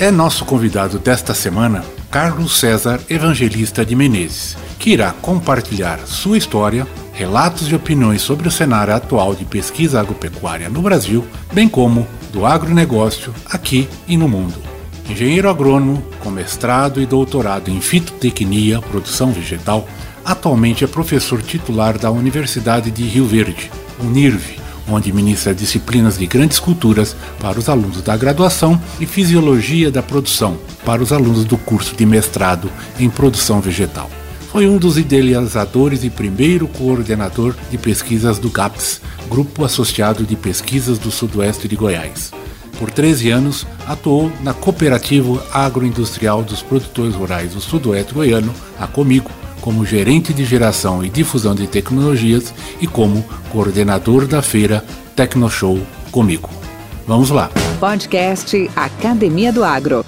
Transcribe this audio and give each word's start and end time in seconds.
é 0.00 0.10
nosso 0.10 0.46
convidado 0.46 0.98
desta 0.98 1.34
semana 1.34 1.84
Carlos 2.10 2.58
César 2.58 2.98
Evangelista 3.10 3.84
de 3.84 3.94
Menezes, 3.94 4.56
que 4.78 4.92
irá 4.92 5.12
compartilhar 5.12 5.98
sua 6.06 6.38
história, 6.38 6.86
relatos 7.12 7.70
e 7.70 7.74
opiniões 7.74 8.22
sobre 8.22 8.48
o 8.48 8.50
cenário 8.50 8.94
atual 8.94 9.34
de 9.34 9.44
pesquisa 9.44 10.00
agropecuária 10.00 10.70
no 10.70 10.80
Brasil, 10.80 11.26
bem 11.52 11.68
como 11.68 12.08
do 12.32 12.46
agronegócio 12.46 13.34
aqui 13.44 13.90
e 14.08 14.16
no 14.16 14.26
mundo. 14.26 14.54
Engenheiro 15.06 15.50
agrônomo 15.50 16.02
com 16.20 16.30
mestrado 16.30 17.02
e 17.02 17.04
doutorado 17.04 17.70
em 17.70 17.82
fitotecnia, 17.82 18.80
produção 18.80 19.32
vegetal, 19.32 19.86
atualmente 20.24 20.82
é 20.82 20.86
professor 20.86 21.42
titular 21.42 21.98
da 21.98 22.10
Universidade 22.10 22.90
de 22.90 23.02
Rio 23.02 23.26
Verde, 23.26 23.70
UNIRV, 24.02 24.59
onde 24.90 25.12
ministra 25.12 25.54
disciplinas 25.54 26.18
de 26.18 26.26
grandes 26.26 26.58
culturas 26.58 27.14
para 27.38 27.58
os 27.58 27.68
alunos 27.68 28.02
da 28.02 28.16
graduação 28.16 28.80
e 29.00 29.06
fisiologia 29.06 29.90
da 29.90 30.02
produção 30.02 30.58
para 30.84 31.02
os 31.02 31.12
alunos 31.12 31.44
do 31.44 31.56
curso 31.56 31.94
de 31.94 32.04
mestrado 32.04 32.70
em 32.98 33.08
produção 33.08 33.60
vegetal. 33.60 34.10
Foi 34.50 34.66
um 34.66 34.78
dos 34.78 34.98
idealizadores 34.98 36.02
e 36.02 36.10
primeiro 36.10 36.66
coordenador 36.66 37.54
de 37.70 37.78
pesquisas 37.78 38.38
do 38.38 38.50
GAPS, 38.50 39.00
Grupo 39.28 39.64
Associado 39.64 40.24
de 40.24 40.34
Pesquisas 40.34 40.98
do 40.98 41.10
Sudoeste 41.10 41.68
de 41.68 41.76
Goiás. 41.76 42.32
Por 42.76 42.90
13 42.90 43.30
anos, 43.30 43.66
atuou 43.86 44.32
na 44.42 44.52
Cooperativa 44.52 45.46
Agroindustrial 45.52 46.42
dos 46.42 46.62
Produtores 46.62 47.14
Rurais 47.14 47.52
do 47.52 47.60
Sudoeste 47.60 48.12
Goiano, 48.14 48.52
a 48.78 48.86
Comigo, 48.86 49.30
como 49.60 49.84
gerente 49.84 50.32
de 50.32 50.44
geração 50.44 51.04
e 51.04 51.08
difusão 51.08 51.54
de 51.54 51.66
tecnologias 51.66 52.52
e 52.80 52.86
como 52.86 53.22
coordenador 53.50 54.26
da 54.26 54.42
feira 54.42 54.84
Tecnoshow 55.14 55.78
comigo. 56.10 56.48
Vamos 57.06 57.30
lá. 57.30 57.50
Podcast 57.78 58.70
Academia 58.74 59.52
do 59.52 59.64
Agro. 59.64 60.04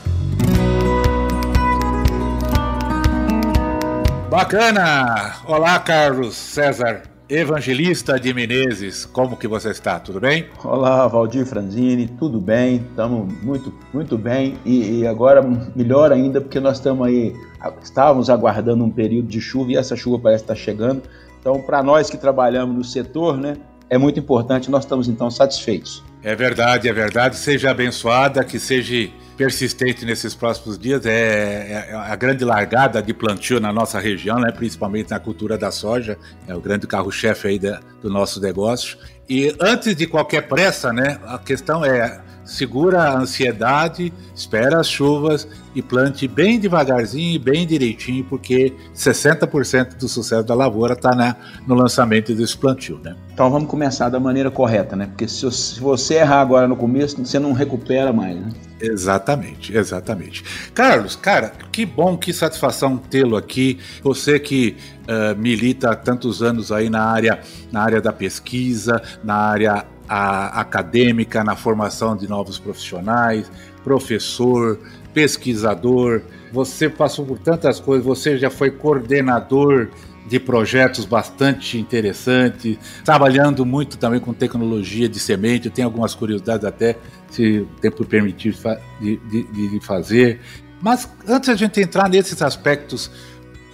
Bacana! 4.31 5.37
Olá, 5.47 5.79
Carlos 5.79 6.35
César 6.35 7.03
Evangelista 7.29 8.21
de 8.21 8.35
Menezes, 8.35 9.07
como 9.07 9.39
que 9.39 9.49
você 9.49 9.71
está? 9.71 9.99
Tudo 9.99 10.21
bem? 10.21 10.49
Olá, 10.63 11.09
Valdir 11.09 11.47
Franzini, 11.47 12.07
tudo 12.07 12.39
bem? 12.39 12.85
Estamos 12.91 13.33
muito, 13.43 13.73
muito 13.91 14.19
bem 14.19 14.59
e, 14.67 15.01
e, 15.01 15.07
agora 15.07 15.43
melhor 15.75 16.13
ainda 16.13 16.43
porque 16.43 16.61
nós 16.61 16.77
estamos 16.77 17.07
aí, 17.07 17.35
estávamos 17.83 18.31
aguardando 18.31 18.85
um 18.85 18.91
período 18.91 19.29
de 19.29 19.41
chuva 19.41 19.73
e 19.73 19.77
essa 19.77 19.97
chuva 19.97 20.19
parece 20.19 20.45
estar 20.45 20.55
chegando. 20.55 21.03
Então, 21.41 21.61
para 21.61 21.83
nós 21.83 22.09
que 22.09 22.17
trabalhamos 22.17 22.77
no 22.77 22.85
setor, 22.85 23.37
né, 23.37 23.57
é 23.91 23.99
muito 23.99 24.19
importante, 24.19 24.71
nós 24.71 24.85
estamos 24.85 25.09
então 25.09 25.31
satisfeitos. 25.31 26.03
É 26.23 26.35
verdade, 26.35 26.89
é 26.89 26.93
verdade. 26.93 27.37
Seja 27.37 27.73
abençoada, 27.73 28.45
que 28.45 28.59
seja 28.59 29.11
persistente 29.37 30.05
nesses 30.05 30.35
próximos 30.35 30.79
dias. 30.79 31.05
É, 31.05 31.89
é, 31.91 31.95
a 31.95 32.15
grande 32.15 32.45
largada 32.45 33.03
de 33.03 33.13
plantio 33.13 33.59
na 33.59 33.73
nossa 33.73 33.99
região, 33.99 34.39
né, 34.39 34.53
principalmente 34.53 35.11
na 35.11 35.19
cultura 35.19 35.59
da 35.59 35.71
soja, 35.71 36.17
é 36.47 36.55
o 36.55 36.61
grande 36.61 36.87
carro-chefe 36.87 37.49
aí 37.49 37.59
da, 37.59 37.81
do 38.01 38.09
nosso 38.09 38.41
negócio. 38.41 38.97
E 39.35 39.57
antes 39.59 39.97
de 39.97 40.07
qualquer 40.07 40.47
pressa, 40.47 40.93
né, 40.93 41.19
a 41.27 41.39
questão 41.39 41.83
é 41.83 42.21
segura 42.45 43.05
a 43.05 43.19
ansiedade, 43.19 44.13
espera 44.35 44.79
as 44.79 44.87
chuvas 44.87 45.49
e 45.75 45.81
plante 45.81 46.29
bem 46.29 46.61
devagarzinho 46.61 47.35
e 47.35 47.39
bem 47.39 47.67
direitinho, 47.67 48.25
porque 48.25 48.75
60% 48.95 49.97
do 49.97 50.07
sucesso 50.07 50.43
da 50.43 50.55
lavoura 50.55 50.93
está 50.93 51.35
no 51.67 51.75
lançamento 51.75 52.35
desse 52.35 52.59
plantio. 52.59 53.01
Né? 53.03 53.17
Então 53.33 53.51
vamos 53.51 53.71
começar 53.71 54.11
da 54.11 54.21
maneira 54.21 54.51
correta, 54.51 54.95
né? 54.95 55.07
Porque 55.07 55.27
se, 55.27 55.51
se 55.51 55.81
você 55.81 56.17
errar 56.17 56.43
agora 56.43 56.69
no 56.69 56.77
começo, 56.77 57.17
você 57.25 57.39
não 57.39 57.55
recupera 57.55 58.13
mais. 58.13 58.37
Né? 58.37 58.51
Exatamente, 58.83 59.77
exatamente. 59.77 60.43
Carlos, 60.75 61.15
cara, 61.15 61.53
que 61.71 61.87
bom, 61.87 62.17
que 62.17 62.33
satisfação 62.33 62.97
tê-lo 62.99 63.37
aqui. 63.37 63.79
Você 64.03 64.41
que 64.41 64.77
uh, 65.03 65.39
milita 65.39 65.93
há 65.93 65.97
tantos 65.97 66.43
anos 66.43 66.73
aí 66.73 66.91
na 66.91 67.05
área, 67.05 67.41
na 67.71 67.81
área 67.81 68.01
da 68.01 68.13
pesquisa, 68.13 69.01
na 69.23 69.37
área 69.37 69.87
a, 70.09 70.61
acadêmica, 70.61 71.45
na 71.45 71.55
formação 71.55 72.17
de 72.17 72.29
novos 72.29 72.59
profissionais, 72.59 73.51
professor, 73.85 74.81
pesquisador. 75.15 76.23
Você 76.53 76.89
passou 76.89 77.25
por 77.25 77.39
tantas 77.39 77.79
coisas, 77.79 78.05
você 78.05 78.37
já 78.37 78.51
foi 78.51 78.71
coordenador 78.71 79.89
de 80.27 80.39
projetos 80.39 81.05
bastante 81.05 81.79
interessantes, 81.79 82.79
trabalhando 83.05 83.67
muito 83.67 83.99
também 83.99 84.21
com 84.21 84.33
tecnologia 84.33 85.09
de 85.09 85.19
semente. 85.19 85.67
Eu 85.67 85.73
tenho 85.73 85.89
algumas 85.89 86.15
curiosidades 86.15 86.65
até, 86.65 86.97
se 87.33 87.59
o 87.61 87.81
tempo 87.81 88.05
permitir, 88.05 88.55
de, 89.01 89.17
de, 89.17 89.69
de 89.69 89.81
fazer. 89.81 90.41
Mas 90.81 91.09
antes 91.27 91.49
a 91.49 91.55
gente 91.55 91.81
entrar 91.81 92.09
nesses 92.09 92.43
aspectos 92.43 93.11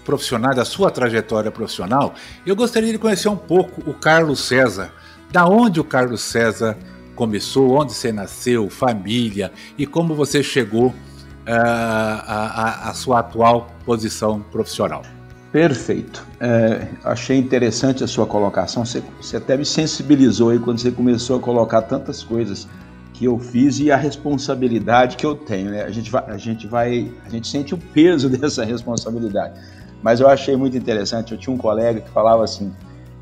profissionais, 0.04 0.56
da 0.56 0.64
sua 0.64 0.90
trajetória 0.90 1.50
profissional, 1.50 2.14
eu 2.46 2.56
gostaria 2.56 2.92
de 2.92 2.98
conhecer 2.98 3.28
um 3.28 3.36
pouco 3.36 3.82
o 3.88 3.92
Carlos 3.92 4.40
César. 4.40 4.92
Da 5.30 5.46
onde 5.46 5.78
o 5.78 5.84
Carlos 5.84 6.22
César 6.22 6.76
começou, 7.14 7.72
onde 7.72 7.92
você 7.92 8.10
nasceu, 8.12 8.70
família 8.70 9.52
e 9.76 9.84
como 9.84 10.14
você 10.14 10.42
chegou 10.42 10.94
à 11.44 12.92
sua 12.94 13.20
atual 13.20 13.70
posição 13.84 14.40
profissional. 14.40 15.02
Perfeito. 15.50 16.24
É, 16.40 16.86
achei 17.04 17.38
interessante 17.38 18.04
a 18.04 18.06
sua 18.06 18.26
colocação. 18.26 18.84
Você, 18.84 19.02
você, 19.20 19.38
até 19.38 19.56
me 19.56 19.64
sensibilizou 19.64 20.50
aí 20.50 20.58
quando 20.58 20.78
você 20.78 20.90
começou 20.90 21.38
a 21.38 21.40
colocar 21.40 21.82
tantas 21.82 22.22
coisas 22.22 22.68
que 23.18 23.24
eu 23.24 23.36
fiz 23.36 23.80
e 23.80 23.90
a 23.90 23.96
responsabilidade 23.96 25.16
que 25.16 25.26
eu 25.26 25.34
tenho. 25.34 25.72
Né? 25.72 25.82
A, 25.82 25.90
gente 25.90 26.08
vai, 26.08 26.24
a 26.30 26.36
gente 26.36 26.66
vai, 26.68 27.12
a 27.26 27.28
gente 27.28 27.48
sente 27.48 27.74
o 27.74 27.78
peso 27.78 28.28
dessa 28.30 28.64
responsabilidade. 28.64 29.60
Mas 30.00 30.20
eu 30.20 30.28
achei 30.28 30.54
muito 30.54 30.76
interessante. 30.76 31.32
Eu 31.32 31.38
tinha 31.38 31.52
um 31.52 31.58
colega 31.58 32.00
que 32.00 32.08
falava 32.10 32.44
assim, 32.44 32.72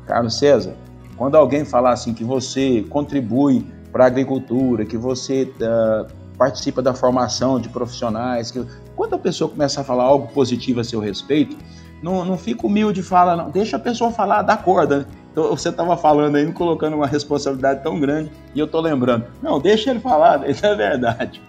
Carlos 0.05 0.37
César, 0.37 0.75
quando 1.17 1.35
alguém 1.35 1.65
falar 1.65 1.93
assim 1.93 2.13
que 2.13 2.23
você 2.23 2.85
contribui 2.89 3.65
para 3.91 4.03
a 4.03 4.07
agricultura, 4.07 4.85
que 4.85 4.97
você 4.97 5.51
uh, 5.61 6.05
participa 6.37 6.79
da 6.79 6.93
formação 6.93 7.59
de 7.59 7.67
profissionais, 7.67 8.51
que 8.51 8.63
quando 8.95 9.15
a 9.15 9.17
pessoa 9.17 9.49
começa 9.49 9.81
a 9.81 9.83
falar 9.83 10.03
algo 10.03 10.27
positivo 10.27 10.79
a 10.79 10.83
seu 10.83 10.99
respeito, 10.99 11.57
não, 12.03 12.23
não 12.23 12.37
fica 12.37 12.67
humilde 12.67 12.99
e 12.99 13.03
fala, 13.03 13.35
não, 13.35 13.49
deixa 13.49 13.77
a 13.77 13.79
pessoa 13.79 14.11
falar, 14.11 14.43
dá 14.43 14.55
corda. 14.55 14.99
Né? 14.99 15.05
Então 15.37 15.55
você 15.55 15.69
estava 15.69 15.95
falando 15.95 16.35
aí, 16.35 16.51
colocando 16.51 16.95
uma 16.95 17.05
responsabilidade 17.05 17.83
tão 17.83 17.99
grande, 17.99 18.31
e 18.55 18.59
eu 18.59 18.65
estou 18.65 18.81
lembrando, 18.81 19.25
não, 19.39 19.59
deixa 19.59 19.91
ele 19.91 19.99
falar, 19.99 20.41
isso 20.49 20.65
é 20.65 20.73
verdade. 20.73 21.39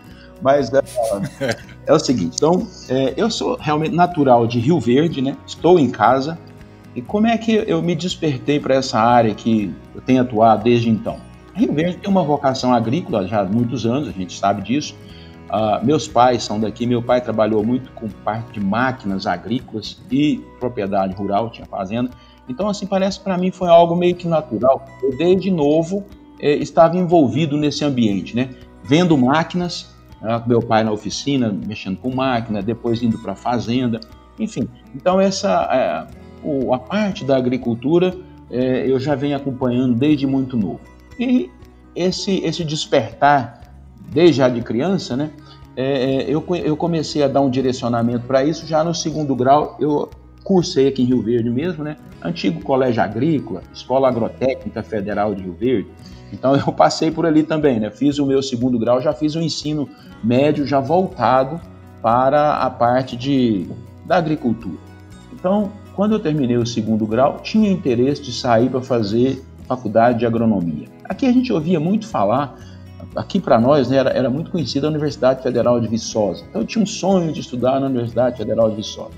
Mas 0.42 0.70
é, 0.74 0.82
é 1.86 1.92
o 1.94 1.98
seguinte, 1.98 2.36
então, 2.36 2.68
é, 2.90 3.14
eu 3.16 3.30
sou 3.30 3.56
realmente 3.56 3.96
natural 3.96 4.46
de 4.46 4.58
Rio 4.58 4.78
Verde, 4.78 5.22
né? 5.22 5.34
Estou 5.46 5.78
em 5.78 5.88
casa, 5.88 6.38
e 6.94 7.00
como 7.00 7.28
é 7.28 7.38
que 7.38 7.64
eu 7.66 7.80
me 7.80 7.94
despertei 7.94 8.60
para 8.60 8.74
essa 8.74 9.00
área 9.00 9.34
que 9.34 9.74
eu 9.94 10.02
tenho 10.02 10.20
atuado 10.20 10.64
desde 10.64 10.90
então? 10.90 11.16
Rio 11.54 11.72
Verde 11.72 11.96
tem 11.96 12.10
uma 12.10 12.22
vocação 12.22 12.74
agrícola 12.74 13.26
já 13.26 13.40
há 13.40 13.44
muitos 13.46 13.86
anos, 13.86 14.06
a 14.06 14.12
gente 14.12 14.38
sabe 14.38 14.60
disso. 14.60 14.94
Uh, 15.48 15.82
meus 15.82 16.06
pais 16.06 16.42
são 16.42 16.60
daqui, 16.60 16.84
meu 16.84 17.02
pai 17.02 17.22
trabalhou 17.22 17.64
muito 17.64 17.90
com 17.92 18.06
parte 18.06 18.52
de 18.52 18.60
máquinas 18.60 19.26
agrícolas 19.26 19.98
e 20.10 20.44
propriedade 20.60 21.14
rural, 21.14 21.48
tinha 21.48 21.66
fazenda. 21.66 22.10
Então, 22.48 22.68
assim, 22.68 22.86
parece 22.86 23.20
para 23.20 23.36
mim 23.36 23.50
foi 23.50 23.68
algo 23.68 23.94
meio 23.94 24.14
que 24.14 24.26
natural. 24.26 24.84
Eu, 25.02 25.16
desde 25.16 25.50
novo, 25.50 26.04
eh, 26.40 26.56
estava 26.56 26.96
envolvido 26.96 27.56
nesse 27.56 27.84
ambiente, 27.84 28.34
né? 28.34 28.50
Vendo 28.82 29.16
máquinas, 29.18 29.94
uh, 30.22 30.48
meu 30.48 30.62
pai 30.62 30.82
na 30.82 30.92
oficina, 30.92 31.52
mexendo 31.66 31.98
com 31.98 32.14
máquina, 32.14 32.62
depois 32.62 33.02
indo 33.02 33.18
para 33.18 33.32
a 33.32 33.36
fazenda, 33.36 34.00
enfim. 34.38 34.68
Então, 34.94 35.20
essa. 35.20 36.06
Uh, 36.14 36.28
o, 36.42 36.72
a 36.72 36.78
parte 36.78 37.24
da 37.24 37.36
agricultura 37.36 38.14
é, 38.50 38.90
eu 38.90 38.98
já 38.98 39.14
venho 39.14 39.36
acompanhando 39.36 39.94
desde 39.94 40.26
muito 40.26 40.56
novo. 40.56 40.80
E 41.18 41.50
esse, 41.94 42.38
esse 42.44 42.64
despertar, 42.64 43.60
desde 44.10 44.34
já 44.34 44.48
de 44.48 44.62
criança, 44.62 45.16
né, 45.16 45.30
é 45.76 46.24
eu, 46.28 46.44
eu 46.56 46.76
comecei 46.76 47.22
a 47.22 47.28
dar 47.28 47.40
um 47.40 47.50
direcionamento 47.50 48.26
para 48.26 48.44
isso 48.44 48.66
já 48.66 48.82
no 48.82 48.94
segundo 48.94 49.34
grau. 49.34 49.76
Eu 49.78 50.10
cursei 50.48 50.88
aqui 50.88 51.02
em 51.02 51.04
Rio 51.04 51.20
Verde 51.20 51.50
mesmo, 51.50 51.84
né, 51.84 51.98
antigo 52.24 52.62
colégio 52.62 53.02
agrícola, 53.02 53.60
Escola 53.70 54.08
Agrotécnica 54.08 54.82
Federal 54.82 55.34
de 55.34 55.42
Rio 55.42 55.52
Verde. 55.52 55.88
Então 56.32 56.56
eu 56.56 56.72
passei 56.72 57.10
por 57.10 57.26
ali 57.26 57.42
também, 57.42 57.78
né? 57.78 57.90
Fiz 57.90 58.18
o 58.18 58.24
meu 58.24 58.42
segundo 58.42 58.78
grau, 58.78 58.98
já 58.98 59.12
fiz 59.12 59.34
o 59.34 59.42
ensino 59.42 59.86
médio 60.24 60.66
já 60.66 60.80
voltado 60.80 61.60
para 62.00 62.56
a 62.56 62.70
parte 62.70 63.14
de, 63.14 63.68
da 64.06 64.16
agricultura. 64.16 64.78
Então, 65.34 65.70
quando 65.94 66.12
eu 66.12 66.18
terminei 66.18 66.56
o 66.56 66.66
segundo 66.66 67.06
grau, 67.06 67.40
tinha 67.42 67.70
interesse 67.70 68.22
de 68.22 68.32
sair 68.32 68.70
para 68.70 68.80
fazer 68.80 69.44
faculdade 69.66 70.20
de 70.20 70.26
agronomia. 70.26 70.88
Aqui 71.04 71.26
a 71.26 71.32
gente 71.32 71.52
ouvia 71.52 71.78
muito 71.78 72.08
falar, 72.08 72.58
aqui 73.14 73.38
para 73.38 73.60
nós 73.60 73.90
né, 73.90 73.98
era, 73.98 74.10
era, 74.10 74.30
muito 74.30 74.50
conhecida 74.50 74.86
a 74.86 74.90
Universidade 74.90 75.42
Federal 75.42 75.78
de 75.78 75.88
Viçosa. 75.88 76.42
Então 76.48 76.62
eu 76.62 76.66
tinha 76.66 76.82
um 76.82 76.86
sonho 76.86 77.32
de 77.32 77.40
estudar 77.40 77.78
na 77.80 77.86
Universidade 77.86 78.38
Federal 78.38 78.70
de 78.70 78.76
Viçosa. 78.76 79.12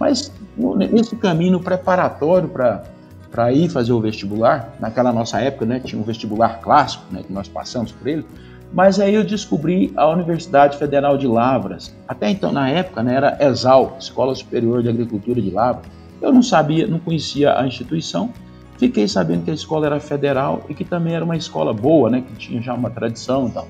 Mas 0.00 0.32
nesse 0.56 1.16
caminho 1.16 1.60
preparatório 1.60 2.48
para 2.48 3.52
ir 3.52 3.68
fazer 3.70 3.92
o 3.92 4.00
vestibular, 4.00 4.74
naquela 4.78 5.12
nossa 5.12 5.40
época 5.40 5.64
né, 5.64 5.80
tinha 5.80 6.00
um 6.00 6.04
vestibular 6.04 6.60
clássico, 6.60 7.04
né, 7.10 7.22
que 7.26 7.32
nós 7.32 7.48
passamos 7.48 7.92
por 7.92 8.06
ele, 8.06 8.24
mas 8.72 8.98
aí 8.98 9.14
eu 9.14 9.24
descobri 9.24 9.92
a 9.96 10.08
Universidade 10.08 10.78
Federal 10.78 11.18
de 11.18 11.26
Lavras. 11.26 11.94
Até 12.08 12.30
então, 12.30 12.52
na 12.52 12.70
época, 12.70 13.02
né, 13.02 13.14
era 13.14 13.38
ESAL, 13.40 13.96
Escola 14.00 14.34
Superior 14.34 14.82
de 14.82 14.88
Agricultura 14.88 15.40
de 15.40 15.50
Lavras. 15.50 15.84
Eu 16.20 16.32
não 16.32 16.42
sabia, 16.42 16.86
não 16.86 16.98
conhecia 16.98 17.58
a 17.58 17.66
instituição. 17.66 18.30
Fiquei 18.78 19.06
sabendo 19.06 19.44
que 19.44 19.50
a 19.50 19.54
escola 19.54 19.86
era 19.86 20.00
federal 20.00 20.64
e 20.68 20.74
que 20.74 20.84
também 20.84 21.14
era 21.14 21.24
uma 21.24 21.36
escola 21.36 21.74
boa, 21.74 22.08
né, 22.08 22.22
que 22.26 22.34
tinha 22.34 22.62
já 22.62 22.72
uma 22.72 22.88
tradição 22.88 23.48
e 23.48 23.50
tal. 23.50 23.68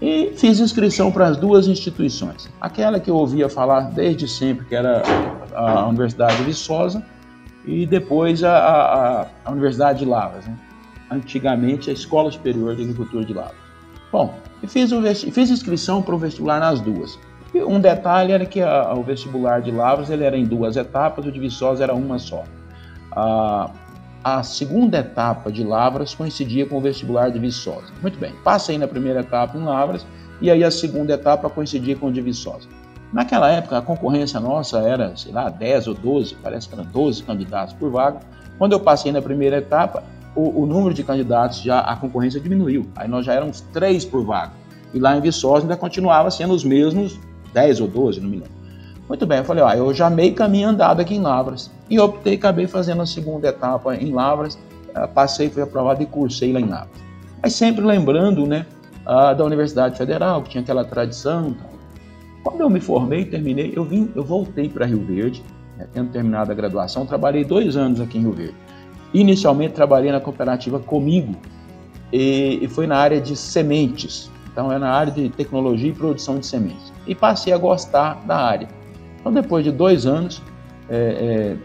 E 0.00 0.32
fiz 0.34 0.58
inscrição 0.58 1.12
para 1.12 1.28
as 1.28 1.36
duas 1.36 1.68
instituições. 1.68 2.50
Aquela 2.60 2.98
que 2.98 3.10
eu 3.10 3.14
ouvia 3.14 3.48
falar 3.48 3.82
desde 3.82 4.26
sempre, 4.26 4.64
que 4.66 4.74
era 4.74 5.02
a 5.54 5.86
Universidade 5.86 6.36
de 6.36 6.44
Viçosa, 6.44 7.02
e 7.64 7.86
depois 7.86 8.42
a, 8.42 8.56
a, 8.56 9.26
a 9.44 9.50
Universidade 9.50 10.00
de 10.00 10.04
Lavras. 10.04 10.46
Né? 10.46 10.56
Antigamente, 11.10 11.90
a 11.90 11.92
Escola 11.92 12.30
Superior 12.30 12.74
de 12.74 12.82
Agricultura 12.82 13.24
de 13.24 13.32
Lavras. 13.32 13.56
Bom, 14.10 14.34
fiz, 14.66 14.92
o, 14.92 15.02
fiz 15.32 15.50
inscrição 15.50 16.02
para 16.02 16.14
o 16.14 16.18
vestibular 16.18 16.60
nas 16.60 16.80
duas. 16.80 17.18
E 17.54 17.62
um 17.62 17.80
detalhe 17.80 18.32
era 18.32 18.46
que 18.46 18.60
a, 18.60 18.92
o 18.94 19.02
vestibular 19.02 19.60
de 19.60 19.70
Lavras 19.70 20.10
ele 20.10 20.24
era 20.24 20.36
em 20.36 20.44
duas 20.44 20.76
etapas, 20.76 21.24
o 21.24 21.32
de 21.32 21.38
Viçosa 21.38 21.84
era 21.84 21.94
uma 21.94 22.18
só. 22.18 22.44
A, 23.12 23.70
a 24.24 24.42
segunda 24.42 24.98
etapa 24.98 25.50
de 25.50 25.64
Lavras 25.64 26.14
coincidia 26.14 26.66
com 26.66 26.76
o 26.76 26.80
vestibular 26.80 27.30
de 27.30 27.38
Viçosa. 27.38 27.86
Muito 28.00 28.18
bem, 28.18 28.34
passei 28.42 28.78
na 28.78 28.88
primeira 28.88 29.20
etapa 29.20 29.56
em 29.56 29.64
Lavras 29.64 30.06
e 30.40 30.50
aí 30.50 30.64
a 30.64 30.70
segunda 30.70 31.14
etapa 31.14 31.48
coincidia 31.50 31.96
com 31.96 32.06
o 32.06 32.12
de 32.12 32.20
Viçosa. 32.20 32.68
Naquela 33.12 33.50
época, 33.50 33.76
a 33.76 33.82
concorrência 33.82 34.40
nossa 34.40 34.78
era, 34.78 35.14
sei 35.16 35.32
lá, 35.32 35.50
10 35.50 35.88
ou 35.88 35.94
12, 35.94 36.34
parece 36.42 36.68
que 36.68 36.74
eram 36.74 36.84
12 36.84 37.22
candidatos 37.22 37.74
por 37.74 37.90
vaga. 37.90 38.20
Quando 38.56 38.72
eu 38.72 38.80
passei 38.80 39.12
na 39.12 39.20
primeira 39.20 39.58
etapa, 39.58 40.02
o, 40.34 40.62
o, 40.62 40.66
número 40.66 40.94
de 40.94 41.04
candidatos, 41.04 41.60
já 41.60 41.80
a 41.80 41.94
concorrência 41.94 42.40
diminuiu. 42.40 42.86
Aí 42.96 43.06
nós 43.06 43.26
já 43.26 43.34
éramos 43.34 43.60
três 43.60 44.04
por 44.04 44.24
vaga. 44.24 44.52
E 44.94 44.98
lá 44.98 45.16
em 45.16 45.20
Viçosa 45.20 45.64
ainda 45.64 45.76
continuava 45.76 46.30
sendo 46.30 46.54
os 46.54 46.64
mesmos 46.64 47.18
10 47.52 47.80
ou 47.80 47.88
12, 47.88 48.20
não 48.20 48.30
me 48.30 48.36
lembro. 48.36 48.62
Muito 49.06 49.26
bem, 49.26 49.38
eu 49.38 49.44
falei, 49.44 49.62
ó, 49.62 49.72
eu 49.74 49.92
já 49.92 50.08
meio 50.08 50.34
caminho 50.34 50.68
andado 50.68 51.00
aqui 51.00 51.14
em 51.14 51.20
Lavras. 51.20 51.70
E 51.90 52.00
optei, 52.00 52.36
acabei 52.36 52.66
fazendo 52.66 53.02
a 53.02 53.06
segunda 53.06 53.48
etapa 53.48 53.94
em 53.94 54.10
Lavras, 54.10 54.58
eh, 54.94 55.06
passei, 55.08 55.50
fui 55.50 55.62
aprovado 55.62 56.02
e 56.02 56.06
cursei 56.06 56.50
lá 56.50 56.60
em 56.60 56.66
Lavras. 56.66 57.02
Mas 57.42 57.54
sempre 57.54 57.84
lembrando, 57.84 58.46
né, 58.46 58.64
da 59.04 59.44
Universidade 59.44 59.98
Federal, 59.98 60.42
que 60.42 60.50
tinha 60.50 60.62
aquela 60.62 60.84
tradição. 60.84 61.54
Quando 62.42 62.60
eu 62.60 62.70
me 62.70 62.80
formei, 62.80 63.24
terminei, 63.24 63.72
eu 63.74 63.84
vim, 63.84 64.10
eu 64.14 64.24
voltei 64.24 64.68
para 64.68 64.84
Rio 64.84 65.04
Verde, 65.04 65.42
né, 65.76 65.86
tendo 65.92 66.10
terminado 66.10 66.50
a 66.50 66.54
graduação, 66.54 67.06
trabalhei 67.06 67.44
dois 67.44 67.76
anos 67.76 68.00
aqui 68.00 68.18
em 68.18 68.22
Rio 68.22 68.32
Verde. 68.32 68.54
Inicialmente 69.14 69.74
trabalhei 69.74 70.10
na 70.10 70.20
cooperativa 70.20 70.80
Comigo 70.80 71.36
e, 72.12 72.58
e 72.62 72.68
foi 72.68 72.86
na 72.86 72.96
área 72.96 73.20
de 73.20 73.36
sementes. 73.36 74.30
Então 74.50 74.72
é 74.72 74.78
na 74.78 74.90
área 74.90 75.12
de 75.12 75.28
tecnologia 75.30 75.90
e 75.90 75.92
produção 75.92 76.38
de 76.38 76.46
sementes. 76.46 76.92
E 77.06 77.14
passei 77.14 77.52
a 77.52 77.58
gostar 77.58 78.22
da 78.26 78.36
área. 78.36 78.68
Então 79.20 79.32
depois 79.32 79.64
de 79.64 79.70
dois 79.70 80.04
anos 80.04 80.42
é, 80.88 80.96
é, 80.96 81.56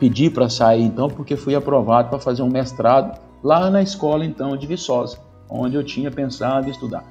pedi 0.00 0.30
para 0.30 0.48
sair 0.48 0.82
então 0.82 1.08
porque 1.08 1.36
fui 1.36 1.54
aprovado 1.54 2.08
para 2.08 2.18
fazer 2.18 2.42
um 2.42 2.48
mestrado 2.48 3.20
lá 3.42 3.70
na 3.70 3.82
escola 3.82 4.24
então 4.24 4.56
de 4.56 4.66
Viçosa, 4.66 5.18
onde 5.48 5.76
eu 5.76 5.84
tinha 5.84 6.10
pensado 6.10 6.66
em 6.66 6.70
estudar. 6.70 7.04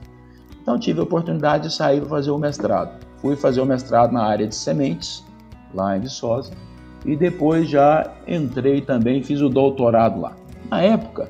Então 0.68 0.78
tive 0.78 1.00
a 1.00 1.04
oportunidade 1.04 1.70
de 1.70 1.74
sair 1.74 2.02
para 2.02 2.10
fazer 2.10 2.30
o 2.30 2.38
mestrado. 2.38 2.92
Fui 3.22 3.38
fazer 3.38 3.62
o 3.62 3.66
mestrado 3.66 4.12
na 4.12 4.22
área 4.22 4.46
de 4.46 4.54
sementes 4.54 5.24
lá 5.74 5.96
em 5.96 6.02
Viçosa 6.02 6.52
e 7.06 7.16
depois 7.16 7.70
já 7.70 8.14
entrei 8.28 8.82
também, 8.82 9.24
fiz 9.24 9.40
o 9.40 9.48
doutorado 9.48 10.20
lá. 10.20 10.36
Na 10.70 10.82
época, 10.82 11.30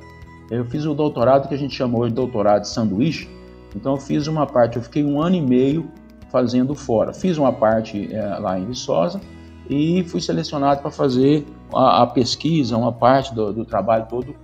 eu 0.49 0.65
fiz 0.65 0.85
o 0.85 0.95
doutorado 0.95 1.47
que 1.47 1.53
a 1.53 1.57
gente 1.57 1.75
chamou 1.75 2.07
de 2.07 2.15
doutorado 2.15 2.63
de 2.63 2.69
sanduíche, 2.69 3.29
então 3.75 3.93
eu 3.93 4.01
fiz 4.01 4.25
uma 4.25 4.47
parte, 4.47 4.77
eu 4.77 4.81
fiquei 4.81 5.03
um 5.03 5.21
ano 5.21 5.35
e 5.35 5.41
meio 5.41 5.87
fazendo 6.31 6.73
fora. 6.73 7.13
Fiz 7.13 7.37
uma 7.37 7.53
parte 7.53 8.11
é, 8.11 8.39
lá 8.39 8.57
em 8.57 8.65
Viçosa 8.65 9.21
e 9.69 10.03
fui 10.05 10.19
selecionado 10.19 10.81
para 10.81 10.89
fazer 10.89 11.45
a, 11.71 12.01
a, 12.01 12.07
pesquisa, 12.07 12.75
uma 12.75 12.91
parte 12.91 13.35
do, 13.35 13.53
do, 13.53 13.63
trabalho 13.63 14.07
todo 14.09 14.35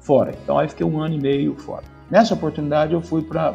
fora. 0.00 0.32
Então 0.42 0.58
aí 0.58 0.70
fiquei 0.70 0.86
um 0.86 1.02
ano 1.02 1.16
e 1.16 1.20
meio 1.20 1.54
fora. 1.54 1.97
Nessa 2.10 2.34
oportunidade 2.34 2.94
eu 2.94 3.02
fui 3.02 3.22
para 3.22 3.54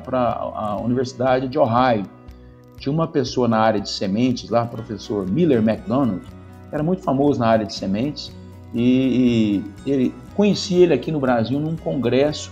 a 0.56 0.78
Universidade 0.80 1.48
de 1.48 1.58
Ohio. 1.58 2.06
Tinha 2.78 2.94
uma 2.94 3.08
pessoa 3.08 3.48
na 3.48 3.58
área 3.58 3.80
de 3.80 3.90
sementes 3.90 4.50
lá, 4.50 4.66
professor 4.66 5.30
Miller 5.30 5.60
McDonald, 5.60 6.22
era 6.72 6.84
muito 6.84 7.02
famoso 7.02 7.40
na 7.40 7.48
área 7.48 7.66
de 7.66 7.74
sementes 7.74 8.32
e, 8.74 9.64
e 9.86 9.92
ele 9.92 10.16
conheci 10.36 10.76
ele 10.76 10.94
aqui 10.94 11.12
no 11.12 11.20
Brasil 11.20 11.60
num 11.60 11.76
congresso, 11.76 12.52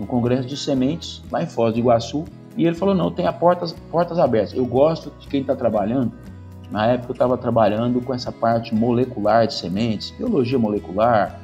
um 0.00 0.06
congresso 0.06 0.46
de 0.46 0.56
sementes 0.56 1.22
lá 1.30 1.42
em 1.42 1.46
Foz 1.46 1.72
do 1.72 1.80
Iguaçu 1.80 2.24
e 2.56 2.66
ele 2.66 2.76
falou 2.76 2.94
não, 2.94 3.10
tem 3.10 3.30
portas 3.32 3.72
portas 3.90 4.18
abertas. 4.18 4.54
Eu 4.54 4.64
gosto 4.66 5.10
de 5.18 5.26
quem 5.26 5.40
está 5.40 5.56
trabalhando. 5.56 6.12
Na 6.70 6.86
época 6.86 7.10
eu 7.10 7.14
estava 7.14 7.36
trabalhando 7.36 8.00
com 8.00 8.14
essa 8.14 8.30
parte 8.30 8.74
molecular 8.74 9.46
de 9.46 9.54
sementes, 9.54 10.10
biologia 10.12 10.58
molecular, 10.58 11.40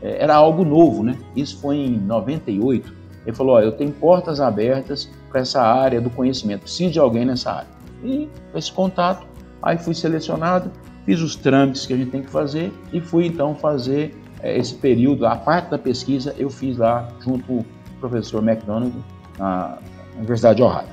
é, 0.00 0.22
era 0.22 0.34
algo 0.34 0.64
novo, 0.64 1.02
né? 1.04 1.16
Isso 1.36 1.58
foi 1.58 1.76
em 1.76 1.98
98. 1.98 3.01
Ele 3.26 3.36
falou: 3.36 3.56
ó, 3.56 3.60
eu 3.60 3.72
tenho 3.72 3.92
portas 3.92 4.40
abertas 4.40 5.10
para 5.30 5.40
essa 5.40 5.62
área 5.62 6.00
do 6.00 6.10
conhecimento, 6.10 6.62
preciso 6.62 6.92
de 6.92 6.98
alguém 6.98 7.24
nessa 7.24 7.52
área. 7.52 7.68
E 8.02 8.28
esse 8.54 8.72
contato, 8.72 9.26
aí 9.62 9.78
fui 9.78 9.94
selecionado 9.94 10.70
fiz 11.04 11.20
os 11.20 11.36
trâmites 11.36 11.86
que 11.86 11.92
a 11.92 11.96
gente 11.96 12.10
tem 12.10 12.22
que 12.22 12.30
fazer 12.30 12.72
e 12.92 13.00
fui 13.00 13.26
então 13.26 13.54
fazer 13.54 14.14
é, 14.40 14.56
esse 14.56 14.74
período, 14.74 15.26
a 15.26 15.36
parte 15.36 15.70
da 15.70 15.78
pesquisa 15.78 16.34
eu 16.38 16.50
fiz 16.50 16.78
lá 16.78 17.08
junto 17.20 17.44
com 17.44 17.58
o 17.58 17.66
professor 18.00 18.42
McDonald 18.42 18.92
na 19.38 19.78
Universidade 20.16 20.56
de 20.56 20.62
Ohio. 20.62 20.88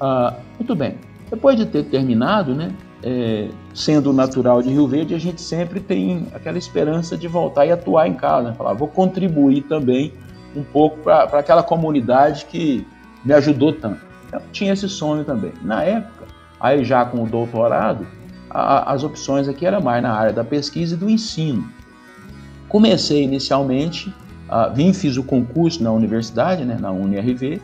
Ah, 0.00 0.34
muito 0.58 0.74
bem, 0.74 0.96
depois 1.30 1.56
de 1.56 1.66
ter 1.66 1.84
terminado, 1.84 2.54
né, 2.54 2.72
é, 3.02 3.48
sendo 3.74 4.12
natural 4.12 4.62
de 4.62 4.70
Rio 4.70 4.86
Verde, 4.86 5.14
a 5.14 5.18
gente 5.18 5.40
sempre 5.40 5.80
tem 5.80 6.26
aquela 6.34 6.58
esperança 6.58 7.16
de 7.16 7.28
voltar 7.28 7.66
e 7.66 7.72
atuar 7.72 8.08
em 8.08 8.14
casa, 8.14 8.50
né? 8.50 8.54
falar, 8.54 8.72
vou 8.72 8.88
contribuir 8.88 9.62
também 9.62 10.12
um 10.54 10.62
pouco 10.62 10.98
para 10.98 11.38
aquela 11.38 11.62
comunidade 11.62 12.46
que 12.46 12.86
me 13.24 13.32
ajudou 13.32 13.72
tanto. 13.72 14.00
Eu 14.32 14.40
tinha 14.52 14.72
esse 14.72 14.88
sonho 14.88 15.24
também. 15.24 15.52
Na 15.62 15.82
época, 15.82 16.24
aí 16.60 16.84
já 16.84 17.04
com 17.04 17.22
o 17.22 17.26
doutorado, 17.26 18.06
a, 18.50 18.92
as 18.92 19.02
opções 19.02 19.48
aqui 19.48 19.66
eram 19.66 19.80
mais 19.80 20.02
na 20.02 20.12
área 20.12 20.32
da 20.32 20.44
pesquisa 20.44 20.94
e 20.94 20.98
do 20.98 21.08
ensino. 21.08 21.68
Comecei 22.68 23.22
inicialmente, 23.22 24.12
vim 24.74 24.92
fiz 24.92 25.16
o 25.16 25.22
concurso 25.22 25.82
na 25.82 25.92
universidade, 25.92 26.64
né, 26.64 26.76
na 26.78 26.90
UniRV, 26.90 27.60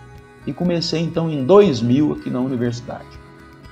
e 0.47 0.53
comecei 0.53 1.01
então 1.01 1.31
em 1.31 1.45
2000 1.45 2.13
aqui 2.13 2.31
na 2.31 2.41
universidade. 2.41 3.07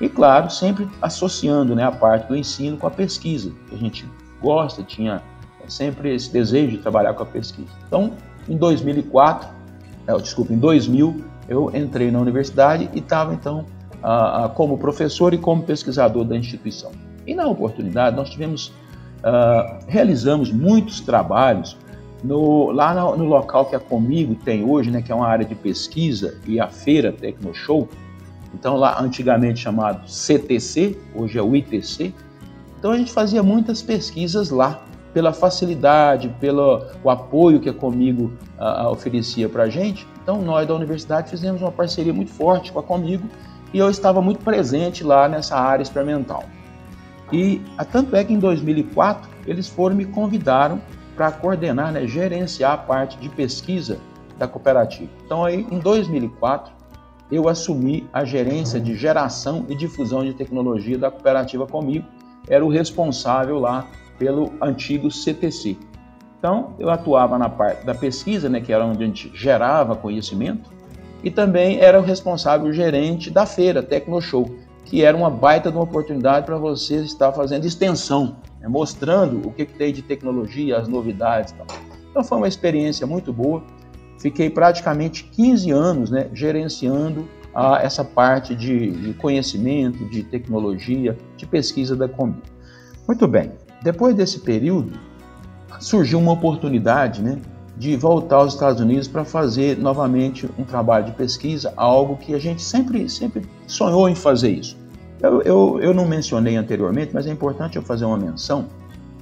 E 0.01 0.09
claro, 0.09 0.51
sempre 0.51 0.89
associando 1.03 1.75
né, 1.75 1.85
a 1.85 1.93
parte 1.93 2.29
do 2.29 2.37
ensino 2.37 2.77
com 2.77 2.87
a 2.87 2.91
pesquisa, 2.91 3.53
que 3.69 3.75
a 3.75 3.79
gente 3.79 4.07
gosta, 4.41 4.83
tinha 4.83 5.23
sempre 5.67 6.15
esse 6.15 6.33
desejo 6.33 6.77
de 6.77 6.79
trabalhar 6.79 7.15
com 7.15 7.23
a 7.23 7.27
pesquisa. 7.27 7.69
Então, 7.87 8.13
em 8.49 8.57
2004, 8.57 9.49
é, 10.07 10.17
desculpa, 10.19 10.53
em 10.53 10.59
2000, 10.59 11.25
eu 11.49 11.71
entrei 11.75 12.11
na 12.11 12.19
universidade 12.21 12.89
e 12.93 12.99
estava 12.99 13.35
então 13.35 13.65
como 14.55 14.79
professor 14.79 15.35
e 15.35 15.39
como 15.39 15.63
pesquisador 15.63 16.25
da 16.25 16.37
instituição. 16.37 16.93
E 17.27 17.35
na 17.35 17.47
oportunidade 17.47 18.17
nós 18.17 18.31
tivemos, 18.31 18.69
uh, 19.19 19.85
realizamos 19.87 20.53
muitos 20.53 21.01
trabalhos 21.01 21.77
no, 22.23 22.71
lá 22.71 22.95
no, 22.95 23.17
no, 23.17 23.25
local 23.25 23.67
que 23.67 23.77
a 23.77 23.81
Comigo 23.81 24.35
tem 24.35 24.65
hoje, 24.65 24.91
né, 24.91 25.03
que 25.03 25.13
é 25.13 25.15
uma 25.15 25.27
área 25.27 25.45
de 25.45 25.55
pesquisa 25.55 26.39
e 26.47 26.59
a 26.59 26.69
feira 26.69 27.13
Tecnoshow. 27.13 27.89
Então 28.55 28.77
lá 28.77 29.01
antigamente 29.01 29.61
chamado 29.61 30.09
CTC, 30.09 30.97
hoje 31.15 31.39
é 31.39 31.43
o 31.43 31.55
ITC. 31.55 32.15
Então 32.79 32.93
a 32.93 32.97
gente 32.97 33.13
fazia 33.13 33.43
muitas 33.43 33.83
pesquisas 33.83 34.51
lá 34.51 34.83
pela 35.19 35.33
facilidade, 35.33 36.29
pelo 36.39 36.81
o 37.03 37.11
apoio 37.11 37.59
que 37.59 37.69
a 37.69 37.73
Comigo 37.73 38.31
uh, 38.57 38.87
oferecia 38.89 39.49
para 39.49 39.65
a 39.65 39.69
gente. 39.69 40.07
Então 40.23 40.41
nós 40.41 40.65
da 40.65 40.73
universidade 40.73 41.29
fizemos 41.29 41.61
uma 41.61 41.73
parceria 41.73 42.15
muito 42.15 42.31
forte 42.31 42.71
com 42.71 42.79
a 42.79 42.83
Comigo 42.85 43.27
e 43.75 43.79
eu 43.79 43.91
estava 43.91 44.23
muito 44.23 44.45
presente 44.45 45.03
lá 45.03 45.29
nessa 45.29 45.57
área 45.57 45.83
experimental. 45.83 46.45
E 47.33 47.61
tanto 47.91 48.15
é 48.15 48.23
que 48.23 48.33
em 48.33 48.39
2004 48.39 49.29
eles 49.45 49.67
foram 49.67 49.97
me 49.97 50.05
convidaram 50.05 50.81
para 51.17 51.33
coordenar, 51.33 51.91
né, 51.91 52.07
gerenciar 52.07 52.75
a 52.75 52.77
parte 52.79 53.19
de 53.19 53.29
pesquisa 53.29 53.99
da 54.39 54.47
cooperativa. 54.47 55.11
Então 55.27 55.45
aí 55.45 55.67
em 55.69 55.81
2004 55.81 56.73
eu 57.29 57.49
assumi 57.49 58.09
a 58.13 58.25
gerência 58.25 58.79
de 58.79 58.95
geração 58.95 59.67
e 59.69 59.75
difusão 59.75 60.25
de 60.25 60.33
tecnologia 60.33 60.97
da 60.97 61.11
cooperativa 61.11 61.67
comigo, 61.67 62.07
era 62.49 62.65
o 62.65 62.69
responsável 62.69 63.59
lá 63.59 63.85
pelo 64.19 64.53
antigo 64.61 65.11
CTC. 65.11 65.77
Então, 66.39 66.75
eu 66.79 66.89
atuava 66.91 67.37
na 67.39 67.49
parte 67.49 67.85
da 67.85 67.95
pesquisa, 67.95 68.49
né, 68.49 68.61
que 68.61 68.73
era 68.73 68.85
onde 68.85 69.03
a 69.03 69.07
gente 69.07 69.31
gerava 69.35 69.97
conhecimento, 69.97 70.71
e 71.23 71.31
também 71.31 71.81
era 71.81 71.99
o 71.99 72.03
responsável 72.03 72.73
gerente 72.73 73.31
da 73.31 73.45
feira 73.45 73.83
Tecnoshow, 73.83 74.49
que 74.85 75.05
era 75.05 75.17
uma 75.17 75.29
baita 75.29 75.71
de 75.71 75.77
uma 75.77 75.85
oportunidade 75.85 76.47
para 76.47 76.57
você 76.57 76.97
estar 76.97 77.33
fazendo 77.33 77.67
extensão, 77.67 78.37
né, 78.61 78.69
mostrando 78.69 79.47
o 79.47 79.53
que, 79.53 79.67
que, 79.67 79.75
tem 79.75 79.93
de 79.93 80.03
tecnologia, 80.03 80.79
as 80.79 80.89
novidades. 80.89 81.53
Tal. 81.53 81.67
Então 82.11 82.25
foi 82.25 82.39
uma 82.39 82.49
experiência 82.49 83.07
muito 83.07 83.33
boa. 83.33 83.63
Fiquei 84.19 84.49
praticamente 84.49 85.25
15 85.25 85.71
anos 85.71 86.11
né, 86.11 86.29
gerenciando 86.33 87.29
a, 87.55 87.83
essa 87.83 88.05
parte 88.05 88.55
de, 88.55 88.91
de, 88.91 89.15
conhecimento, 89.15 90.05
de 90.09 90.23
tecnologia, 90.23 91.17
de 91.37 91.47
pesquisa 91.47 91.95
da 91.95 92.09
Combi. 92.09 92.43
Muito 93.07 93.27
bem, 93.27 93.53
depois 93.83 94.15
desse 94.15 94.41
período, 94.41 94.93
surgiu 95.81 96.19
uma 96.19 96.33
oportunidade 96.33 97.23
né, 97.23 97.39
de 97.77 97.97
voltar 97.97 98.37
aos 98.37 98.55
Estados 98.55 98.81
Unidos 98.81 99.07
para 99.07 99.25
fazer 99.25 99.79
novamente 99.79 100.49
um 100.59 100.65
trabalho 100.65 101.07
de 101.07 101.13
pesquisa, 101.13 101.73
algo 101.77 102.17
que 102.17 102.35
a 102.35 102.39
gente 102.39 102.61
sempre, 102.61 103.09
sempre 103.09 103.43
sonhou 103.67 104.09
em 104.09 104.15
fazer 104.15 104.51
isso. 104.51 104.77
Eu, 105.21 105.43
eu, 105.43 105.81
eu 105.81 105.95
não 105.95 106.07
mencionei 106.07 106.57
anteriormente, 106.57 107.11
mas 107.13 107.27
é 107.27 107.31
importante 107.31 107.77
eu 107.77 107.83
fazer 107.83 108.05
uma 108.05 108.17
menção 108.17 108.67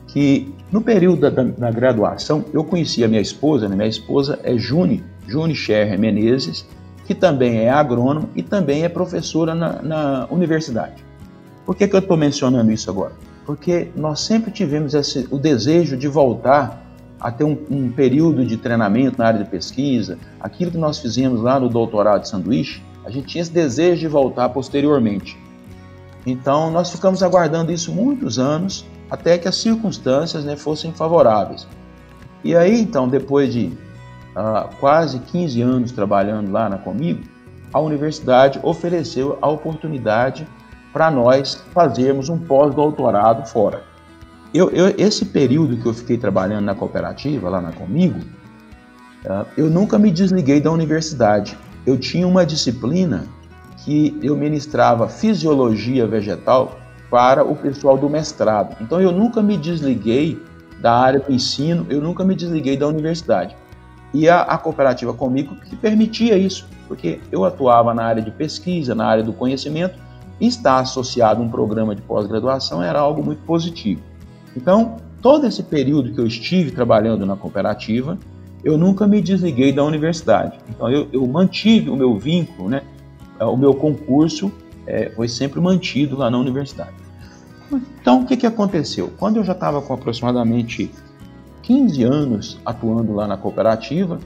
que 0.07 0.55
no 0.71 0.81
período 0.81 1.21
da, 1.21 1.31
da, 1.31 1.43
da 1.43 1.71
graduação 1.71 2.45
eu 2.53 2.65
conheci 2.65 3.05
a 3.05 3.09
minha 3.09 3.21
esposa, 3.21 3.69
né? 3.69 3.77
minha 3.77 3.89
esposa 3.89 4.39
é 4.43 4.57
Juni, 4.57 5.03
Juni 5.27 5.55
Scherrer 5.55 5.99
Menezes, 5.99 6.67
que 7.05 7.15
também 7.15 7.59
é 7.59 7.71
agrônomo 7.71 8.29
e 8.35 8.43
também 8.43 8.85
é 8.85 8.89
professora 8.89 9.55
na, 9.55 9.83
na 9.83 10.27
universidade. 10.31 11.05
Por 11.65 11.75
que, 11.75 11.87
que 11.87 11.95
eu 11.95 12.01
estou 12.01 12.17
mencionando 12.17 12.71
isso 12.73 12.91
agora? 12.91 13.13
Porque 13.47 13.89
nós 13.95 14.21
sempre 14.21 14.51
tivemos 14.51 14.93
esse, 14.93 15.29
o 15.31 15.39
desejo 15.39 15.97
de 15.97 16.09
voltar 16.09 16.83
a 17.21 17.31
ter 17.31 17.45
um, 17.45 17.57
um, 17.71 17.91
período 17.91 18.45
de 18.45 18.57
treinamento 18.57 19.19
na 19.19 19.27
área 19.27 19.43
de 19.43 19.49
pesquisa, 19.49 20.19
aquilo 20.41 20.73
que 20.73 20.77
nós 20.77 20.99
fizemos 20.99 21.41
lá 21.41 21.59
no 21.59 21.69
doutorado 21.69 22.23
de 22.23 22.29
sanduíche, 22.29 22.83
a 23.05 23.11
gente 23.11 23.29
tinha 23.29 23.43
esse 23.43 23.53
desejo 23.53 24.01
de 24.01 24.09
voltar 24.09 24.49
posteriormente. 24.49 25.39
Então, 26.27 26.71
nós 26.73 26.91
ficamos 26.91 27.23
aguardando 27.23 27.71
isso 27.71 27.93
muitos 27.93 28.37
anos, 28.39 28.85
até 29.09 29.39
que 29.39 29.47
as 29.47 29.57
circunstâncias 29.57 30.45
né, 30.45 30.57
fossem 30.57 30.93
favoráveis. 30.93 31.69
E 32.43 32.57
aí, 32.57 32.81
então, 32.81 33.09
depois 33.09 33.53
de 33.53 33.67
uh, 34.37 34.69
quase 34.81 35.21
15 35.21 35.63
anos 35.63 35.93
trabalhando 35.93 36.51
lá 36.51 36.69
na 36.69 36.79
Comigo, 36.79 37.23
a 37.73 37.79
universidade 37.79 38.59
ofereceu 38.63 39.39
a 39.41 39.49
oportunidade 39.49 40.47
para 40.97 41.11
nós 41.11 41.63
fazermos 41.75 42.31
um 42.31 42.39
pós-doutorado 42.39 43.47
fora. 43.47 43.83
Eu, 44.55 44.71
eu, 44.71 44.95
esse 44.97 45.27
período 45.27 45.77
que 45.77 45.85
eu 45.85 45.93
fiquei 45.93 46.17
trabalhando 46.17 46.65
na 46.65 46.75
cooperativa, 46.75 47.51
lá 47.51 47.61
na 47.61 47.71
Comigo, 47.71 48.19
uh, 49.27 49.45
eu 49.59 49.69
nunca 49.69 49.99
me 49.99 50.11
desliguei 50.11 50.59
da 50.59 50.73
universidade. 50.73 51.55
Eu 51.85 51.99
tinha 51.99 52.27
uma 52.27 52.47
disciplina 52.47 53.27
que 53.85 54.19
eu 54.23 54.35
ministrava 54.35 55.07
fisiologia 55.07 56.07
vegetal 56.07 56.79
para 57.11 57.45
o 57.45 57.55
pessoal 57.55 57.99
do 57.99 58.09
mestrado. 58.09 58.75
Então 58.81 58.99
eu 58.99 59.13
nunca 59.13 59.43
me 59.43 59.59
desliguei 59.59 60.43
da 60.81 60.95
área 60.95 61.21
do 61.21 61.31
ensino, 61.31 61.87
eu 61.91 62.01
nunca 62.01 62.25
me 62.25 62.35
desliguei 62.35 62.75
da 62.75 62.89
universidade. 62.89 63.55
E 64.15 64.31
a, 64.31 64.41
a 64.41 64.57
cooperativa 64.57 65.13
comigo 65.13 65.57
que 65.57 65.77
permitia 65.77 66.39
isso, 66.39 66.67
porque 66.89 67.21
eu 67.31 67.45
atuava 67.45 67.93
na 67.93 68.03
área 68.03 68.23
de 68.23 68.31
pesquisa, 68.31 68.95
na 68.95 69.07
área 69.07 69.23
do 69.23 69.35
conhecimento, 69.35 70.06
estar 70.41 70.79
associado 70.79 71.43
a 71.43 71.45
um 71.45 71.49
programa 71.49 71.95
de 71.95 72.03
pós-graduação 72.03 72.83
era 72.83 73.01
algo 73.01 73.25
muito 73.25 73.43
positivo. 73.43 74.03
Então, 74.57 74.97
todo 75.23 75.47
esse 75.47 75.63
período 75.63 76.13
que 76.13 76.21
eu 76.21 76.27
estive 76.27 76.71
trabalhando 76.71 77.25
na 77.25 77.37
cooperativa, 77.37 78.19
eu 78.65 78.77
nunca 78.77 79.07
me 79.07 79.21
desliguei 79.21 79.73
da 79.73 79.85
universidade. 79.85 80.59
Então, 80.69 80.91
eu, 80.91 81.09
eu 81.13 81.27
mantive 81.27 81.91
o 81.91 81.97
meu 81.97 82.19
vínculo, 82.19 82.69
né? 82.69 82.83
o 83.41 83.57
meu 83.57 83.75
concurso 83.75 84.51
é, 84.87 85.11
foi 85.11 85.29
sempre 85.29 85.61
mantido 85.61 86.17
lá 86.17 86.31
na 86.31 86.39
universidade. 86.39 86.95
Então, 88.01 88.23
o 88.23 88.27
que, 88.27 88.37
que 88.37 88.47
aconteceu? 88.47 89.13
Quando 89.19 89.39
eu 89.39 89.45
já 89.45 89.53
estava 89.53 89.83
com 89.83 89.93
aproximadamente 89.93 90.91
15 91.63 92.03
anos 92.05 92.59
atuando 92.65 93.13
lá 93.13 93.27
na 93.27 93.37
cooperativa, 93.37 94.21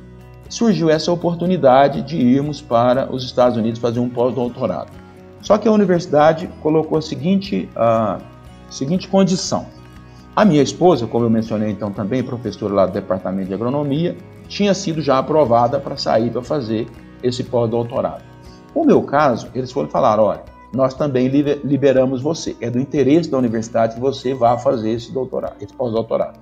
surgiu 0.49 0.90
essa 0.90 1.11
oportunidade 1.11 2.02
de 2.02 2.17
irmos 2.17 2.61
para 2.61 3.11
os 3.11 3.25
Estados 3.25 3.57
Unidos 3.57 3.81
fazer 3.81 4.00
um 4.00 4.11
pós-doutorado. 4.11 5.00
Só 5.40 5.56
que 5.59 5.66
a 5.66 5.73
universidade 5.73 6.49
colocou 6.62 6.99
a 6.99 7.02
seguinte, 7.02 7.68
a 7.75 8.18
seguinte 8.70 9.09
condição: 9.09 9.66
a 10.35 10.44
minha 10.44 10.62
esposa, 10.62 11.06
como 11.06 11.25
eu 11.25 11.30
mencionei 11.30 11.70
então 11.70 11.90
também, 11.92 12.23
professora 12.23 12.75
lá 12.75 12.87
do 12.87 12.92
departamento 12.92 13.49
de 13.49 13.54
agronomia, 13.54 14.16
tinha 14.49 14.75
sido 14.75 15.00
já 15.00 15.18
aprovada 15.18 15.80
para 15.80 15.97
sair 15.97 16.30
para 16.30 16.42
fazer 16.42 16.87
esse 17.23 17.44
pós-doutorado. 17.44 18.23
O 18.75 18.85
meu 18.85 19.02
caso, 19.02 19.49
eles 19.54 19.73
foram 19.73 19.88
falar, 19.88 20.20
olha, 20.20 20.42
nós 20.73 20.94
também 20.94 21.28
liberamos 21.28 22.23
você. 22.23 22.56
É 22.61 22.70
do 22.70 22.78
interesse 22.78 23.28
da 23.28 23.38
universidade 23.38 23.94
que 23.94 24.00
você 24.00 24.32
vá 24.32 24.56
fazer 24.56 24.90
esse 24.90 25.12
doutorado, 25.12 25.56
esse 25.61 25.75
pós-doutorado. 25.75 26.38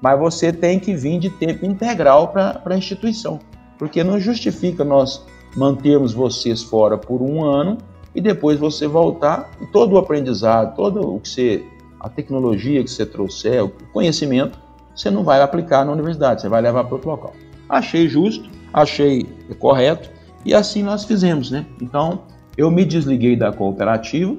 Mas 0.00 0.18
você 0.18 0.52
tem 0.52 0.78
que 0.78 0.94
vir 0.94 1.18
de 1.18 1.30
tempo 1.30 1.66
integral 1.66 2.28
para 2.28 2.62
a 2.64 2.76
instituição, 2.76 3.38
porque 3.78 4.02
não 4.02 4.18
justifica 4.18 4.84
nós 4.84 5.24
mantermos 5.54 6.12
vocês 6.14 6.62
fora 6.62 6.96
por 6.96 7.22
um 7.22 7.44
ano 7.44 7.78
e 8.16 8.20
depois 8.20 8.58
você 8.58 8.88
voltar 8.88 9.50
e 9.60 9.66
todo 9.66 9.92
o 9.92 9.98
aprendizado, 9.98 10.74
todo 10.74 11.14
o 11.14 11.20
que 11.20 11.28
você 11.28 11.64
a 12.00 12.08
tecnologia 12.08 12.82
que 12.82 12.90
você 12.90 13.04
trouxer, 13.04 13.64
o 13.64 13.68
conhecimento, 13.92 14.58
você 14.94 15.10
não 15.10 15.22
vai 15.22 15.42
aplicar 15.42 15.84
na 15.84 15.92
universidade, 15.92 16.40
você 16.40 16.48
vai 16.48 16.62
levar 16.62 16.84
para 16.84 16.94
outro 16.94 17.10
local. 17.10 17.34
Achei 17.68 18.08
justo, 18.08 18.48
achei 18.72 19.26
correto 19.58 20.10
e 20.44 20.54
assim 20.54 20.82
nós 20.82 21.04
fizemos, 21.04 21.50
né? 21.50 21.66
Então 21.80 22.22
eu 22.56 22.70
me 22.70 22.84
desliguei 22.84 23.36
da 23.36 23.52
cooperativa 23.52 24.34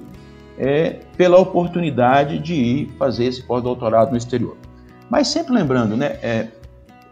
é, 0.57 1.01
pela 1.15 1.37
oportunidade 1.37 2.39
de 2.39 2.55
ir 2.55 2.89
fazer 2.97 3.25
esse 3.25 3.43
pós-doutorado 3.43 4.09
no 4.09 4.17
exterior. 4.17 4.57
Mas 5.07 5.27
sempre 5.27 5.53
lembrando, 5.53 5.95
né? 5.95 6.17
É, 6.23 6.47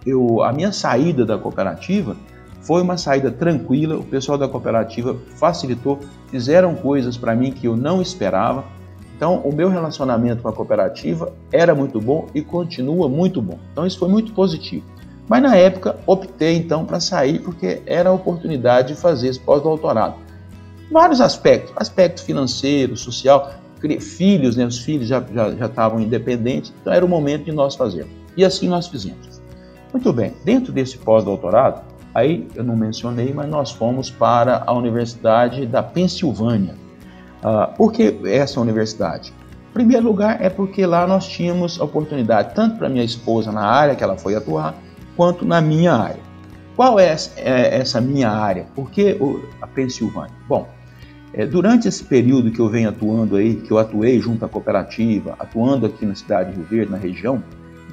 eu, 0.04 0.42
a 0.42 0.52
minha 0.52 0.72
saída 0.72 1.26
da 1.26 1.38
cooperativa 1.38 2.16
foi 2.66 2.82
uma 2.82 2.98
saída 2.98 3.32
tranquila, 3.32 3.98
o 3.98 4.04
pessoal 4.04 4.38
da 4.38 4.48
cooperativa 4.48 5.16
facilitou, 5.36 6.00
fizeram 6.28 6.76
coisas 6.76 7.18
para 7.18 7.36
mim 7.36 7.52
que 7.52 7.68
eu 7.68 7.78
não 7.78 8.02
esperava, 8.02 8.64
então, 9.16 9.40
o 9.40 9.56
meu 9.56 9.70
relacionamento 9.70 10.42
com 10.42 10.50
a 10.50 10.54
cooperativa 10.54 11.32
era 11.52 11.74
muito 11.74 12.02
bom 12.02 12.28
e 12.36 12.42
continua 12.42 13.08
muito 13.08 13.42
bom. 13.42 13.58
Então, 13.72 13.88
isso 13.88 13.98
foi 13.98 14.10
muito 14.10 14.34
positivo. 14.34 14.84
Mas 15.28 15.42
na 15.42 15.56
época, 15.56 15.98
optei 16.06 16.58
então 16.58 16.86
para 16.86 17.00
sair 17.00 17.40
porque 17.40 17.82
era 17.86 18.10
a 18.10 18.14
oportunidade 18.14 18.90
de 18.90 19.00
fazer 19.00 19.30
esse 19.30 19.40
pós-doutorado. 19.40 20.16
Vários 20.92 21.22
aspectos: 21.22 21.74
aspecto 21.78 22.24
financeiro, 22.24 22.96
social, 22.96 23.54
filhos, 24.00 24.56
né? 24.56 24.66
os 24.66 24.80
filhos 24.80 25.08
já, 25.08 25.24
já, 25.34 25.52
já 25.52 25.66
estavam 25.66 26.00
independentes, 26.00 26.74
então 26.82 26.94
era 26.94 27.06
o 27.06 27.08
momento 27.08 27.46
de 27.46 27.52
nós 27.52 27.76
fazermos. 27.76 28.12
E 28.36 28.44
assim 28.44 28.68
nós 28.68 28.88
fizemos. 28.88 29.42
Muito 29.94 30.12
bem, 30.12 30.34
dentro 30.44 30.74
desse 30.74 30.98
pós-doutorado, 30.98 31.82
aí 32.16 32.48
eu 32.56 32.64
não 32.64 32.76
mencionei, 32.76 33.32
mas 33.32 33.48
nós 33.48 33.72
fomos 33.72 34.10
para 34.10 34.64
a 34.66 34.74
Universidade 34.74 35.68
da 35.68 35.84
Pensilvânia 35.84 36.86
Uh, 37.46 37.72
por 37.78 37.92
que 37.92 38.18
essa 38.26 38.60
universidade? 38.60 39.32
Em 39.70 39.74
primeiro 39.74 40.04
lugar, 40.04 40.42
é 40.42 40.50
porque 40.50 40.84
lá 40.84 41.06
nós 41.06 41.28
tínhamos 41.28 41.80
oportunidade, 41.80 42.56
tanto 42.56 42.78
para 42.80 42.90
minha 42.90 43.04
esposa 43.04 43.52
na 43.52 43.62
área 43.62 43.94
que 43.94 44.04
ela 44.04 44.18
foi 44.18 44.34
atuar, 44.34 44.74
quanto 45.16 45.46
na 45.46 45.62
minha 45.62 45.94
área. 45.94 46.26
Qual 46.76 47.00
é 47.00 47.16
essa 47.38 48.02
minha 48.02 48.32
área? 48.32 48.66
Por 48.74 48.90
que 48.90 49.16
a 49.62 49.68
Pensilvânia? 49.68 50.34
Bom, 50.48 50.68
é, 51.34 51.46
durante 51.46 51.88
esse 51.88 52.04
período 52.04 52.50
que 52.50 52.60
eu 52.60 52.68
venho 52.68 52.90
atuando 52.90 53.36
aí, 53.36 53.56
que 53.58 53.72
eu 53.72 53.78
atuei 53.78 54.20
junto 54.20 54.44
à 54.44 54.50
cooperativa, 54.50 55.36
atuando 55.38 55.86
aqui 55.86 56.04
na 56.04 56.16
cidade 56.16 56.50
de 56.50 56.58
Rio 56.58 56.66
Verde, 56.66 56.92
na 56.92 56.98
região, 56.98 57.44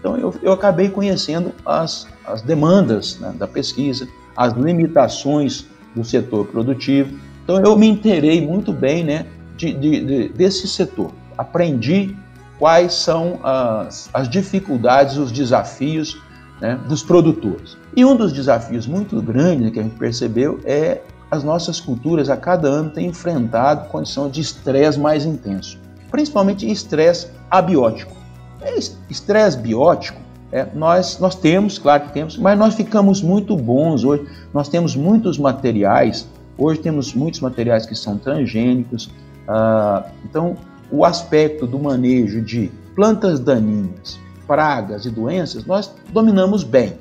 então 0.03 0.17
eu, 0.19 0.35
eu 0.43 0.53
acabei 0.53 0.89
conhecendo 0.89 1.53
as, 1.65 2.09
as 2.27 2.43
demandas 2.43 3.21
né, 3.21 3.33
da 3.39 3.47
pesquisa, 3.47 4.09
as 4.37 4.53
limitações 4.53 5.65
do 5.95 6.05
setor 6.05 6.47
produtivo. 6.47 7.17
Então 7.45 7.61
eu 7.61 7.77
me 7.77 7.87
interei 7.87 8.45
muito 8.45 8.73
bem 8.73 9.05
né, 9.05 9.27
de, 9.57 9.73
de, 9.73 10.05
de, 10.05 10.29
desse 10.31 10.67
setor. 10.67 11.13
Aprendi 11.39 12.17
quais 12.59 12.95
são 12.95 13.39
as, 13.45 14.11
as 14.13 14.29
dificuldades, 14.29 15.17
os 15.17 15.31
desafios 15.31 16.21
né, 16.61 16.81
dos 16.89 17.05
produtores. 17.05 17.77
E 17.95 18.05
um 18.05 18.17
dos 18.17 18.33
desafios 18.33 18.89
muito 18.89 19.23
grandes 19.23 19.71
que 19.71 19.79
a 19.79 19.83
gente 19.85 19.97
percebeu 19.97 20.59
é 20.65 21.01
as 21.31 21.45
nossas 21.45 21.79
culturas 21.79 22.29
a 22.29 22.37
cada 22.37 22.69
ano 22.69 22.91
têm 22.91 23.07
enfrentado 23.07 23.89
condição 23.89 24.29
de 24.29 24.41
estresse 24.41 24.99
mais 24.99 25.25
intenso, 25.25 25.79
principalmente 26.11 26.69
estresse 26.69 27.29
abiótico. 27.49 28.22
É 28.63 28.79
estresse 29.11 29.59
biótico, 29.59 30.21
é, 30.53 30.67
nós, 30.75 31.19
nós 31.19 31.35
temos, 31.35 31.79
claro 31.79 32.05
que 32.05 32.13
temos, 32.13 32.37
mas 32.37 32.59
nós 32.59 32.75
ficamos 32.75 33.23
muito 33.23 33.57
bons 33.57 34.05
hoje. 34.05 34.27
Nós 34.53 34.69
temos 34.69 34.95
muitos 34.95 35.39
materiais, 35.39 36.29
hoje 36.59 36.81
temos 36.81 37.15
muitos 37.15 37.41
materiais 37.41 37.87
que 37.87 37.95
são 37.95 38.19
transgênicos, 38.19 39.11
ah, 39.49 40.07
então, 40.25 40.57
o 40.91 41.05
aspecto 41.05 41.67
do 41.67 41.79
manejo 41.79 42.43
de 42.43 42.71
plantas 42.95 43.41
daninhas, 43.41 44.19
pragas 44.47 45.07
e 45.07 45.11
doenças, 45.11 45.65
nós 45.65 45.93
dominamos 46.13 46.63
bem. 46.63 46.95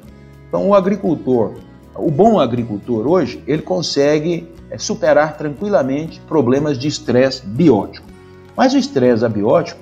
Então, 0.48 0.70
o 0.70 0.74
agricultor, 0.74 1.56
o 1.96 2.10
bom 2.10 2.40
agricultor 2.40 3.08
hoje, 3.08 3.44
ele 3.46 3.62
consegue 3.62 4.50
é, 4.70 4.78
superar 4.78 5.38
tranquilamente 5.38 6.20
problemas 6.22 6.78
de 6.80 6.88
estresse 6.88 7.46
biótico. 7.46 8.08
Mas 8.56 8.74
o 8.74 8.78
estresse 8.78 9.26
abiótico 9.26 9.80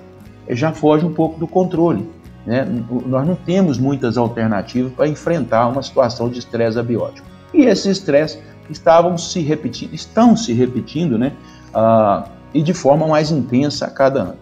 já 0.55 0.71
foge 0.73 1.05
um 1.05 1.13
pouco 1.13 1.39
do 1.39 1.47
controle. 1.47 2.09
Né? 2.45 2.65
Nós 3.05 3.27
não 3.27 3.35
temos 3.35 3.77
muitas 3.77 4.17
alternativas 4.17 4.91
para 4.93 5.07
enfrentar 5.07 5.67
uma 5.67 5.83
situação 5.83 6.29
de 6.29 6.39
estresse 6.39 6.79
abiótico. 6.79 7.27
E 7.53 7.65
esses 7.65 7.85
estresses 7.85 8.39
estavam 8.69 9.17
se 9.17 9.39
repetindo, 9.41 9.93
estão 9.93 10.35
se 10.35 10.53
repetindo, 10.53 11.17
né? 11.17 11.33
Ah, 11.73 12.29
e 12.53 12.61
de 12.61 12.73
forma 12.73 13.07
mais 13.07 13.31
intensa 13.31 13.85
a 13.85 13.89
cada 13.89 14.21
ano. 14.21 14.37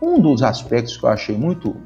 Um 0.00 0.20
dos 0.20 0.42
aspectos 0.42 0.96
que 0.96 1.04
eu 1.04 1.08
achei 1.08 1.36
muito, 1.36 1.76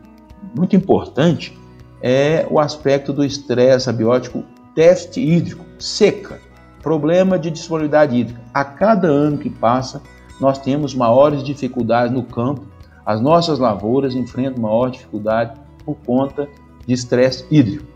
muito 0.54 0.76
importante 0.76 1.58
é 2.02 2.46
o 2.50 2.58
aspecto 2.58 3.12
do 3.12 3.24
estresse 3.24 3.88
abiótico 3.88 4.44
déficit 4.74 5.20
hídrico, 5.20 5.64
seca, 5.78 6.38
problema 6.82 7.38
de 7.38 7.50
disponibilidade 7.50 8.16
hídrica. 8.16 8.40
A 8.52 8.64
cada 8.64 9.08
ano 9.08 9.38
que 9.38 9.48
passa, 9.48 10.02
nós 10.40 10.58
temos 10.58 10.94
maiores 10.94 11.42
dificuldades 11.42 12.12
no 12.12 12.22
campo, 12.22 12.62
as 13.04 13.20
nossas 13.20 13.58
lavouras 13.58 14.14
enfrentam 14.14 14.62
maior 14.62 14.90
dificuldade 14.90 15.58
por 15.84 15.96
conta 16.06 16.48
de 16.86 16.94
estresse 16.94 17.44
hídrico. 17.50 17.86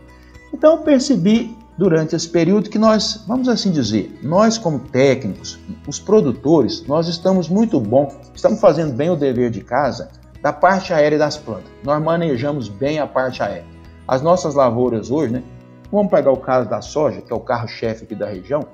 Então 0.53 0.81
percebi 0.83 1.55
durante 1.77 2.15
esse 2.15 2.27
período 2.27 2.69
que 2.69 2.79
nós, 2.79 3.23
vamos 3.27 3.47
assim 3.47 3.71
dizer, 3.71 4.19
nós 4.23 4.57
como 4.57 4.79
técnicos, 4.79 5.59
os 5.87 5.99
produtores, 5.99 6.85
nós 6.87 7.07
estamos 7.07 7.47
muito 7.47 7.79
bom, 7.79 8.19
estamos 8.33 8.59
fazendo 8.59 8.93
bem 8.93 9.09
o 9.09 9.15
dever 9.15 9.51
de 9.51 9.61
casa 9.61 10.09
da 10.41 10.51
parte 10.51 10.93
aérea 10.93 11.17
das 11.17 11.37
plantas. 11.37 11.69
Nós 11.83 12.01
manejamos 12.01 12.67
bem 12.67 12.99
a 12.99 13.07
parte 13.07 13.43
aérea. 13.43 13.65
As 14.07 14.21
nossas 14.21 14.55
lavouras 14.55 15.11
hoje, 15.11 15.33
né? 15.33 15.43
Vamos 15.91 16.11
pegar 16.11 16.31
o 16.31 16.37
caso 16.37 16.69
da 16.69 16.81
soja, 16.81 17.21
que 17.21 17.31
é 17.31 17.35
o 17.35 17.39
carro-chefe 17.39 18.03
aqui 18.03 18.15
da 18.15 18.27
região. 18.27 18.65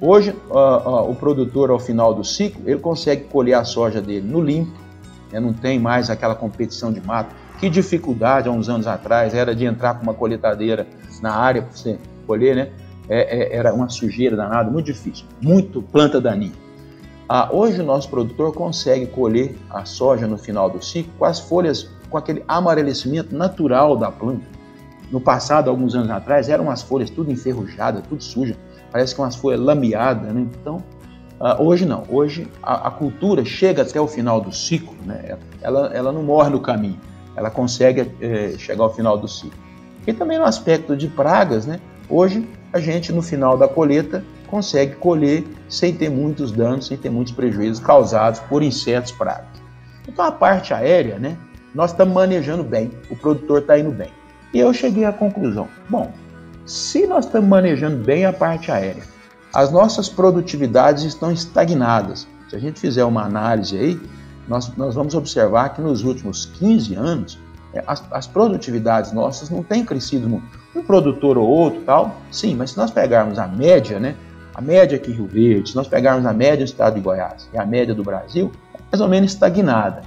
Hoje, 0.00 0.36
uh, 0.50 0.54
uh, 0.54 1.10
o 1.10 1.14
produtor, 1.14 1.70
ao 1.70 1.78
final 1.78 2.14
do 2.14 2.24
ciclo, 2.24 2.62
ele 2.68 2.80
consegue 2.80 3.24
colher 3.24 3.54
a 3.54 3.64
soja 3.64 4.00
dele 4.00 4.26
no 4.26 4.40
limpo, 4.40 4.72
né? 5.32 5.40
não 5.40 5.52
tem 5.52 5.78
mais 5.78 6.10
aquela 6.10 6.34
competição 6.34 6.92
de 6.92 7.00
mato. 7.00 7.34
Que 7.58 7.70
dificuldade, 7.70 8.48
há 8.48 8.52
uns 8.52 8.68
anos 8.68 8.86
atrás, 8.86 9.34
era 9.34 9.54
de 9.54 9.64
entrar 9.64 9.94
com 9.94 10.02
uma 10.02 10.14
coletadeira 10.14 10.86
na 11.22 11.32
área 11.34 11.62
para 11.62 11.72
você 11.72 11.98
colher, 12.26 12.56
né? 12.56 12.68
É, 13.08 13.54
é, 13.54 13.56
era 13.56 13.72
uma 13.72 13.88
sujeira 13.88 14.36
danada, 14.36 14.68
muito 14.68 14.86
difícil, 14.86 15.24
muito 15.40 15.80
planta 15.80 16.20
daninha. 16.20 16.52
Ah, 17.28 17.48
hoje 17.52 17.80
o 17.80 17.84
nosso 17.84 18.08
produtor 18.08 18.52
consegue 18.52 19.06
colher 19.06 19.56
a 19.70 19.84
soja 19.84 20.26
no 20.26 20.36
final 20.36 20.68
do 20.68 20.84
ciclo 20.84 21.12
com 21.18 21.24
as 21.24 21.40
folhas, 21.40 21.88
com 22.10 22.16
aquele 22.16 22.44
amarelecimento 22.46 23.34
natural 23.34 23.96
da 23.96 24.10
planta. 24.10 24.44
No 25.10 25.20
passado, 25.20 25.70
alguns 25.70 25.94
anos 25.94 26.10
atrás, 26.10 26.48
eram 26.48 26.70
as 26.70 26.82
folhas 26.82 27.10
tudo 27.10 27.30
enferrujadas, 27.30 28.02
tudo 28.08 28.22
suja, 28.22 28.56
parece 28.90 29.14
que 29.14 29.20
umas 29.20 29.36
folhas 29.36 29.60
lameadas, 29.60 30.32
né? 30.32 30.46
Então, 30.60 30.82
ah, 31.38 31.60
hoje 31.60 31.84
não, 31.84 32.04
hoje 32.08 32.48
a, 32.62 32.88
a, 32.88 32.90
cultura 32.90 33.44
chega 33.44 33.82
até 33.82 34.00
o 34.00 34.06
final 34.06 34.40
do 34.40 34.52
ciclo, 34.52 34.94
né? 35.04 35.36
ela, 35.60 35.90
ela 35.92 36.10
não 36.10 36.22
morre 36.22 36.48
no 36.48 36.60
caminho, 36.60 36.98
ela 37.36 37.50
consegue 37.50 38.10
é, 38.20 38.54
chegar 38.58 38.84
ao 38.84 38.94
final 38.94 39.18
do 39.18 39.28
ciclo. 39.28 39.58
E 40.06 40.12
também 40.12 40.38
no 40.38 40.44
aspecto 40.44 40.96
de 40.96 41.08
pragas, 41.08 41.66
né? 41.66 41.80
Hoje, 42.08 42.48
a 42.72 42.78
gente, 42.78 43.12
no 43.12 43.20
final 43.20 43.58
da 43.58 43.66
colheita, 43.66 44.24
consegue 44.46 44.94
colher 44.94 45.44
sem 45.68 45.92
ter 45.92 46.08
muitos 46.08 46.52
danos, 46.52 46.86
sem 46.86 46.96
ter 46.96 47.10
muitos 47.10 47.32
prejuízos 47.32 47.84
causados 47.84 48.40
por 48.40 48.62
insetos 48.62 49.10
pragas. 49.12 49.48
Então, 50.08 50.24
a 50.24 50.30
parte 50.30 50.72
aérea, 50.72 51.18
né, 51.18 51.36
nós 51.74 51.90
estamos 51.90 52.14
manejando 52.14 52.62
bem, 52.62 52.90
o 53.10 53.16
produtor 53.16 53.60
está 53.60 53.78
indo 53.78 53.90
bem. 53.90 54.10
E 54.54 54.58
eu 54.58 54.72
cheguei 54.72 55.04
à 55.04 55.12
conclusão: 55.12 55.68
bom, 55.90 56.12
se 56.64 57.06
nós 57.06 57.26
estamos 57.26 57.48
manejando 57.48 58.02
bem 58.02 58.24
a 58.24 58.32
parte 58.32 58.70
aérea, 58.70 59.02
as 59.56 59.72
nossas 59.72 60.06
produtividades 60.06 61.02
estão 61.02 61.32
estagnadas. 61.32 62.28
Se 62.50 62.54
a 62.54 62.58
gente 62.58 62.78
fizer 62.78 63.06
uma 63.06 63.24
análise 63.24 63.74
aí, 63.74 63.98
nós, 64.46 64.70
nós 64.76 64.94
vamos 64.94 65.14
observar 65.14 65.70
que 65.70 65.80
nos 65.80 66.04
últimos 66.04 66.44
15 66.44 66.94
anos, 66.94 67.38
é, 67.72 67.82
as, 67.86 68.04
as 68.10 68.26
produtividades 68.26 69.12
nossas 69.12 69.48
não 69.48 69.62
têm 69.62 69.82
crescido 69.82 70.28
muito 70.28 70.44
um 70.74 70.82
produtor 70.82 71.38
ou 71.38 71.48
outro 71.48 71.80
tal, 71.86 72.16
sim, 72.30 72.54
mas 72.54 72.72
se 72.72 72.76
nós 72.76 72.90
pegarmos 72.90 73.38
a 73.38 73.48
média, 73.48 73.98
né, 73.98 74.14
a 74.54 74.60
média 74.60 74.98
aqui 74.98 75.10
em 75.10 75.14
Rio 75.14 75.26
Verde, 75.26 75.70
se 75.70 75.76
nós 75.76 75.88
pegarmos 75.88 76.26
a 76.26 76.34
média 76.34 76.58
do 76.58 76.68
estado 76.68 76.96
de 76.96 77.00
Goiás 77.00 77.48
e 77.54 77.56
a 77.56 77.64
média 77.64 77.94
do 77.94 78.02
Brasil, 78.02 78.52
é 78.74 78.78
mais 78.92 79.00
ou 79.00 79.08
menos 79.08 79.32
estagnada. 79.32 80.02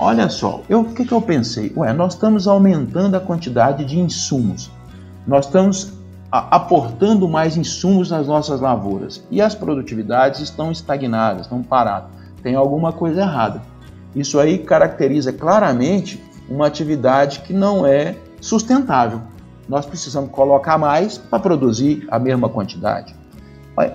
Olha 0.00 0.28
só, 0.28 0.64
o 0.68 0.84
que, 0.86 1.04
que 1.04 1.12
eu 1.12 1.22
pensei? 1.22 1.72
Ué, 1.76 1.92
nós 1.92 2.14
estamos 2.14 2.48
aumentando 2.48 3.16
a 3.16 3.20
quantidade 3.20 3.84
de 3.84 4.00
insumos, 4.00 4.68
nós 5.28 5.46
estamos 5.46 5.99
aportando 6.30 7.28
mais 7.28 7.56
insumos 7.56 8.10
nas 8.10 8.26
nossas 8.26 8.60
lavouras 8.60 9.22
e 9.30 9.40
as 9.40 9.54
produtividades 9.54 10.40
estão 10.40 10.70
estagnadas, 10.70 11.42
estão 11.42 11.62
paradas. 11.62 12.10
Tem 12.42 12.54
alguma 12.54 12.92
coisa 12.92 13.22
errada. 13.22 13.62
Isso 14.14 14.38
aí 14.38 14.58
caracteriza 14.58 15.32
claramente 15.32 16.22
uma 16.48 16.66
atividade 16.66 17.40
que 17.40 17.52
não 17.52 17.86
é 17.86 18.16
sustentável 18.40 19.22
nós 19.70 19.86
precisamos 19.86 20.32
colocar 20.32 20.76
mais 20.76 21.16
para 21.16 21.38
produzir 21.38 22.04
a 22.10 22.18
mesma 22.18 22.48
quantidade. 22.48 23.14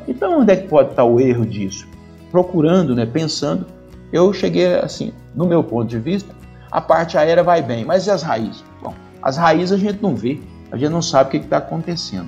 Então, 0.08 0.40
onde 0.40 0.54
é 0.54 0.56
que 0.56 0.70
pode 0.70 0.92
estar 0.92 1.04
o 1.04 1.20
erro 1.20 1.46
disso? 1.46 1.86
Procurando, 2.32 2.96
né, 2.96 3.06
pensando, 3.06 3.66
eu 4.12 4.32
cheguei 4.32 4.74
assim, 4.76 5.12
no 5.36 5.46
meu 5.46 5.62
ponto 5.62 5.90
de 5.90 6.00
vista, 6.00 6.34
a 6.72 6.80
parte 6.80 7.18
aérea 7.18 7.44
vai 7.44 7.62
bem, 7.62 7.84
mas 7.84 8.08
e 8.08 8.10
as 8.10 8.24
raízes? 8.24 8.64
Bom, 8.82 8.94
as 9.22 9.36
raízes 9.36 9.74
a 9.74 9.78
gente 9.78 10.02
não 10.02 10.16
vê, 10.16 10.40
a 10.76 10.78
gente 10.80 10.92
não 10.92 11.02
sabe 11.02 11.28
o 11.28 11.32
que 11.32 11.38
está 11.46 11.58
acontecendo. 11.58 12.28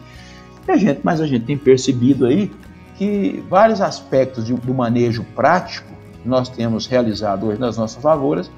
E 0.68 0.72
a 0.72 0.78
gente, 0.78 1.02
mas 1.04 1.22
a 1.22 1.28
gente 1.28 1.46
tem 1.46 1.58
percebido 1.58 2.26
aí 2.26 2.52
que 2.96 3.44
vários 3.50 3.82
aspectos 3.82 4.46
de, 4.46 4.54
do 4.54 4.74
manejo 4.74 5.26
prático 5.36 5.88
que 6.22 6.28
nós 6.28 6.50
temos 6.50 6.88
realizado 6.88 7.48
hoje 7.48 7.60
nas 7.60 7.78
nossas 7.78 8.04
lavouras 8.04 8.50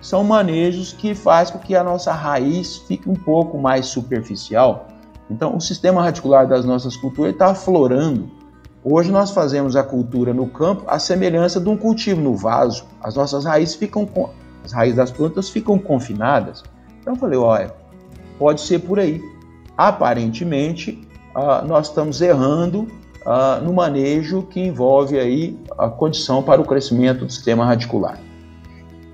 são 0.00 0.22
manejos 0.22 0.92
que 0.92 1.14
faz 1.14 1.50
com 1.50 1.58
que 1.58 1.74
a 1.74 1.82
nossa 1.82 2.12
raiz 2.12 2.76
fique 2.76 3.08
um 3.08 3.14
pouco 3.14 3.58
mais 3.58 3.86
superficial. 3.86 4.88
Então, 5.30 5.56
o 5.56 5.60
sistema 5.60 6.02
radicular 6.02 6.46
das 6.46 6.64
nossas 6.64 6.96
culturas 6.96 7.32
está 7.32 7.50
aflorando. 7.50 8.30
Hoje 8.84 9.10
nós 9.10 9.32
fazemos 9.32 9.74
a 9.74 9.82
cultura 9.82 10.32
no 10.32 10.46
campo 10.46 10.84
à 10.86 10.98
semelhança 10.98 11.58
de 11.58 11.68
um 11.68 11.76
cultivo 11.76 12.20
no 12.20 12.36
vaso. 12.36 12.84
As 13.02 13.16
nossas 13.16 13.44
raízes 13.44 13.74
ficam 13.74 14.08
as 14.64 14.72
raízes 14.72 14.96
das 14.96 15.10
plantas 15.10 15.48
ficam 15.48 15.78
confinadas. 15.78 16.62
Então 17.00 17.14
eu 17.14 17.18
falei, 17.18 17.38
olha, 17.38 17.74
pode 18.38 18.60
ser 18.60 18.80
por 18.80 19.00
aí. 19.00 19.20
Aparentemente, 19.76 21.06
uh, 21.36 21.66
nós 21.66 21.88
estamos 21.88 22.20
errando 22.20 22.86
uh, 23.26 23.62
no 23.62 23.72
manejo 23.72 24.42
que 24.42 24.60
envolve 24.60 25.18
aí 25.18 25.58
a 25.76 25.88
condição 25.88 26.42
para 26.42 26.60
o 26.60 26.64
crescimento 26.64 27.24
do 27.24 27.32
sistema 27.32 27.64
radicular. 27.64 28.18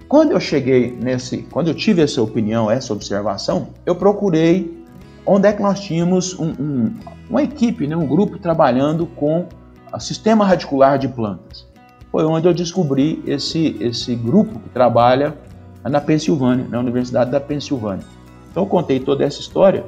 Quando 0.09 0.33
eu 0.33 0.41
cheguei 0.41 0.97
nesse, 1.03 1.39
quando 1.51 1.69
eu 1.69 1.75
tive 1.75 2.03
essa 2.03 2.23
opinião, 2.23 2.71
essa 2.71 2.93
observação, 2.93 3.69
eu 3.87 3.95
procurei 3.95 4.85
onde 5.25 5.49
é 5.49 5.53
que 5.53 5.63
nós 5.63 5.81
tínhamos 5.81 6.39
um, 6.39 6.51
um, 6.51 6.95
uma 7.31 7.43
equipe, 7.43 7.87
né, 7.87 7.97
um 7.97 8.07
grupo 8.07 8.39
trabalhando 8.39 9.07
com 9.07 9.47
o 9.93 9.99
sistema 9.99 10.45
radicular 10.45 10.99
de 10.99 11.09
plantas. 11.09 11.67
Foi 12.11 12.25
onde 12.25 12.47
eu 12.47 12.53
descobri 12.53 13.23
esse, 13.27 13.77
esse 13.81 14.15
grupo 14.15 14.59
que 14.61 14.69
trabalha 14.69 15.35
na 15.83 16.01
Pensilvânia, 16.01 16.67
na 16.69 16.79
Universidade 16.79 17.31
da 17.31 17.41
Pensilvânia. 17.41 18.05
Então 18.51 18.65
eu 18.65 18.69
contei 18.69 19.01
toda 19.01 19.25
essa 19.25 19.41
história 19.41 19.87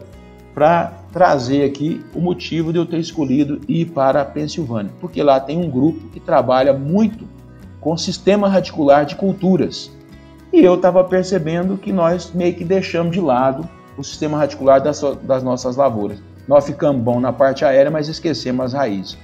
para 0.54 0.92
trazer 1.12 1.64
aqui 1.64 2.04
o 2.14 2.20
motivo 2.20 2.72
de 2.72 2.78
eu 2.78 2.86
ter 2.86 2.98
escolhido 2.98 3.60
ir 3.68 3.86
para 3.86 4.22
a 4.22 4.24
Pensilvânia, 4.24 4.92
porque 5.00 5.22
lá 5.22 5.40
tem 5.40 5.58
um 5.58 5.68
grupo 5.68 6.08
que 6.10 6.20
trabalha 6.20 6.72
muito 6.72 7.26
com 7.80 7.96
sistema 7.96 8.48
radicular 8.48 9.04
de 9.04 9.16
culturas. 9.16 9.90
E 10.52 10.64
eu 10.64 10.76
estava 10.76 11.02
percebendo 11.02 11.76
que 11.76 11.92
nós 11.92 12.32
meio 12.32 12.54
que 12.54 12.64
deixamos 12.64 13.12
de 13.12 13.20
lado 13.20 13.68
o 13.98 14.04
sistema 14.04 14.38
radicular 14.38 14.80
das, 14.80 15.00
das 15.22 15.42
nossas 15.42 15.76
lavouras. 15.76 16.22
Nós 16.46 16.64
ficamos 16.64 17.02
bom 17.02 17.18
na 17.18 17.32
parte 17.32 17.64
aérea, 17.64 17.90
mas 17.90 18.08
esquecemos 18.08 18.66
as 18.66 18.72
raízes. 18.72 19.18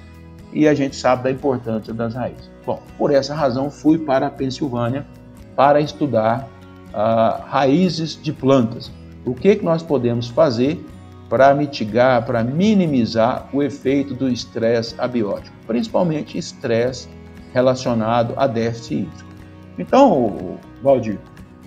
E 0.53 0.67
a 0.67 0.75
gente 0.75 0.97
sabe 0.97 1.25
da 1.25 1.31
importância 1.31 1.95
das 1.95 2.15
raízes. 2.15 2.51
Bom, 2.67 2.83
por 2.99 3.13
essa 3.13 3.35
razão 3.35 3.71
fui 3.71 3.99
para 3.99 4.27
a 4.27 4.31
Pensilvânia 4.31 5.07
para 5.55 5.81
estudar 5.81 6.49
uh, 6.89 7.43
raízes 7.47 8.21
de 8.21 8.33
plantas. 8.33 8.91
O 9.25 9.35
que, 9.35 9.57
que 9.57 9.65
nós 9.65 9.83
podemos 9.83 10.29
fazer 10.29 10.85
para 11.31 11.55
mitigar, 11.55 12.27
para 12.27 12.43
minimizar 12.43 13.49
o 13.53 13.63
efeito 13.63 14.15
do 14.15 14.29
estresse 14.29 14.97
abiótico, 14.99 15.57
principalmente 15.65 16.37
estresse 16.37 17.09
relacionado 17.55 18.35
a 18.37 18.49
déficit 18.49 18.95
hídrico. 18.95 19.31
Então, 19.79 20.59
Valdir. 20.83 21.19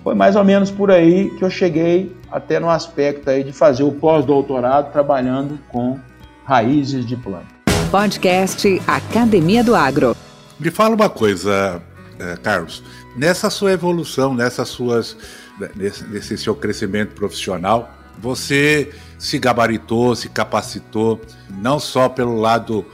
Foi 0.02 0.14
mais 0.14 0.36
ou 0.36 0.44
menos 0.44 0.70
por 0.70 0.90
aí 0.90 1.30
que 1.38 1.42
eu 1.42 1.48
cheguei 1.48 2.14
até 2.30 2.60
no 2.60 2.68
aspecto 2.68 3.30
aí 3.30 3.42
de 3.42 3.52
fazer 3.54 3.84
o 3.84 3.92
pós-doutorado 3.92 4.92
trabalhando 4.92 5.58
com 5.70 5.98
raízes 6.44 7.06
de 7.06 7.16
planta. 7.16 7.46
Podcast 7.90 8.82
Academia 8.86 9.64
do 9.64 9.74
Agro. 9.74 10.14
Me 10.60 10.70
fala 10.70 10.94
uma 10.94 11.08
coisa, 11.08 11.80
eh, 12.18 12.36
Carlos. 12.42 12.82
Nessa 13.16 13.48
sua 13.48 13.72
evolução, 13.72 14.34
nessas 14.34 14.68
suas 14.68 15.16
nesse, 15.74 16.04
nesse 16.04 16.36
seu 16.36 16.54
crescimento 16.54 17.14
profissional, 17.14 17.90
você 18.18 18.92
se 19.18 19.38
gabaritou, 19.38 20.14
se 20.14 20.28
capacitou, 20.28 21.20
não 21.50 21.78
só 21.78 22.08
pelo 22.08 22.38
lado 22.40 22.84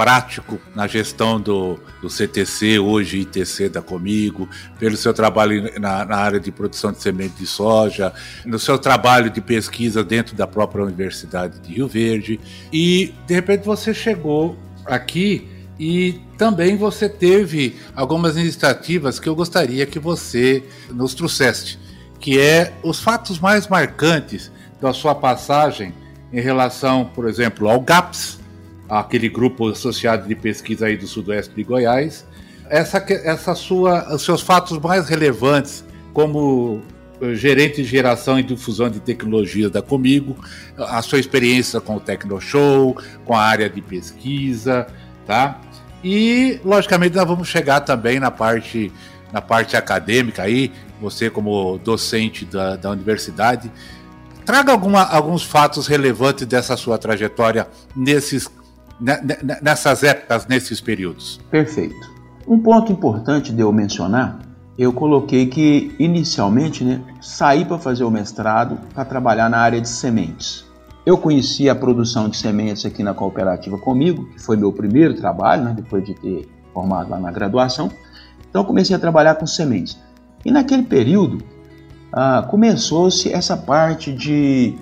prático 0.00 0.58
na 0.74 0.86
gestão 0.86 1.38
do, 1.38 1.78
do 2.00 2.08
CTC, 2.08 2.78
hoje 2.78 3.18
ITC 3.18 3.68
da 3.68 3.82
Comigo, 3.82 4.48
pelo 4.78 4.96
seu 4.96 5.12
trabalho 5.12 5.78
na, 5.78 6.06
na, 6.06 6.16
área 6.16 6.40
de 6.40 6.50
produção 6.50 6.90
de 6.90 7.02
semente 7.02 7.34
de 7.34 7.46
soja, 7.46 8.10
no 8.46 8.58
seu 8.58 8.78
trabalho 8.78 9.28
de 9.28 9.42
pesquisa 9.42 10.02
dentro 10.02 10.34
da 10.34 10.46
própria 10.46 10.84
Universidade 10.84 11.58
de 11.58 11.74
Rio 11.74 11.86
Verde. 11.86 12.40
E, 12.72 13.12
de 13.26 13.34
repente, 13.34 13.66
você 13.66 13.92
chegou 13.92 14.56
aqui 14.86 15.46
e 15.78 16.18
também 16.38 16.78
você 16.78 17.06
teve 17.06 17.76
algumas 17.94 18.38
iniciativas 18.38 19.20
que 19.20 19.28
eu 19.28 19.34
gostaria 19.34 19.84
que 19.84 19.98
você 19.98 20.64
nos 20.90 21.12
trouxesse, 21.12 21.78
que 22.18 22.38
é 22.40 22.72
os 22.82 23.00
fatos 23.00 23.38
mais 23.38 23.68
marcantes 23.68 24.50
da 24.80 24.92
sua 24.92 25.14
passagem 25.14 25.94
em 26.32 26.40
relação, 26.40 27.04
por 27.04 27.28
exemplo, 27.28 27.68
ao 27.68 27.80
GAPS, 27.80 28.40
aquele 28.88 29.28
grupo 29.28 29.68
associado 29.68 30.26
de 30.26 30.34
pesquisa 30.34 30.86
aí 30.86 30.96
do 30.96 31.06
sudoeste 31.06 31.54
de 31.54 31.62
Goiás. 31.62 32.26
Essa, 32.68 33.04
essa 33.08 33.54
sua, 33.54 34.14
os 34.14 34.22
seus 34.22 34.40
fatos 34.40 34.78
mais 34.78 35.08
relevantes 35.08 35.84
como 36.12 36.82
eh, 37.20 37.34
gerente 37.34 37.82
de 37.82 37.84
geração 37.84 38.38
e 38.38 38.42
difusão 38.42 38.88
de 38.88 39.00
tecnologias 39.00 39.70
da 39.70 39.82
Comigo, 39.82 40.36
a 40.76 41.02
sua 41.02 41.18
experiência 41.18 41.80
com 41.80 41.96
o 41.96 42.00
Tecnoshow, 42.00 42.96
com 43.24 43.34
a 43.34 43.42
área 43.42 43.68
de 43.68 43.80
pesquisa, 43.80 44.86
tá? 45.26 45.60
E, 46.02 46.58
logicamente, 46.64 47.14
nós 47.16 47.26
vamos 47.26 47.48
chegar 47.48 47.80
também 47.80 48.18
na 48.18 48.30
parte, 48.30 48.90
na 49.32 49.42
parte 49.42 49.76
acadêmica 49.76 50.42
aí, 50.42 50.72
você 51.00 51.28
como 51.28 51.78
docente 51.78 52.44
da, 52.44 52.76
da 52.76 52.90
universidade, 52.90 53.70
traga 54.50 54.72
alguma, 54.72 55.04
alguns 55.04 55.44
fatos 55.44 55.86
relevantes 55.86 56.44
dessa 56.44 56.76
sua 56.76 56.98
trajetória 56.98 57.68
nesses 57.94 58.50
nessas 59.62 60.02
épocas, 60.02 60.46
nesses 60.46 60.80
períodos? 60.80 61.40
Perfeito. 61.50 61.96
Um 62.46 62.58
ponto 62.58 62.90
importante 62.90 63.52
de 63.52 63.60
eu 63.62 63.72
mencionar, 63.72 64.40
eu 64.76 64.92
coloquei 64.92 65.46
que 65.46 65.94
inicialmente 66.00 66.82
né, 66.84 67.00
saí 67.20 67.64
para 67.64 67.78
fazer 67.78 68.02
o 68.02 68.10
mestrado 68.10 68.76
para 68.92 69.04
trabalhar 69.04 69.48
na 69.48 69.58
área 69.58 69.80
de 69.80 69.88
sementes. 69.88 70.66
Eu 71.06 71.16
conheci 71.16 71.70
a 71.70 71.74
produção 71.74 72.28
de 72.28 72.36
sementes 72.36 72.84
aqui 72.84 73.04
na 73.04 73.14
cooperativa 73.14 73.78
comigo, 73.78 74.26
que 74.32 74.42
foi 74.42 74.56
meu 74.56 74.72
primeiro 74.72 75.14
trabalho, 75.14 75.62
né, 75.62 75.72
depois 75.74 76.04
de 76.04 76.12
ter 76.12 76.48
formado 76.74 77.08
lá 77.08 77.20
na 77.20 77.30
graduação. 77.30 77.88
Então 78.50 78.64
comecei 78.64 78.96
a 78.96 78.98
trabalhar 78.98 79.36
com 79.36 79.46
sementes. 79.46 79.96
E 80.44 80.50
naquele 80.50 80.82
período 80.82 81.38
ah, 82.12 82.46
começou-se 82.48 83.32
essa 83.32 83.56
parte 83.56 84.12
de 84.12 84.78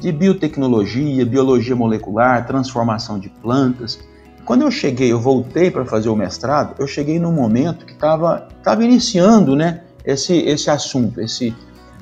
de 0.00 0.10
biotecnologia, 0.10 1.24
biologia 1.26 1.76
molecular, 1.76 2.46
transformação 2.46 3.18
de 3.18 3.28
plantas. 3.28 4.00
Quando 4.44 4.62
eu 4.62 4.70
cheguei, 4.70 5.12
eu 5.12 5.20
voltei 5.20 5.70
para 5.70 5.84
fazer 5.84 6.08
o 6.08 6.16
mestrado, 6.16 6.74
eu 6.78 6.86
cheguei 6.86 7.20
num 7.20 7.32
momento 7.32 7.84
que 7.84 7.92
estava 7.92 8.48
tava 8.64 8.82
iniciando 8.82 9.54
né, 9.54 9.82
esse, 10.04 10.34
esse 10.38 10.70
assunto, 10.70 11.20
esse, 11.20 11.50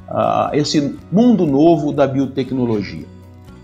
uh, 0.08 0.54
esse 0.54 0.96
mundo 1.10 1.44
novo 1.44 1.92
da 1.92 2.06
biotecnologia. 2.06 3.04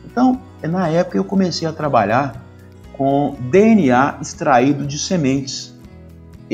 Então, 0.04 0.40
na 0.62 0.88
época, 0.88 1.16
eu 1.16 1.24
comecei 1.24 1.66
a 1.66 1.72
trabalhar 1.72 2.44
com 2.92 3.36
DNA 3.50 4.18
extraído 4.20 4.86
de 4.86 4.98
sementes. 4.98 5.73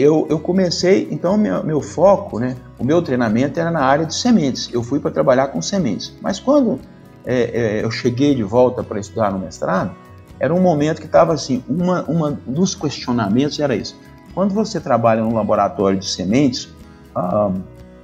Eu, 0.01 0.27
eu 0.31 0.39
comecei, 0.39 1.07
então, 1.11 1.37
meu, 1.37 1.63
meu 1.63 1.83
foco, 1.83 2.39
né, 2.39 2.57
o 2.79 2.85
meu 2.85 3.03
treinamento 3.03 3.61
era 3.61 3.71
na 3.71 3.81
área 3.81 4.07
de 4.07 4.15
sementes. 4.15 4.71
Eu 4.73 4.83
fui 4.83 4.99
para 4.99 5.11
trabalhar 5.11 5.49
com 5.49 5.61
sementes. 5.61 6.17
Mas 6.23 6.41
quando 6.41 6.81
é, 7.23 7.81
é, 7.81 7.85
eu 7.85 7.91
cheguei 7.91 8.35
de 8.35 8.43
volta 8.43 8.83
para 8.83 8.99
estudar 8.99 9.31
no 9.31 9.39
mestrado, 9.39 9.95
era 10.39 10.55
um 10.55 10.61
momento 10.61 11.01
que 11.01 11.07
estava 11.07 11.35
assim, 11.35 11.63
uma, 11.69 12.03
uma 12.05 12.41
dos 12.47 12.75
questionamentos 12.75 13.61
era 13.61 13.77
isso. 13.77 13.95
Quando 14.33 14.55
você 14.55 14.81
trabalha 14.81 15.23
no 15.23 15.35
laboratório 15.35 15.99
de 15.99 16.09
sementes, 16.09 16.71
ah, 17.15 17.51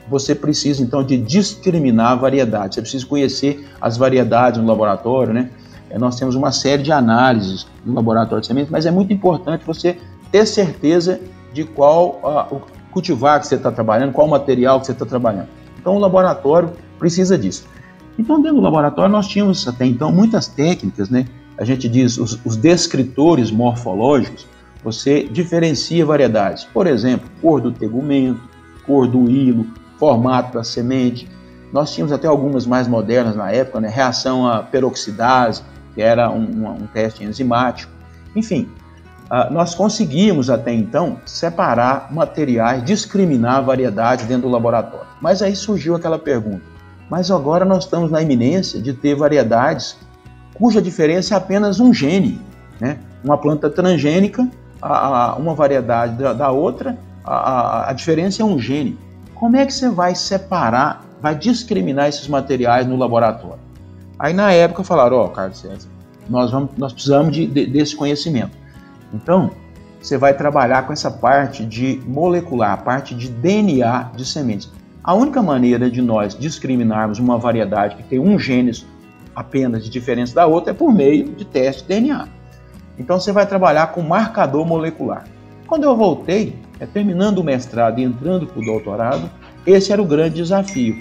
você 0.06 0.34
precisa 0.34 0.82
então 0.82 1.02
de 1.02 1.16
discriminar 1.16 2.12
a 2.12 2.14
variedade. 2.14 2.74
Você 2.74 2.82
precisa 2.82 3.06
conhecer 3.06 3.66
as 3.80 3.96
variedades 3.96 4.60
no 4.60 4.66
laboratório, 4.66 5.32
né? 5.32 5.48
É, 5.88 5.98
nós 5.98 6.18
temos 6.18 6.34
uma 6.34 6.52
série 6.52 6.82
de 6.82 6.92
análises 6.92 7.66
no 7.82 7.94
laboratório 7.94 8.42
de 8.42 8.48
sementes, 8.48 8.70
mas 8.70 8.84
é 8.84 8.90
muito 8.90 9.14
importante 9.14 9.64
você 9.64 9.96
ter 10.30 10.44
certeza 10.44 11.20
de 11.56 11.64
qual 11.64 12.20
ah, 12.22 12.46
o 12.50 12.60
cultivar 12.90 13.40
que 13.40 13.46
você 13.46 13.54
está 13.54 13.72
trabalhando, 13.72 14.12
qual 14.12 14.28
material 14.28 14.78
que 14.78 14.86
você 14.86 14.92
está 14.92 15.06
trabalhando. 15.06 15.48
Então 15.80 15.96
o 15.96 15.98
laboratório 15.98 16.70
precisa 16.98 17.38
disso. 17.38 17.66
Então, 18.18 18.40
dentro 18.40 18.56
do 18.56 18.62
laboratório, 18.62 19.10
nós 19.10 19.26
tínhamos 19.26 19.66
até 19.66 19.84
então 19.84 20.10
muitas 20.10 20.48
técnicas, 20.48 21.10
né? 21.10 21.26
A 21.58 21.64
gente 21.64 21.88
diz 21.88 22.18
os, 22.18 22.38
os 22.44 22.56
descritores 22.56 23.50
morfológicos, 23.50 24.46
você 24.82 25.24
diferencia 25.24 26.04
variedades. 26.04 26.64
Por 26.64 26.86
exemplo, 26.86 27.28
cor 27.40 27.60
do 27.60 27.72
tegumento, 27.72 28.40
cor 28.86 29.06
do 29.06 29.30
hilo, 29.30 29.66
formato 29.98 30.54
da 30.54 30.64
semente. 30.64 31.28
Nós 31.72 31.92
tínhamos 31.92 32.12
até 32.12 32.26
algumas 32.26 32.66
mais 32.66 32.86
modernas 32.86 33.34
na 33.34 33.50
época, 33.50 33.80
né? 33.80 33.88
reação 33.88 34.46
à 34.46 34.62
peroxidase, 34.62 35.62
que 35.94 36.02
era 36.02 36.30
um, 36.30 36.68
um, 36.68 36.86
teste 36.92 37.24
enzimático. 37.24 37.90
Enfim, 38.34 38.68
nós 39.50 39.74
conseguimos 39.74 40.48
até 40.48 40.72
então 40.72 41.18
separar 41.26 42.12
materiais, 42.12 42.84
discriminar 42.84 43.56
a 43.56 43.60
variedade 43.60 44.24
dentro 44.24 44.42
do 44.42 44.52
laboratório. 44.52 45.06
Mas 45.20 45.42
aí 45.42 45.56
surgiu 45.56 45.96
aquela 45.96 46.18
pergunta: 46.18 46.62
mas 47.10 47.30
agora 47.30 47.64
nós 47.64 47.84
estamos 47.84 48.10
na 48.10 48.22
iminência 48.22 48.80
de 48.80 48.92
ter 48.92 49.14
variedades 49.14 49.96
cuja 50.54 50.80
diferença 50.80 51.34
é 51.34 51.36
apenas 51.36 51.80
um 51.80 51.92
gene. 51.92 52.40
Né? 52.80 52.98
Uma 53.22 53.38
planta 53.38 53.70
transgênica, 53.70 54.48
a, 54.80 55.32
a, 55.32 55.36
uma 55.36 55.54
variedade 55.54 56.16
da, 56.16 56.32
da 56.32 56.50
outra, 56.50 56.98
a, 57.24 57.90
a, 57.90 57.92
diferença 57.92 58.42
é 58.42 58.44
um 58.44 58.58
gene. 58.58 58.98
Como 59.34 59.56
é 59.56 59.66
que 59.66 59.72
você 59.72 59.88
vai 59.88 60.14
separar, 60.14 61.04
vai 61.20 61.34
discriminar 61.34 62.08
esses 62.08 62.28
materiais 62.28 62.86
no 62.86 62.96
laboratório? 62.96 63.58
Aí 64.18 64.32
na 64.32 64.52
época 64.52 64.82
falaram, 64.82 65.16
ó, 65.18 65.26
oh, 65.26 65.28
Carlos 65.28 65.58
César, 65.58 65.88
nós, 66.28 66.50
vamos, 66.50 66.70
nós 66.76 66.92
precisamos 66.92 67.34
de, 67.34 67.46
de, 67.46 67.66
desse 67.66 67.94
conhecimento. 67.94 68.52
Então, 69.16 69.50
você 70.00 70.18
vai 70.18 70.34
trabalhar 70.34 70.86
com 70.86 70.92
essa 70.92 71.10
parte 71.10 71.64
de 71.64 72.00
molecular, 72.06 72.72
a 72.72 72.76
parte 72.76 73.14
de 73.14 73.28
DNA 73.28 74.10
de 74.14 74.24
sementes. 74.24 74.70
A 75.02 75.14
única 75.14 75.42
maneira 75.42 75.90
de 75.90 76.02
nós 76.02 76.36
discriminarmos 76.38 77.18
uma 77.18 77.38
variedade 77.38 77.96
que 77.96 78.02
tem 78.02 78.18
um 78.18 78.38
gene 78.38 78.72
apenas 79.34 79.84
de 79.84 79.90
diferença 79.90 80.34
da 80.34 80.46
outra 80.46 80.72
é 80.72 80.74
por 80.74 80.92
meio 80.92 81.30
de 81.30 81.44
teste 81.44 81.82
de 81.82 81.88
DNA. 81.88 82.28
Então 82.98 83.18
você 83.18 83.32
vai 83.32 83.46
trabalhar 83.46 83.88
com 83.88 84.02
marcador 84.02 84.66
molecular. 84.66 85.24
Quando 85.66 85.84
eu 85.84 85.96
voltei, 85.96 86.54
é, 86.78 86.86
terminando 86.86 87.38
o 87.38 87.44
mestrado 87.44 87.98
e 87.98 88.04
entrando 88.04 88.46
para 88.46 88.60
o 88.60 88.64
doutorado, 88.64 89.30
esse 89.66 89.92
era 89.92 90.00
o 90.00 90.06
grande 90.06 90.36
desafio. 90.36 90.96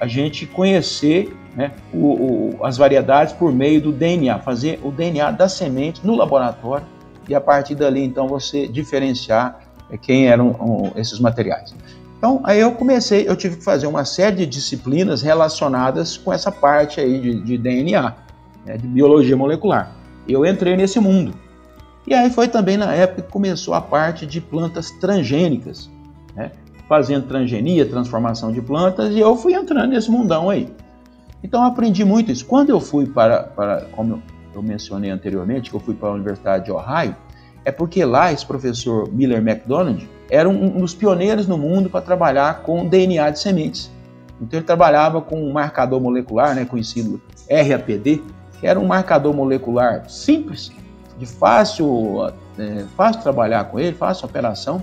A 0.00 0.06
gente 0.06 0.46
conhecer 0.46 1.34
né, 1.54 1.72
o, 1.92 2.56
o, 2.58 2.64
as 2.64 2.76
variedades 2.76 3.32
por 3.32 3.52
meio 3.52 3.80
do 3.80 3.92
DNA, 3.92 4.38
fazer 4.40 4.80
o 4.82 4.90
DNA 4.90 5.30
da 5.32 5.48
semente 5.48 6.06
no 6.06 6.14
laboratório 6.14 6.86
e 7.28 7.34
a 7.34 7.40
partir 7.40 7.74
dali 7.74 8.02
então 8.02 8.26
você 8.26 8.66
diferenciar 8.66 9.60
é, 9.90 9.96
quem 9.96 10.28
eram 10.28 10.92
esses 10.96 11.20
materiais. 11.20 11.74
Então, 12.18 12.40
aí 12.42 12.58
eu 12.58 12.72
comecei, 12.72 13.28
eu 13.28 13.36
tive 13.36 13.56
que 13.56 13.64
fazer 13.64 13.86
uma 13.86 14.04
série 14.04 14.36
de 14.36 14.46
disciplinas 14.46 15.22
relacionadas 15.22 16.16
com 16.16 16.32
essa 16.32 16.50
parte 16.50 17.00
aí 17.00 17.20
de, 17.20 17.40
de 17.40 17.56
DNA, 17.56 18.14
né, 18.66 18.76
de 18.76 18.88
biologia 18.88 19.36
molecular. 19.36 19.94
Eu 20.28 20.44
entrei 20.44 20.76
nesse 20.76 20.98
mundo. 20.98 21.32
E 22.06 22.12
aí 22.12 22.28
foi 22.30 22.48
também 22.48 22.76
na 22.76 22.92
época 22.92 23.22
que 23.22 23.30
começou 23.30 23.72
a 23.72 23.80
parte 23.80 24.26
de 24.26 24.40
plantas 24.40 24.90
transgênicas, 24.92 25.88
né, 26.34 26.50
fazendo 26.88 27.28
transgenia, 27.28 27.86
transformação 27.86 28.50
de 28.50 28.60
plantas, 28.60 29.14
e 29.14 29.20
eu 29.20 29.36
fui 29.36 29.54
entrando 29.54 29.90
nesse 29.90 30.10
mundão 30.10 30.50
aí. 30.50 30.68
Então 31.42 31.62
aprendi 31.62 32.04
muito 32.04 32.32
isso. 32.32 32.44
Quando 32.44 32.70
eu 32.70 32.80
fui 32.80 33.06
para, 33.06 33.44
para 33.44 33.82
como 33.92 34.20
eu 34.54 34.62
mencionei 34.62 35.10
anteriormente, 35.10 35.70
que 35.70 35.76
eu 35.76 35.80
fui 35.80 35.94
para 35.94 36.08
a 36.08 36.12
Universidade 36.12 36.66
de 36.66 36.72
Ohio, 36.72 37.14
é 37.64 37.70
porque 37.70 38.04
lá 38.04 38.32
esse 38.32 38.46
professor 38.46 39.12
Miller 39.12 39.38
McDonald 39.38 40.08
era 40.30 40.48
um 40.48 40.80
dos 40.80 40.94
pioneiros 40.94 41.46
no 41.46 41.58
mundo 41.58 41.88
para 41.90 42.00
trabalhar 42.00 42.62
com 42.62 42.86
DNA 42.86 43.30
de 43.30 43.40
sementes. 43.40 43.90
Então 44.40 44.58
ele 44.58 44.66
trabalhava 44.66 45.20
com 45.20 45.42
um 45.42 45.52
marcador 45.52 46.00
molecular, 46.00 46.54
né, 46.54 46.64
conhecido 46.64 47.20
RAPD, 47.50 48.22
que 48.60 48.66
era 48.66 48.78
um 48.78 48.86
marcador 48.86 49.34
molecular 49.34 50.08
simples, 50.08 50.70
de 51.18 51.26
fácil, 51.26 52.32
é, 52.58 52.84
fácil 52.96 53.22
trabalhar 53.22 53.64
com 53.64 53.78
ele, 53.78 53.94
fácil 53.94 54.26
operação, 54.26 54.82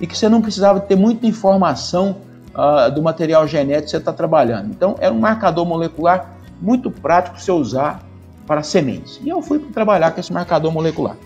e 0.00 0.06
que 0.06 0.16
você 0.16 0.28
não 0.28 0.42
precisava 0.42 0.80
ter 0.80 0.96
muita 0.96 1.26
informação 1.26 2.16
uh, 2.54 2.90
do 2.90 3.02
material 3.02 3.46
genético 3.46 3.84
que 3.84 3.90
você 3.90 3.96
está 3.98 4.12
trabalhando. 4.12 4.70
Então 4.70 4.96
era 4.98 5.12
um 5.12 5.20
marcador 5.20 5.64
molecular 5.64 6.32
muito 6.60 6.90
prático 6.90 7.36
para 7.36 7.44
você 7.44 7.52
usar 7.52 8.05
para 8.46 8.62
sementes. 8.62 9.20
E 9.22 9.28
eu 9.28 9.42
fui 9.42 9.58
trabalhar 9.58 10.10
com 10.12 10.20
esse 10.20 10.32
marcador 10.32 10.72
molecular, 10.72 11.16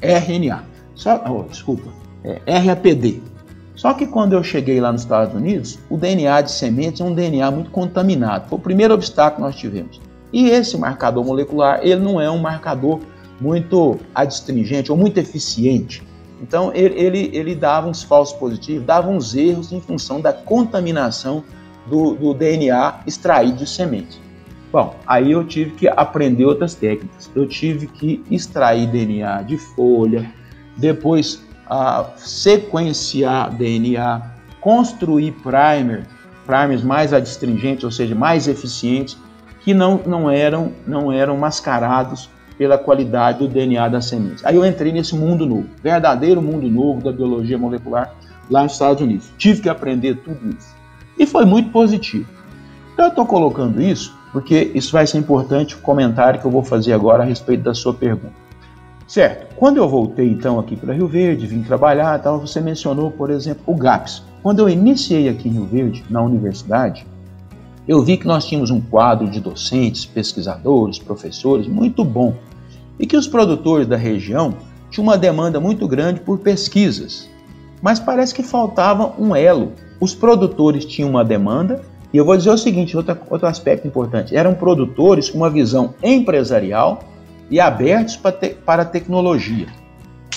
RNA. 0.00 0.64
Só, 0.94 1.22
oh, 1.26 1.48
desculpa, 1.48 1.88
é, 2.24 2.58
RAPD. 2.58 3.22
Só 3.74 3.94
que 3.94 4.06
quando 4.06 4.34
eu 4.34 4.44
cheguei 4.44 4.78
lá 4.80 4.92
nos 4.92 5.02
Estados 5.02 5.34
Unidos, 5.34 5.78
o 5.88 5.96
DNA 5.96 6.42
de 6.42 6.50
sementes 6.50 7.00
é 7.00 7.04
um 7.04 7.14
DNA 7.14 7.50
muito 7.50 7.70
contaminado. 7.70 8.48
Foi 8.48 8.58
o 8.58 8.60
primeiro 8.60 8.92
obstáculo 8.92 9.36
que 9.36 9.42
nós 9.42 9.56
tivemos. 9.56 10.00
E 10.32 10.50
esse 10.50 10.76
marcador 10.76 11.24
molecular, 11.24 11.80
ele 11.82 12.00
não 12.00 12.20
é 12.20 12.30
um 12.30 12.38
marcador 12.38 13.00
muito 13.40 13.98
adstringente 14.14 14.92
ou 14.92 14.98
muito 14.98 15.18
eficiente. 15.18 16.02
Então 16.42 16.70
ele, 16.74 16.94
ele, 16.94 17.30
ele 17.32 17.54
dava 17.54 17.88
uns 17.88 18.02
falsos 18.02 18.36
positivos, 18.36 18.84
dava 18.84 19.08
uns 19.08 19.34
erros 19.34 19.72
em 19.72 19.80
função 19.80 20.20
da 20.20 20.32
contaminação 20.32 21.42
do, 21.86 22.14
do 22.14 22.34
DNA 22.34 23.00
extraído 23.06 23.58
de 23.58 23.66
semente. 23.66 24.20
Bom, 24.72 24.94
aí 25.06 25.32
eu 25.32 25.44
tive 25.44 25.72
que 25.72 25.88
aprender 25.88 26.44
outras 26.44 26.74
técnicas. 26.74 27.30
Eu 27.34 27.46
tive 27.46 27.88
que 27.88 28.22
extrair 28.30 28.86
DNA 28.86 29.42
de 29.42 29.58
folha, 29.58 30.30
depois 30.76 31.42
uh, 31.66 32.06
sequenciar 32.16 33.52
DNA, 33.52 34.22
construir 34.60 35.32
primer, 35.32 36.06
primers 36.46 36.84
mais 36.84 37.12
adstringentes, 37.12 37.82
ou 37.82 37.90
seja, 37.90 38.14
mais 38.14 38.46
eficientes, 38.46 39.18
que 39.60 39.74
não, 39.74 40.00
não, 40.06 40.30
eram, 40.30 40.72
não 40.86 41.12
eram 41.12 41.36
mascarados 41.36 42.30
pela 42.56 42.78
qualidade 42.78 43.38
do 43.38 43.48
DNA 43.48 43.88
das 43.88 44.04
sementes. 44.04 44.44
Aí 44.44 44.54
eu 44.54 44.64
entrei 44.64 44.92
nesse 44.92 45.16
mundo 45.16 45.46
novo, 45.46 45.66
verdadeiro 45.82 46.40
mundo 46.40 46.68
novo 46.68 47.02
da 47.02 47.10
biologia 47.10 47.58
molecular 47.58 48.14
lá 48.50 48.62
nos 48.62 48.72
Estados 48.72 49.02
Unidos. 49.02 49.30
Tive 49.36 49.62
que 49.62 49.68
aprender 49.68 50.16
tudo 50.16 50.50
isso. 50.56 50.74
E 51.18 51.26
foi 51.26 51.44
muito 51.44 51.70
positivo. 51.70 52.28
Então 52.92 53.06
eu 53.06 53.10
estou 53.10 53.26
colocando 53.26 53.80
isso 53.80 54.19
porque 54.32 54.70
isso 54.74 54.92
vai 54.92 55.06
ser 55.06 55.18
importante 55.18 55.74
o 55.74 55.78
comentário 55.78 56.40
que 56.40 56.46
eu 56.46 56.50
vou 56.50 56.62
fazer 56.62 56.92
agora 56.92 57.22
a 57.22 57.26
respeito 57.26 57.62
da 57.62 57.74
sua 57.74 57.92
pergunta. 57.92 58.34
Certo, 59.06 59.56
quando 59.56 59.78
eu 59.78 59.88
voltei 59.88 60.30
então 60.30 60.58
aqui 60.60 60.76
para 60.76 60.94
Rio 60.94 61.08
Verde, 61.08 61.46
vim 61.46 61.62
trabalhar 61.62 62.16
tal, 62.20 62.38
você 62.38 62.60
mencionou, 62.60 63.10
por 63.10 63.28
exemplo, 63.28 63.62
o 63.66 63.74
GAPS. 63.74 64.22
Quando 64.40 64.60
eu 64.60 64.68
iniciei 64.68 65.28
aqui 65.28 65.48
em 65.48 65.52
Rio 65.52 65.66
Verde, 65.66 66.04
na 66.08 66.22
universidade, 66.22 67.04
eu 67.88 68.04
vi 68.04 68.16
que 68.16 68.26
nós 68.26 68.44
tínhamos 68.44 68.70
um 68.70 68.80
quadro 68.80 69.28
de 69.28 69.40
docentes, 69.40 70.06
pesquisadores, 70.06 71.00
professores 71.00 71.66
muito 71.66 72.04
bom 72.04 72.36
e 73.00 73.06
que 73.06 73.16
os 73.16 73.26
produtores 73.26 73.88
da 73.88 73.96
região 73.96 74.54
tinham 74.90 75.02
uma 75.04 75.18
demanda 75.18 75.58
muito 75.58 75.88
grande 75.88 76.20
por 76.20 76.38
pesquisas. 76.38 77.28
Mas 77.82 77.98
parece 77.98 78.32
que 78.32 78.44
faltava 78.44 79.12
um 79.18 79.34
elo. 79.34 79.72
Os 79.98 80.14
produtores 80.14 80.84
tinham 80.84 81.10
uma 81.10 81.24
demanda, 81.24 81.82
e 82.12 82.16
eu 82.16 82.24
vou 82.24 82.36
dizer 82.36 82.50
o 82.50 82.58
seguinte: 82.58 82.96
outro, 82.96 83.16
outro 83.28 83.46
aspecto 83.46 83.86
importante, 83.86 84.36
eram 84.36 84.54
produtores 84.54 85.30
com 85.30 85.38
uma 85.38 85.50
visão 85.50 85.94
empresarial 86.02 87.04
e 87.50 87.60
abertos 87.60 88.16
para, 88.16 88.32
te, 88.32 88.48
para 88.50 88.82
a 88.82 88.84
tecnologia. 88.84 89.66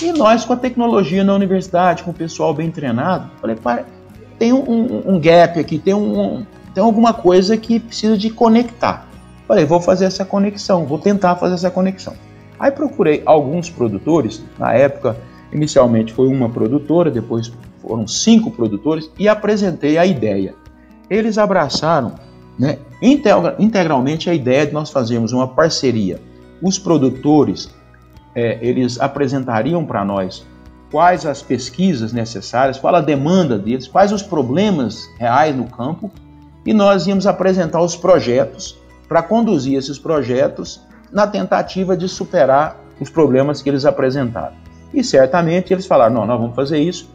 E 0.02 0.12
nós, 0.12 0.44
com 0.44 0.52
a 0.52 0.56
tecnologia 0.56 1.22
na 1.22 1.34
universidade, 1.34 2.02
com 2.02 2.10
o 2.10 2.14
pessoal 2.14 2.52
bem 2.52 2.70
treinado, 2.70 3.30
falei, 3.40 3.56
tem 4.38 4.52
um, 4.52 4.68
um, 4.68 5.14
um 5.14 5.20
gap 5.20 5.58
aqui, 5.58 5.78
tem, 5.78 5.94
um, 5.94 6.44
tem 6.74 6.82
alguma 6.82 7.12
coisa 7.12 7.56
que 7.56 7.78
precisa 7.78 8.18
de 8.18 8.30
conectar. 8.30 9.06
Falei, 9.46 9.64
vou 9.64 9.80
fazer 9.80 10.06
essa 10.06 10.24
conexão, 10.24 10.84
vou 10.84 10.98
tentar 10.98 11.36
fazer 11.36 11.54
essa 11.54 11.70
conexão. 11.70 12.14
Aí 12.58 12.70
procurei 12.70 13.22
alguns 13.24 13.70
produtores, 13.70 14.42
na 14.58 14.72
época, 14.72 15.16
inicialmente 15.52 16.12
foi 16.12 16.26
uma 16.28 16.48
produtora, 16.48 17.10
depois 17.10 17.52
foram 17.80 18.06
cinco 18.06 18.50
produtores, 18.50 19.10
e 19.18 19.28
apresentei 19.28 19.98
a 19.98 20.06
ideia. 20.06 20.54
Eles 21.08 21.38
abraçaram 21.38 22.14
né, 22.58 22.78
integralmente 23.58 24.30
a 24.30 24.34
ideia 24.34 24.66
de 24.66 24.72
nós 24.72 24.90
fazermos 24.90 25.32
uma 25.32 25.48
parceria. 25.48 26.20
Os 26.62 26.78
produtores, 26.78 27.70
é, 28.34 28.58
eles 28.62 29.00
apresentariam 29.00 29.84
para 29.84 30.04
nós 30.04 30.46
quais 30.90 31.26
as 31.26 31.42
pesquisas 31.42 32.12
necessárias, 32.12 32.78
qual 32.78 32.94
a 32.94 33.00
demanda 33.00 33.58
deles, 33.58 33.88
quais 33.88 34.12
os 34.12 34.22
problemas 34.22 35.08
reais 35.18 35.54
no 35.56 35.64
campo, 35.64 36.10
e 36.64 36.72
nós 36.72 37.06
íamos 37.06 37.26
apresentar 37.26 37.80
os 37.80 37.96
projetos 37.96 38.78
para 39.08 39.22
conduzir 39.22 39.76
esses 39.76 39.98
projetos 39.98 40.80
na 41.12 41.26
tentativa 41.26 41.96
de 41.96 42.08
superar 42.08 42.80
os 43.00 43.10
problemas 43.10 43.60
que 43.60 43.68
eles 43.68 43.84
apresentaram. 43.84 44.54
E 44.92 45.02
certamente 45.02 45.72
eles 45.72 45.86
falaram: 45.86 46.14
não, 46.14 46.26
nós 46.26 46.40
vamos 46.40 46.54
fazer 46.54 46.78
isso. 46.78 47.10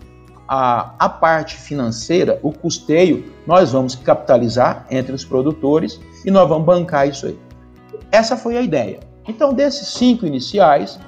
A, 0.52 0.96
a 0.98 1.08
parte 1.08 1.56
financeira, 1.56 2.40
o 2.42 2.52
custeio, 2.52 3.24
nós 3.46 3.72
vamos 3.72 3.94
capitalizar 3.94 4.88
entre 4.90 5.14
os 5.14 5.24
produtores 5.24 6.02
e 6.26 6.32
nós 6.32 6.50
vamos 6.50 6.66
bancar 6.66 7.08
isso 7.08 7.28
aí. 7.28 7.38
Essa 8.12 8.36
foi 8.36 8.58
a 8.58 8.62
ideia. 8.62 9.00
Então, 9.28 9.54
desses 9.54 9.90
cinco 9.90 10.26
iniciais, 10.26 11.00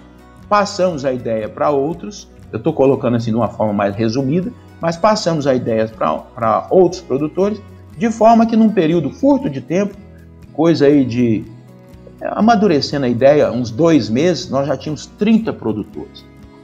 passamos 0.48 1.06
a 1.06 1.12
ideia 1.12 1.50
para 1.50 1.72
outros. 1.72 2.30
Eu 2.52 2.58
estou 2.58 2.72
colocando 2.72 3.18
assim 3.18 3.32
de 3.32 3.36
uma 3.38 3.48
forma 3.48 3.74
mais 3.74 3.96
resumida, 3.96 4.54
mas 4.80 4.96
passamos 4.96 5.48
a 5.48 5.56
ideia 5.56 5.88
para 5.88 6.68
outros 6.70 7.02
produtores, 7.02 7.60
de 7.98 8.12
forma 8.12 8.46
que 8.46 8.56
num 8.56 8.70
período 8.70 9.10
curto 9.10 9.50
de 9.50 9.60
tempo, 9.60 9.96
coisa 10.54 10.86
aí 10.86 11.04
de 11.04 11.46
amadurecendo 12.22 13.06
a 13.06 13.10
ideia, 13.10 13.52
uns 13.52 13.72
dois 13.72 14.10
meses, 14.10 14.50
nós 14.50 14.68
já 14.68 14.78
tínhamos 14.78 15.08
30 15.08 15.52
produtores. 15.54 16.24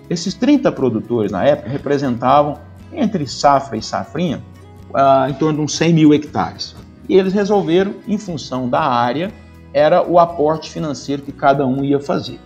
Esses 0.09 0.33
30 0.33 0.71
produtores, 0.71 1.31
na 1.31 1.43
época, 1.43 1.69
representavam, 1.69 2.59
entre 2.93 3.27
safra 3.27 3.77
e 3.77 3.81
safrinha, 3.81 4.41
uh, 4.89 5.29
em 5.29 5.33
torno 5.33 5.59
de 5.59 5.61
uns 5.65 5.75
100 5.75 5.93
mil 5.93 6.13
hectares. 6.13 6.75
E 7.07 7.15
eles 7.15 7.33
resolveram, 7.33 7.95
em 8.07 8.17
função 8.17 8.69
da 8.69 8.81
área, 8.81 9.31
era 9.73 10.07
o 10.07 10.19
aporte 10.19 10.69
financeiro 10.69 11.21
que 11.21 11.31
cada 11.31 11.65
um 11.65 11.83
ia 11.83 11.99
fazer. 11.99 12.39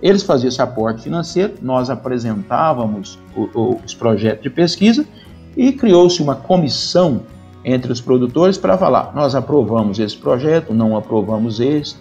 Eles 0.00 0.22
faziam 0.22 0.48
esse 0.48 0.62
aporte 0.62 1.02
financeiro, 1.02 1.54
nós 1.60 1.90
apresentávamos 1.90 3.18
os 3.34 3.94
projetos 3.94 4.42
de 4.42 4.50
pesquisa 4.50 5.04
e 5.56 5.72
criou-se 5.72 6.22
uma 6.22 6.36
comissão 6.36 7.22
entre 7.64 7.90
os 7.90 8.00
produtores 8.00 8.56
para 8.56 8.78
falar: 8.78 9.12
nós 9.14 9.34
aprovamos 9.34 9.98
esse 9.98 10.16
projeto, 10.16 10.72
não 10.72 10.96
aprovamos 10.96 11.58
esse. 11.58 11.96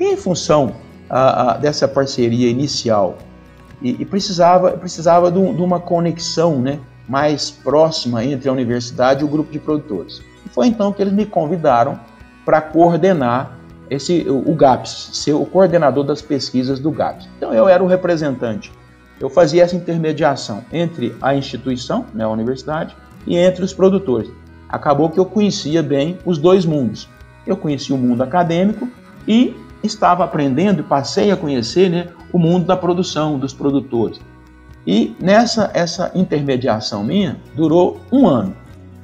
E 0.00 0.04
em 0.04 0.16
função 0.16 0.72
a, 1.10 1.52
a, 1.52 1.56
dessa 1.58 1.86
parceria 1.86 2.48
inicial, 2.48 3.18
e, 3.82 4.02
e 4.02 4.04
precisava, 4.04 4.72
precisava 4.72 5.30
de, 5.30 5.54
de, 5.54 5.62
uma 5.62 5.80
conexão 5.80 6.60
né, 6.60 6.80
mais 7.08 7.50
próxima 7.50 8.24
entre 8.24 8.48
a 8.48 8.52
universidade 8.52 9.22
e 9.22 9.24
o 9.24 9.28
grupo 9.28 9.50
de 9.50 9.58
produtores. 9.58 10.22
E 10.44 10.48
foi 10.48 10.66
então 10.66 10.92
que 10.92 11.02
eles 11.02 11.12
me 11.12 11.26
convidaram 11.26 11.98
para 12.44 12.60
coordenar 12.60 13.58
esse, 13.90 14.26
o, 14.28 14.50
o 14.50 14.54
GAPS, 14.54 15.10
ser 15.12 15.32
o 15.32 15.44
coordenador 15.44 16.04
das 16.04 16.20
pesquisas 16.20 16.78
do 16.78 16.90
GAPS. 16.90 17.28
Então 17.36 17.52
eu 17.54 17.68
era 17.68 17.82
o 17.82 17.86
representante. 17.86 18.72
Eu 19.20 19.28
fazia 19.28 19.64
essa 19.64 19.74
intermediação 19.74 20.64
entre 20.72 21.14
a 21.20 21.34
instituição, 21.34 22.06
né, 22.14 22.24
a 22.24 22.28
universidade, 22.28 22.96
e 23.26 23.36
entre 23.36 23.64
os 23.64 23.72
produtores. 23.72 24.30
Acabou 24.68 25.10
que 25.10 25.18
eu 25.18 25.24
conhecia 25.24 25.82
bem 25.82 26.18
os 26.24 26.38
dois 26.38 26.64
mundos. 26.64 27.08
Eu 27.46 27.56
conhecia 27.56 27.94
o 27.94 27.98
mundo 27.98 28.22
acadêmico 28.22 28.88
e 29.26 29.56
estava 29.82 30.24
aprendendo 30.24 30.80
e 30.80 30.84
passei 30.84 31.30
a 31.30 31.36
conhecer 31.36 31.88
né, 31.90 32.08
o 32.32 32.38
mundo 32.38 32.66
da 32.66 32.76
produção, 32.76 33.38
dos 33.38 33.52
produtores. 33.52 34.20
E 34.86 35.14
nessa 35.20 35.70
essa 35.74 36.10
intermediação 36.14 37.04
minha 37.04 37.38
durou 37.54 38.00
um 38.10 38.26
ano. 38.26 38.54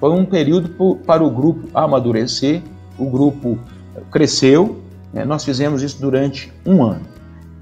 Foi 0.01 0.11
um 0.11 0.25
período 0.25 0.97
para 1.07 1.23
o 1.23 1.31
grupo 1.31 1.69
amadurecer, 1.75 2.63
o 2.99 3.07
grupo 3.07 3.59
cresceu, 4.11 4.81
né, 5.13 5.25
nós 5.25 5.45
fizemos 5.45 5.83
isso 5.83 6.01
durante 6.01 6.53
um 6.67 6.83
ano. 6.83 7.03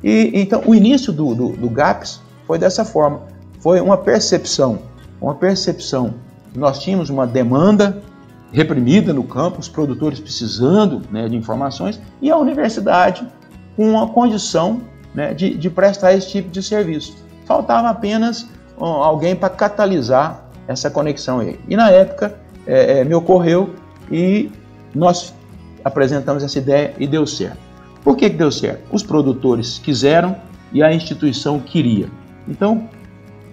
E 0.02 0.30
então 0.34 0.62
o 0.66 0.74
início 0.74 1.12
do, 1.12 1.34
do, 1.34 1.48
do 1.50 1.68
GAPS 1.68 2.20
foi 2.46 2.58
dessa 2.58 2.84
forma, 2.84 3.22
foi 3.60 3.80
uma 3.80 3.96
percepção, 3.96 4.80
uma 5.20 5.34
percepção. 5.34 6.14
Nós 6.54 6.80
tínhamos 6.80 7.08
uma 7.08 7.26
demanda 7.26 8.02
reprimida 8.52 9.12
no 9.12 9.24
campo, 9.24 9.58
os 9.58 9.68
produtores 9.68 10.20
precisando 10.20 11.02
né, 11.10 11.28
de 11.28 11.36
informações 11.36 12.00
e 12.20 12.30
a 12.30 12.36
universidade 12.36 13.26
com 13.76 13.98
a 13.98 14.06
condição 14.08 14.82
né, 15.14 15.32
de, 15.32 15.54
de, 15.56 15.70
prestar 15.70 16.12
esse 16.12 16.28
tipo 16.28 16.50
de 16.50 16.62
serviço. 16.62 17.16
Faltava 17.46 17.88
apenas 17.88 18.48
alguém 18.78 19.34
para 19.34 19.48
catalisar 19.48 20.48
essa 20.68 20.90
conexão 20.90 21.40
aí. 21.40 21.58
E 21.68 21.76
na 21.76 21.90
época 21.90 22.38
é, 22.66 23.00
é, 23.00 23.04
me 23.04 23.14
ocorreu 23.14 23.74
e 24.10 24.50
nós 24.94 25.34
apresentamos 25.84 26.42
essa 26.42 26.58
ideia 26.58 26.94
e 26.98 27.06
deu 27.06 27.26
certo. 27.26 27.58
Por 28.04 28.16
que, 28.16 28.28
que 28.28 28.36
deu 28.36 28.50
certo? 28.50 28.82
Os 28.92 29.02
produtores 29.02 29.78
quiseram 29.78 30.36
e 30.72 30.82
a 30.82 30.92
instituição 30.92 31.58
queria. 31.58 32.08
Então, 32.48 32.88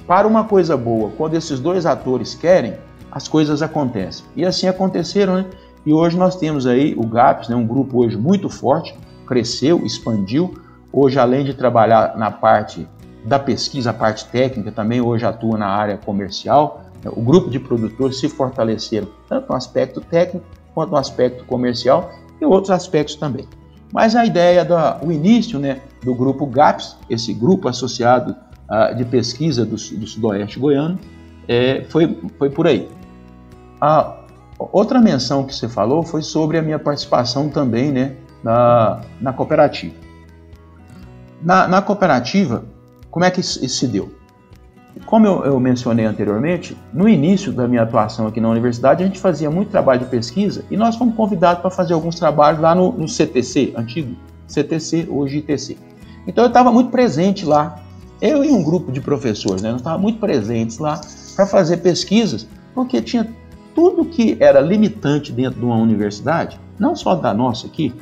para 0.08 0.28
uma 0.28 0.44
coisa 0.44 0.76
boa, 0.76 1.12
quando 1.18 1.36
esses 1.36 1.60
dois 1.60 1.86
atores 1.86 2.34
querem, 2.34 2.74
as 3.12 3.28
coisas 3.28 3.62
acontecem. 3.62 4.26
E 4.36 4.46
assim 4.46 4.68
aconteceram, 4.68 5.36
né? 5.36 5.46
E 5.86 5.94
hoje 5.94 6.18
nós 6.18 6.36
temos 6.36 6.68
aí 6.68 6.94
o 6.98 7.06
GAPS, 7.06 7.50
né, 7.50 7.56
um 7.56 7.66
grupo 7.66 8.04
hoje 8.04 8.18
muito 8.18 8.50
forte, 8.50 8.96
cresceu, 9.26 9.86
expandiu. 9.86 10.54
Hoje, 10.92 11.20
além 11.20 11.46
de 11.46 11.54
trabalhar 11.54 12.18
na 12.18 12.32
parte 12.32 12.88
da 13.24 13.40
pesquisa, 13.40 13.92
a 13.92 13.94
parte 13.94 14.26
técnica, 14.26 14.72
também 14.72 15.02
hoje 15.02 15.26
atua 15.26 15.58
na 15.58 15.68
área 15.68 15.98
comercial. 15.98 16.86
O 17.06 17.22
grupo 17.22 17.50
de 17.50 17.60
produtores 17.60 18.20
se 18.20 18.28
fortaleceram, 18.28 19.08
tanto 19.28 19.50
no 19.50 19.56
aspecto 19.56 20.02
técnico 20.02 20.46
quanto 20.74 20.92
no 20.92 20.98
aspecto 20.98 21.46
comercial 21.46 22.12
e 22.42 22.46
outros 22.46 22.72
aspectos 22.72 23.16
também. 23.16 23.48
Mas 23.92 24.16
a 24.16 24.26
ideia 24.26 24.64
do 24.64 25.12
início 25.12 25.60
né, 25.60 25.82
do 26.04 26.14
grupo 26.14 26.46
GAPS, 26.46 26.98
esse 27.10 27.34
grupo 27.34 27.68
associado 27.68 28.36
uh, 28.70 28.96
de 28.96 29.04
pesquisa 29.06 29.66
do, 29.66 29.76
do 29.76 30.08
Sudoeste 30.08 30.60
Goiano, 30.60 31.00
é, 31.48 31.84
foi, 31.90 32.18
foi 32.38 32.50
por 32.50 32.68
aí. 32.68 32.88
A 33.80 34.16
outra 34.58 35.00
menção 35.00 35.46
que 35.46 35.56
você 35.56 35.68
falou 35.68 36.04
foi 36.04 36.22
sobre 36.22 36.58
a 36.58 36.62
minha 36.62 36.80
participação 36.80 37.50
também 37.50 37.92
né, 37.92 38.16
na, 38.44 39.02
na 39.22 39.34
cooperativa. 39.34 39.96
Na, 41.42 41.68
na 41.68 41.82
cooperativa, 41.82 42.66
como 43.10 43.26
é 43.26 43.32
que 43.32 43.40
isso, 43.40 43.64
isso 43.64 43.78
se 43.80 43.88
deu? 43.88 44.14
Como 45.06 45.26
eu, 45.26 45.46
eu, 45.46 45.60
mencionei 45.60 46.06
anteriormente, 46.06 46.78
no 46.94 47.08
início 47.08 47.54
da 47.54 47.68
minha 47.68 47.84
atuação 47.84 48.28
aqui 48.28 48.42
na 48.42 48.50
universidade, 48.50 49.04
a 49.04 49.08
gente 49.08 49.20
fazia 49.20 49.50
muito 49.50 49.70
trabalho 49.70 50.02
de 50.02 50.08
pesquisa 50.08 50.66
e 50.70 50.76
nós 50.76 50.96
fomos 50.96 51.16
convidados 51.16 51.62
para 51.62 51.72
fazer 51.72 51.94
alguns 51.94 52.16
trabalhos 52.16 52.60
lá 52.60 52.76
no, 52.76 52.92
no 52.92 53.08
CTC, 53.08 53.74
antigo 53.78 54.16
CTC, 54.48 55.08
hoje 55.10 55.38
ITC. 55.38 55.78
Então 56.28 56.44
eu 56.44 56.50
estava 56.50 56.72
muito 56.72 56.92
presente 56.92 57.46
lá, 57.46 57.80
eu 58.22 58.44
e 58.44 58.52
um 58.52 58.62
grupo 58.62 58.92
de 58.92 59.00
professores, 59.00 59.62
né, 59.62 59.72
nós 59.72 59.80
estávamos 59.80 60.04
muito 60.04 60.20
presentes 60.20 60.80
lá 60.80 61.00
para 61.36 61.48
fazer 61.48 61.78
pesquisas, 61.78 62.46
porque 62.76 63.02
tinha 63.02 63.28
tudo 63.76 64.06
que 64.06 64.38
era 64.40 64.60
limitante 64.60 65.32
dentro 65.32 65.60
de 65.60 65.66
uma 65.66 65.76
universidade, 65.76 66.60
não 66.78 66.96
só 66.96 67.16
da 67.16 67.34
nossa 67.34 67.68
aqui, 67.68 67.94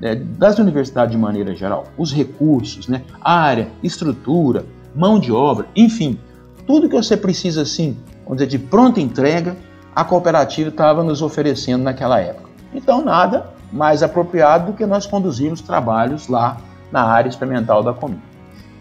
né, 0.00 0.14
das 0.14 0.58
universidades 0.58 1.12
de 1.12 1.18
maneira 1.18 1.54
geral, 1.54 1.84
os 1.96 2.12
recursos, 2.12 2.88
né, 2.88 3.02
área, 3.20 3.68
estrutura, 3.82 4.64
mão 4.94 5.18
de 5.18 5.32
obra, 5.32 5.66
enfim, 5.74 6.18
tudo 6.66 6.88
que 6.88 6.96
você 6.96 7.16
precisa 7.16 7.62
assim, 7.62 7.96
vamos 8.24 8.38
dizer, 8.38 8.48
de 8.48 8.58
pronta 8.58 9.00
entrega, 9.00 9.56
a 9.94 10.04
cooperativa 10.04 10.68
estava 10.68 11.02
nos 11.02 11.22
oferecendo 11.22 11.82
naquela 11.82 12.20
época. 12.20 12.50
Então, 12.74 13.02
nada 13.02 13.50
mais 13.72 14.02
apropriado 14.02 14.72
do 14.72 14.76
que 14.76 14.84
nós 14.84 15.06
conduzirmos 15.06 15.60
trabalhos 15.60 16.28
lá 16.28 16.58
na 16.92 17.02
área 17.02 17.28
experimental 17.28 17.82
da 17.82 17.92
Comi. 17.92 18.18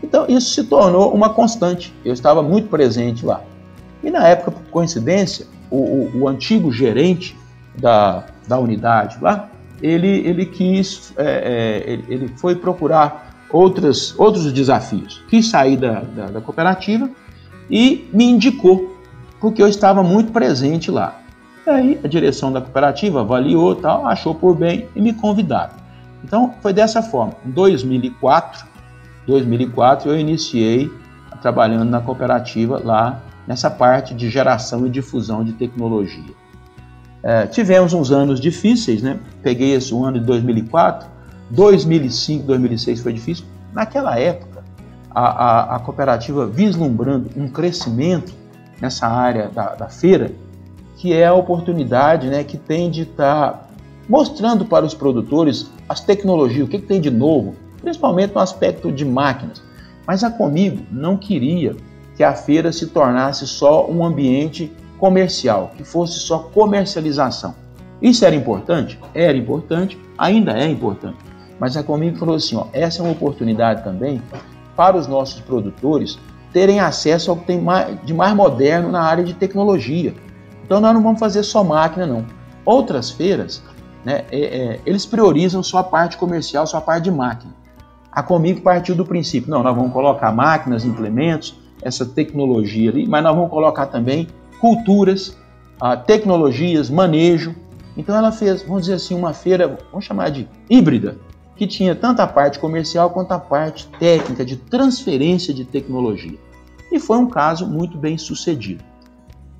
Então, 0.03 0.25
isso 0.27 0.53
se 0.53 0.63
tornou 0.65 1.13
uma 1.13 1.29
constante. 1.29 1.93
Eu 2.03 2.13
estava 2.13 2.43
muito 2.43 2.67
presente 2.69 3.25
lá. 3.25 3.41
E 4.03 4.11
na 4.11 4.27
época, 4.27 4.51
por 4.51 4.63
coincidência, 4.69 5.47
o, 5.69 5.77
o, 5.77 6.21
o 6.21 6.27
antigo 6.27 6.71
gerente 6.71 7.35
da, 7.77 8.23
da 8.47 8.57
unidade 8.59 9.17
lá, 9.21 9.49
ele, 9.81 10.07
ele 10.07 10.45
quis, 10.45 11.13
é, 11.17 11.83
é, 11.87 12.13
ele, 12.13 12.29
foi 12.37 12.55
procurar 12.55 13.35
outras, 13.49 14.17
outros 14.17 14.51
desafios. 14.51 15.21
Quis 15.29 15.49
sair 15.49 15.77
da, 15.77 16.01
da, 16.01 16.25
da 16.27 16.41
cooperativa 16.41 17.09
e 17.69 18.09
me 18.13 18.25
indicou, 18.25 18.97
porque 19.39 19.61
eu 19.61 19.67
estava 19.67 20.01
muito 20.01 20.31
presente 20.31 20.89
lá. 20.89 21.19
E 21.65 21.69
aí 21.69 21.99
a 22.03 22.07
direção 22.07 22.51
da 22.51 22.61
cooperativa 22.61 23.21
avaliou, 23.21 23.75
tal, 23.75 24.05
achou 24.05 24.35
por 24.35 24.55
bem 24.55 24.87
e 24.95 25.01
me 25.01 25.13
convidaram. 25.13 25.73
Então 26.23 26.53
foi 26.61 26.73
dessa 26.73 27.01
forma. 27.01 27.33
Em 27.45 27.51
2004, 27.51 28.65
2004 29.27 30.09
eu 30.09 30.19
iniciei 30.19 30.91
trabalhando 31.41 31.89
na 31.89 32.01
cooperativa 32.01 32.81
lá 32.83 33.21
nessa 33.47 33.69
parte 33.69 34.13
de 34.13 34.29
geração 34.29 34.85
e 34.85 34.89
difusão 34.89 35.43
de 35.43 35.53
tecnologia. 35.53 36.33
É, 37.23 37.47
tivemos 37.47 37.93
uns 37.93 38.11
anos 38.11 38.39
difíceis, 38.39 39.01
né? 39.01 39.19
Peguei 39.41 39.73
esse 39.73 39.93
ano 39.95 40.19
de 40.19 40.25
2004, 40.25 41.07
2005, 41.49 42.45
2006 42.45 43.01
foi 43.01 43.13
difícil. 43.13 43.45
Naquela 43.73 44.17
época 44.19 44.63
a, 45.09 45.21
a, 45.21 45.75
a 45.75 45.79
cooperativa 45.79 46.45
vislumbrando 46.45 47.29
um 47.35 47.47
crescimento 47.47 48.33
nessa 48.81 49.07
área 49.07 49.47
da, 49.47 49.73
da, 49.73 49.87
feira, 49.87 50.31
que 50.97 51.13
é 51.13 51.25
a 51.25 51.33
oportunidade 51.33 52.27
né, 52.27 52.43
que 52.43 52.57
tem 52.57 52.91
de 52.91 53.03
estar 53.03 53.51
tá 53.51 53.67
mostrando 54.07 54.65
para 54.65 54.85
os 54.85 54.93
produtores 54.93 55.71
as 55.87 56.01
tecnologias, 56.01 56.67
o 56.67 56.69
que, 56.69 56.79
que 56.79 56.85
tem 56.85 56.99
de 56.99 57.09
novo, 57.09 57.55
principalmente 57.81 58.33
no 58.33 58.41
aspecto 58.41 58.91
de 58.91 59.05
máquinas. 59.05 59.63
Mas 60.05 60.23
a 60.23 60.29
Comigo 60.29 60.85
não 60.91 61.17
queria 61.17 61.75
que 62.15 62.23
a 62.23 62.33
feira 62.33 62.71
se 62.71 62.87
tornasse 62.87 63.45
só 63.45 63.87
um 63.87 64.05
ambiente 64.05 64.71
comercial, 64.97 65.71
que 65.75 65.83
fosse 65.83 66.19
só 66.19 66.39
comercialização. 66.39 67.55
Isso 68.01 68.25
era 68.25 68.35
importante? 68.35 68.99
Era 69.13 69.37
importante, 69.37 69.97
ainda 70.17 70.57
é 70.57 70.67
importante. 70.67 71.17
Mas 71.59 71.77
a 71.77 71.83
Comigo 71.83 72.17
falou 72.17 72.35
assim: 72.35 72.55
ó, 72.55 72.67
essa 72.73 73.01
é 73.01 73.03
uma 73.03 73.11
oportunidade 73.11 73.83
também 73.83 74.21
para 74.75 74.97
os 74.97 75.07
nossos 75.07 75.39
produtores 75.41 76.19
terem 76.51 76.79
acesso 76.79 77.31
ao 77.31 77.37
que 77.37 77.45
tem 77.45 77.61
de 78.03 78.13
mais 78.13 78.33
moderno 78.33 78.89
na 78.89 79.01
área 79.01 79.23
de 79.23 79.33
tecnologia. 79.33 80.13
Então 80.65 80.79
nós 80.79 80.93
não 80.93 81.03
vamos 81.03 81.19
fazer 81.19 81.43
só 81.43 81.63
máquina, 81.63 82.05
não. 82.07 82.25
Outras 82.65 83.11
feiras, 83.11 83.61
né, 84.03 84.23
é, 84.31 84.39
é, 84.39 84.79
eles 84.85 85.05
priorizam 85.05 85.61
só 85.61 85.79
a 85.79 85.83
parte 85.83 86.17
comercial, 86.17 86.65
só 86.65 86.77
a 86.77 86.81
parte 86.81 87.03
de 87.03 87.11
máquina. 87.11 87.53
A 88.11 88.23
Comigo 88.23 88.61
partiu 88.61 88.95
do 88.95 89.05
princípio, 89.05 89.51
não, 89.51 89.61
nós 89.61 89.75
vamos 89.75 89.91
colocar 89.91 90.31
máquinas, 90.31 90.85
implementos, 90.85 91.55
essa 91.85 92.03
tecnologia 92.03 92.89
ali, 92.89 93.07
mas 93.07 93.23
nós 93.23 93.35
vamos 93.35 93.51
colocar 93.51 93.85
também 93.85 94.27
culturas, 94.59 95.37
ah, 95.79 95.95
tecnologias, 95.95 96.89
manejo. 96.89 97.55
Então 97.95 98.15
ela 98.15 98.31
fez, 98.31 98.63
vamos 98.63 98.81
dizer 98.81 98.95
assim, 98.95 99.13
uma 99.13 99.33
feira, 99.33 99.77
vamos 99.91 100.03
chamar 100.03 100.31
de 100.31 100.47
híbrida, 100.67 101.15
que 101.55 101.67
tinha 101.67 101.93
tanto 101.95 102.21
a 102.21 102.27
parte 102.27 102.57
comercial 102.57 103.11
quanto 103.11 103.31
a 103.31 103.39
parte 103.39 103.87
técnica 103.99 104.43
de 104.43 104.57
transferência 104.57 105.53
de 105.53 105.63
tecnologia. 105.63 106.37
E 106.91 106.99
foi 106.99 107.17
um 107.19 107.27
caso 107.27 107.67
muito 107.67 107.97
bem 107.97 108.17
sucedido. 108.17 108.83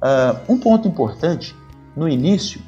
Uh, 0.02 0.54
um 0.54 0.58
ponto 0.58 0.88
importante, 0.88 1.56
no 1.96 2.10
início, 2.10 2.60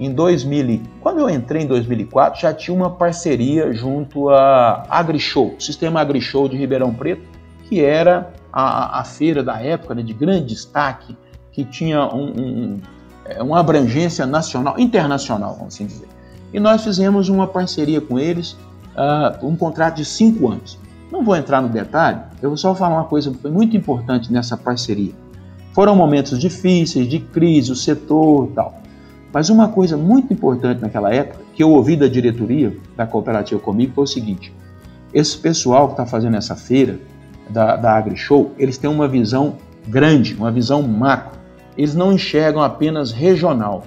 em 0.00 0.12
2000, 0.12 0.80
quando 1.00 1.20
eu 1.20 1.30
entrei 1.30 1.62
em 1.62 1.66
2004, 1.66 2.40
já 2.40 2.52
tinha 2.52 2.76
uma 2.76 2.90
parceria 2.90 3.72
junto 3.72 4.30
a 4.30 4.84
AgriShow, 4.90 5.54
sistema 5.58 6.00
AgriShow 6.00 6.48
de 6.48 6.56
Ribeirão 6.56 6.92
Preto, 6.92 7.22
que 7.70 7.80
era 7.82 8.30
a, 8.52 9.00
a 9.00 9.04
feira 9.04 9.42
da 9.42 9.58
época 9.62 9.94
né, 9.94 10.02
de 10.02 10.12
grande 10.12 10.48
destaque, 10.48 11.16
que 11.50 11.64
tinha 11.64 12.04
um, 12.06 12.26
um, 12.26 12.80
é, 13.24 13.42
uma 13.42 13.58
abrangência 13.58 14.26
nacional, 14.26 14.78
internacional, 14.78 15.54
vamos 15.54 15.74
assim 15.74 15.86
dizer 15.86 16.10
e 16.52 16.58
nós 16.58 16.82
fizemos 16.82 17.28
uma 17.28 17.46
parceria 17.46 18.00
com 18.00 18.18
eles, 18.18 18.52
uh, 18.96 19.46
um 19.46 19.56
contrato 19.56 19.96
de 19.96 20.04
cinco 20.04 20.48
anos. 20.48 20.78
Não 21.10 21.24
vou 21.24 21.36
entrar 21.36 21.60
no 21.60 21.68
detalhe, 21.68 22.20
eu 22.42 22.50
vou 22.50 22.56
só 22.56 22.74
falar 22.74 22.96
uma 22.96 23.04
coisa 23.04 23.30
que 23.30 23.38
foi 23.38 23.50
muito 23.50 23.76
importante 23.76 24.32
nessa 24.32 24.56
parceria. 24.56 25.12
Foram 25.72 25.94
momentos 25.94 26.38
difíceis, 26.38 27.08
de 27.08 27.20
crise, 27.20 27.70
o 27.70 27.76
setor 27.76 28.48
tal. 28.54 28.80
Mas 29.32 29.48
uma 29.48 29.68
coisa 29.68 29.96
muito 29.96 30.32
importante 30.32 30.80
naquela 30.80 31.14
época, 31.14 31.44
que 31.54 31.62
eu 31.62 31.70
ouvi 31.70 31.96
da 31.96 32.08
diretoria 32.08 32.76
da 32.96 33.06
cooperativa 33.06 33.60
comigo, 33.60 33.92
foi 33.94 34.04
o 34.04 34.06
seguinte: 34.06 34.52
esse 35.14 35.38
pessoal 35.38 35.86
que 35.86 35.92
está 35.92 36.06
fazendo 36.06 36.36
essa 36.36 36.56
feira 36.56 36.98
da, 37.50 37.76
da 37.76 37.96
AgriShow, 37.96 38.52
eles 38.58 38.78
têm 38.78 38.90
uma 38.90 39.08
visão 39.08 39.56
grande, 39.86 40.34
uma 40.34 40.50
visão 40.50 40.82
macro. 40.82 41.38
Eles 41.76 41.94
não 41.94 42.12
enxergam 42.12 42.62
apenas 42.62 43.12
regional, 43.12 43.84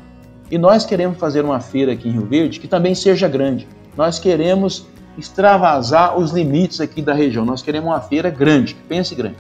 e 0.54 0.58
nós 0.60 0.86
queremos 0.86 1.18
fazer 1.18 1.44
uma 1.44 1.60
feira 1.60 1.94
aqui 1.94 2.08
em 2.08 2.12
Rio 2.12 2.28
Verde 2.28 2.60
que 2.60 2.68
também 2.68 2.94
seja 2.94 3.28
grande. 3.28 3.68
Nós 3.98 4.20
queremos 4.20 4.86
extravasar 5.18 6.16
os 6.16 6.32
limites 6.32 6.80
aqui 6.80 7.02
da 7.02 7.12
região. 7.12 7.44
Nós 7.44 7.64
queremos 7.64 7.90
uma 7.90 8.00
feira 8.00 8.30
grande, 8.30 8.76
que 8.76 8.84
pense 8.84 9.16
grande. 9.16 9.38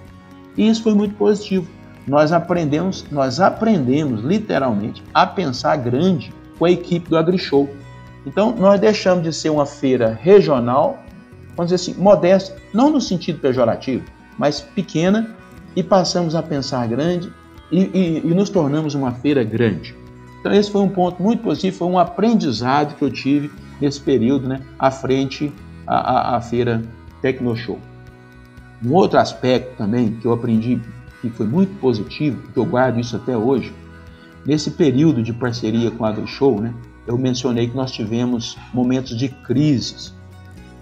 E 0.58 0.68
isso 0.68 0.82
foi 0.82 0.96
muito 0.96 1.14
positivo. 1.14 1.68
Nós 2.08 2.32
aprendemos, 2.32 3.06
nós 3.12 3.40
aprendemos 3.40 4.22
literalmente 4.22 5.04
a 5.14 5.28
pensar 5.28 5.76
grande 5.78 6.34
com 6.58 6.66
a 6.66 6.72
equipe 6.72 7.10
do 7.10 7.16
AgriShow. 7.16 7.70
Então, 8.26 8.56
nós 8.58 8.80
deixamos 8.80 9.24
de 9.24 9.34
ser 9.34 9.52
uma 9.52 9.68
feira 9.68 10.18
regional, 10.20 10.98
vamos 11.56 11.72
dizer 11.72 11.92
assim, 11.92 12.02
modesta, 12.02 12.56
não 12.74 12.90
no 12.90 13.02
sentido 13.02 13.40
pejorativo, 13.40 14.04
mas 14.38 14.62
pequena, 14.62 15.36
e 15.76 15.82
passamos 15.84 16.36
a 16.36 16.44
pensar 16.44 16.88
grande 16.88 17.32
e, 17.72 17.82
e, 17.82 18.22
e 18.24 18.34
nos 18.34 18.50
tornamos 18.50 18.94
uma 18.94 19.12
feira 19.12 19.44
grande. 19.44 19.96
Então 20.40 20.54
esse 20.54 20.70
foi 20.70 20.82
um 20.82 20.90
ponto 20.90 21.22
muito 21.22 21.42
positivo, 21.42 21.78
foi 21.78 21.88
um 21.88 21.98
aprendizado 21.98 22.96
que 22.96 23.04
eu 23.04 23.10
tive 23.10 23.50
nesse 23.80 24.00
período, 24.00 24.48
né, 24.48 24.62
à 24.78 24.92
frente 24.92 25.52
à, 25.88 26.34
à, 26.34 26.38
à 26.38 26.42
feira 26.42 26.82
Tecnoshow. 27.22 27.80
Um 28.86 28.94
outro 28.94 29.18
aspecto 29.18 29.78
também 29.78 30.14
que 30.14 30.26
eu 30.26 30.34
aprendi 30.34 30.80
que 31.22 31.30
foi 31.30 31.48
muito 31.48 31.74
positivo, 31.80 32.42
que 32.54 32.60
eu 32.60 32.66
guardo 32.66 33.00
isso 33.00 33.16
até 33.16 33.36
hoje, 33.36 33.74
nesse 34.46 34.72
período 34.72 35.24
de 35.24 35.32
parceria 35.32 35.90
com 35.90 36.04
a 36.04 36.10
AgriShow, 36.10 36.60
né, 36.60 36.74
eu 37.08 37.18
mencionei 37.18 37.70
que 37.70 37.76
nós 37.76 37.92
tivemos 37.92 38.58
momentos 38.74 39.18
de 39.18 39.30
crises. 39.30 40.14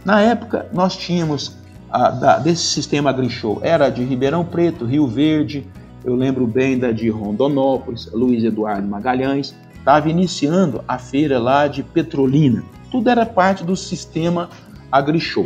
Na 0.04 0.22
época, 0.22 0.68
nós 0.74 0.96
tínhamos 0.96 1.56
a, 1.90 2.10
da, 2.10 2.40
desse 2.40 2.64
sistema 2.64 3.10
AgriShow, 3.10 3.60
era 3.62 3.90
de 3.90 4.04
Ribeirão 4.04 4.44
Preto, 4.44 4.86
Rio 4.86 5.06
Verde, 5.08 5.68
eu 6.04 6.16
lembro 6.16 6.48
bem 6.48 6.80
da 6.80 6.92
de 6.92 7.10
Rondonópolis, 7.10 8.10
Luiz 8.12 8.44
Eduardo 8.44 8.88
Magalhães, 8.88 9.54
estava 9.78 10.10
iniciando 10.10 10.84
a 10.88 10.98
feira 10.98 11.40
lá 11.40 11.68
de 11.68 11.84
Petrolina. 11.84 12.64
Tudo 12.90 13.10
era 13.10 13.26
parte 13.26 13.64
do 13.64 13.76
sistema 13.76 14.50
AgriShow. 14.92 15.46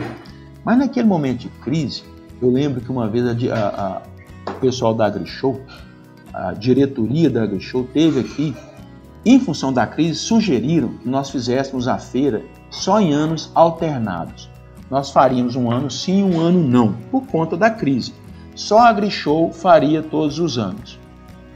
Mas 0.63 0.77
naquele 0.77 1.07
momento 1.07 1.41
de 1.41 1.49
crise, 1.49 2.03
eu 2.41 2.49
lembro 2.49 2.81
que 2.81 2.91
uma 2.91 3.07
vez 3.07 3.25
a, 3.25 3.53
a, 3.53 3.67
a, 3.67 4.01
o 4.51 4.59
pessoal 4.59 4.93
da 4.93 5.05
AgriShow, 5.07 5.59
a 6.33 6.53
diretoria 6.53 7.29
da 7.29 7.43
AgriShow, 7.43 7.83
teve 7.93 8.21
aqui, 8.21 8.55
em 9.25 9.39
função 9.39 9.73
da 9.73 9.87
crise, 9.87 10.19
sugeriram 10.19 10.89
que 11.01 11.09
nós 11.09 11.31
fizéssemos 11.31 11.87
a 11.87 11.97
feira 11.97 12.43
só 12.69 12.99
em 12.99 13.11
anos 13.11 13.51
alternados. 13.55 14.49
Nós 14.89 15.09
faríamos 15.09 15.55
um 15.55 15.71
ano 15.71 15.89
sim 15.89 16.23
um 16.23 16.39
ano 16.39 16.63
não, 16.63 16.93
por 17.09 17.25
conta 17.25 17.57
da 17.57 17.71
crise. 17.71 18.13
Só 18.53 18.77
a 18.77 18.89
AgriShow 18.89 19.51
faria 19.51 20.03
todos 20.03 20.37
os 20.37 20.59
anos. 20.59 20.99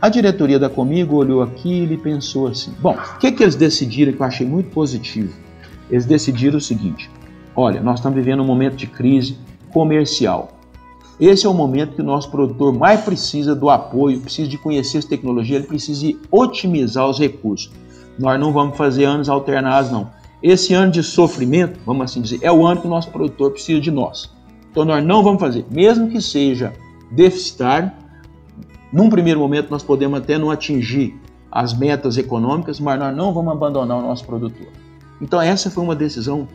A 0.02 0.10
diretoria 0.10 0.58
da 0.58 0.70
Comigo 0.70 1.16
olhou 1.16 1.44
aquilo 1.44 1.94
e 1.94 1.98
pensou 1.98 2.48
assim: 2.48 2.74
bom, 2.80 2.96
o 2.96 3.20
que, 3.20 3.32
que 3.32 3.44
eles 3.44 3.56
decidiram 3.56 4.14
que 4.14 4.22
eu 4.22 4.26
achei 4.26 4.48
muito 4.48 4.72
positivo? 4.72 5.34
Eles 5.92 6.06
decidiram 6.06 6.58
o 6.58 6.62
seguinte: 6.62 7.10
olha, 7.56 7.82
nós 7.82 8.00
estamos 8.00 8.16
vivendo 8.18 8.42
um 8.42 8.46
momento 8.46 8.76
de 8.76 8.88
crise 8.88 9.38
comercial. 9.72 10.59
Esse 11.20 11.46
é 11.46 11.50
o 11.50 11.54
momento 11.54 11.96
que 11.96 12.02
o 12.02 12.06
nosso 12.06 12.32
produtor 12.32 12.74
mais 12.74 13.02
precisa 13.02 13.54
do 13.54 13.70
apoio, 13.70 14.22
precisa 14.22 14.48
de 14.48 14.58
conhecer 14.58 15.00
as 15.00 15.06
tecnologias, 15.06 15.60
ele 15.60 15.68
precisa 15.68 16.18
otimizar 16.32 17.10
os 17.10 17.20
recursos. 17.20 17.70
Nós 18.18 18.40
não 18.40 18.54
vamos 18.54 18.78
fazer 18.78 19.04
anos 19.04 19.28
alternados, 19.28 19.92
não. 19.92 20.10
Esse 20.42 20.74
ano 20.74 20.92
de 20.92 21.04
sofrimento, 21.04 21.78
vamos 21.86 22.06
assim 22.06 22.22
dizer, 22.22 22.40
é 22.42 22.50
o 22.50 22.66
ano 22.66 22.80
que 22.80 22.88
o 22.88 22.90
nosso 22.90 23.10
produtor 23.10 23.52
precisa 23.52 23.82
de 23.82 23.92
nós. 23.92 24.30
Então 24.72 24.86
nós 24.86 25.04
não 25.04 25.22
vamos 25.22 25.42
fazer, 25.42 25.66
mesmo 25.70 26.10
que 26.10 26.22
seja 26.22 26.74
deficitário, 27.12 27.92
num 28.94 29.10
primeiro 29.10 29.40
momento 29.42 29.70
nós 29.70 29.84
podemos 29.84 30.20
até 30.20 30.38
não 30.38 30.50
atingir 30.50 31.20
as 31.52 31.74
metas 31.74 32.18
econômicas, 32.18 32.80
mas 32.80 32.98
nós 32.98 33.16
não 33.16 33.34
vamos 33.34 33.52
abandonar 33.52 33.98
o 33.98 34.02
nosso 34.02 34.26
produtor. 34.26 34.68
Então 35.22 35.42
essa 35.42 35.70
foi 35.70 35.84
uma 35.84 35.96
decisão 35.96 36.48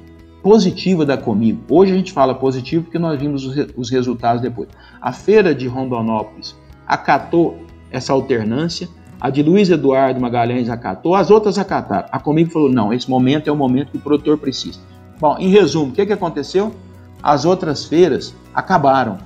positiva 0.45 1.07
da 1.07 1.17
Comigo. 1.17 1.63
Hoje 1.71 1.93
a 1.93 1.97
gente 1.97 2.13
fala 2.13 2.35
positivo 2.35 2.85
porque 2.85 2.99
nós 2.99 3.19
vimos 3.19 3.47
os, 3.75 3.91
resultados 3.91 4.43
depois. 4.43 4.69
A 5.01 5.11
feira 5.11 5.55
de 5.55 5.67
Rondonópolis 5.67 6.55
acatou 6.87 7.65
essa 7.91 8.13
alternância, 8.13 8.87
a 9.19 9.31
de 9.31 9.43
Luiz 9.43 9.71
Eduardo 9.71 10.21
Magalhães 10.21 10.69
acatou, 10.69 11.15
as 11.15 11.31
outras 11.31 11.57
acataram. 11.57 12.09
A 12.13 12.21
Comigo 12.21 12.51
falou: 12.51 12.69
não, 12.69 12.93
esse 12.93 13.09
momento 13.09 13.49
é 13.49 13.53
o 13.53 13.57
momento 13.57 13.93
que 13.93 13.97
o 13.97 14.01
produtor 14.01 14.37
precisa. 14.37 14.79
Bom, 15.19 15.35
em 15.39 15.49
resumo, 15.49 15.93
o 15.93 15.95
que, 15.95 16.05
que 16.05 16.13
aconteceu? 16.13 16.75
As 17.23 17.47
outras 17.47 17.87
feiras 17.87 18.35
acabaram. 18.55 19.17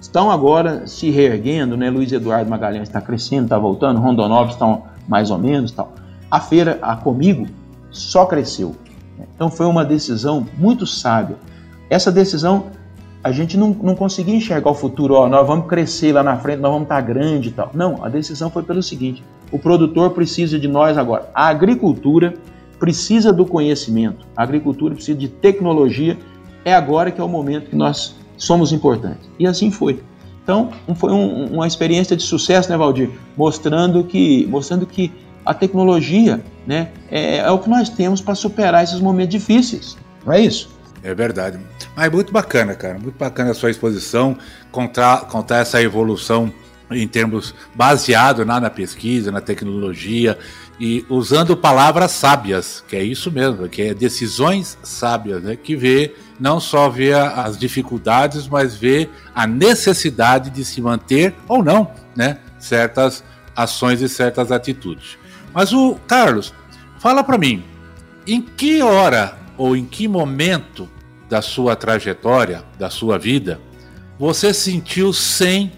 Estão 0.00 0.30
agora 0.30 0.86
se 0.86 1.10
reerguendo, 1.10 1.76
né? 1.76 1.90
Luiz 1.90 2.10
Eduardo 2.10 2.48
Magalhães 2.48 2.88
está 2.88 3.00
crescendo, 3.00 3.44
está 3.44 3.58
voltando, 3.58 4.00
Rondonópolis 4.00 4.54
estão 4.54 4.84
mais 5.06 5.30
ou 5.30 5.36
menos 5.36 5.70
tal. 5.70 5.92
A 6.30 6.40
feira, 6.40 6.78
a 6.80 6.96
Comigo, 6.96 7.46
só 7.90 8.24
cresceu. 8.24 8.74
Então 9.42 9.50
foi 9.50 9.66
uma 9.66 9.84
decisão 9.84 10.46
muito 10.56 10.86
sábia. 10.86 11.34
Essa 11.90 12.12
decisão, 12.12 12.66
a 13.24 13.32
gente 13.32 13.56
não, 13.56 13.70
não 13.70 13.96
conseguia 13.96 14.36
enxergar 14.36 14.70
o 14.70 14.74
futuro, 14.74 15.14
ó, 15.14 15.28
nós 15.28 15.44
vamos 15.44 15.66
crescer 15.66 16.12
lá 16.12 16.22
na 16.22 16.36
frente, 16.36 16.60
nós 16.60 16.70
vamos 16.70 16.84
estar 16.84 17.00
grande 17.00 17.48
e 17.48 17.50
tal. 17.50 17.72
Não, 17.74 18.04
a 18.04 18.08
decisão 18.08 18.48
foi 18.48 18.62
pelo 18.62 18.80
seguinte: 18.84 19.24
o 19.50 19.58
produtor 19.58 20.10
precisa 20.10 20.60
de 20.60 20.68
nós 20.68 20.96
agora. 20.96 21.28
A 21.34 21.48
agricultura 21.48 22.34
precisa 22.78 23.32
do 23.32 23.44
conhecimento, 23.44 24.24
a 24.36 24.44
agricultura 24.44 24.94
precisa 24.94 25.18
de 25.18 25.26
tecnologia. 25.26 26.16
É 26.64 26.72
agora 26.72 27.10
que 27.10 27.20
é 27.20 27.24
o 27.24 27.28
momento 27.28 27.68
que 27.68 27.74
nós 27.74 28.14
somos 28.36 28.70
importantes. 28.70 29.28
E 29.40 29.44
assim 29.44 29.72
foi. 29.72 30.04
Então, 30.44 30.70
foi 30.94 31.10
um, 31.12 31.46
uma 31.46 31.66
experiência 31.66 32.16
de 32.16 32.22
sucesso, 32.22 32.70
né, 32.70 32.76
Valdir? 32.76 33.10
Mostrando 33.36 34.04
que, 34.04 34.46
mostrando 34.46 34.86
que 34.86 35.10
a 35.44 35.54
tecnologia 35.54 36.42
né, 36.66 36.88
é, 37.10 37.38
é 37.38 37.50
o 37.50 37.58
que 37.58 37.68
nós 37.68 37.88
temos 37.88 38.20
para 38.20 38.34
superar 38.34 38.84
esses 38.84 39.00
momentos 39.00 39.32
difíceis. 39.32 39.96
Não 40.24 40.32
é 40.32 40.40
isso? 40.40 40.70
É 41.02 41.14
verdade. 41.14 41.58
Mas 41.96 42.10
muito 42.10 42.32
bacana, 42.32 42.74
cara. 42.74 42.98
Muito 42.98 43.18
bacana 43.18 43.50
a 43.50 43.54
sua 43.54 43.70
exposição, 43.70 44.36
contar, 44.70 45.22
contar 45.22 45.58
essa 45.58 45.82
evolução 45.82 46.52
em 46.90 47.08
termos 47.08 47.54
baseado 47.74 48.44
na, 48.44 48.60
na 48.60 48.70
pesquisa, 48.70 49.32
na 49.32 49.40
tecnologia 49.40 50.38
e 50.78 51.04
usando 51.08 51.56
palavras 51.56 52.12
sábias, 52.12 52.84
que 52.86 52.96
é 52.96 53.02
isso 53.02 53.30
mesmo, 53.30 53.68
que 53.68 53.82
é 53.82 53.94
decisões 53.94 54.78
sábias, 54.82 55.42
né? 55.42 55.56
Que 55.56 55.76
vê 55.76 56.14
não 56.40 56.58
só 56.58 56.88
vê 56.88 57.12
as 57.12 57.56
dificuldades, 57.56 58.48
mas 58.48 58.74
vê 58.74 59.08
a 59.34 59.46
necessidade 59.46 60.50
de 60.50 60.64
se 60.64 60.80
manter 60.80 61.34
ou 61.48 61.62
não, 61.62 61.90
né? 62.16 62.38
Certas 62.58 63.22
ações 63.54 64.00
e 64.00 64.08
certas 64.08 64.50
atitudes. 64.50 65.18
Mas 65.54 65.72
o 65.72 65.96
Carlos, 66.06 66.52
fala 66.98 67.22
para 67.22 67.38
mim, 67.38 67.62
em 68.26 68.40
que 68.40 68.82
hora 68.82 69.36
ou 69.56 69.76
em 69.76 69.84
que 69.84 70.08
momento 70.08 70.88
da 71.28 71.42
sua 71.42 71.76
trajetória, 71.76 72.62
da 72.78 72.90
sua 72.90 73.18
vida, 73.18 73.60
você 74.18 74.52
se 74.52 74.70
sentiu 74.70 75.12
sem 75.12 75.72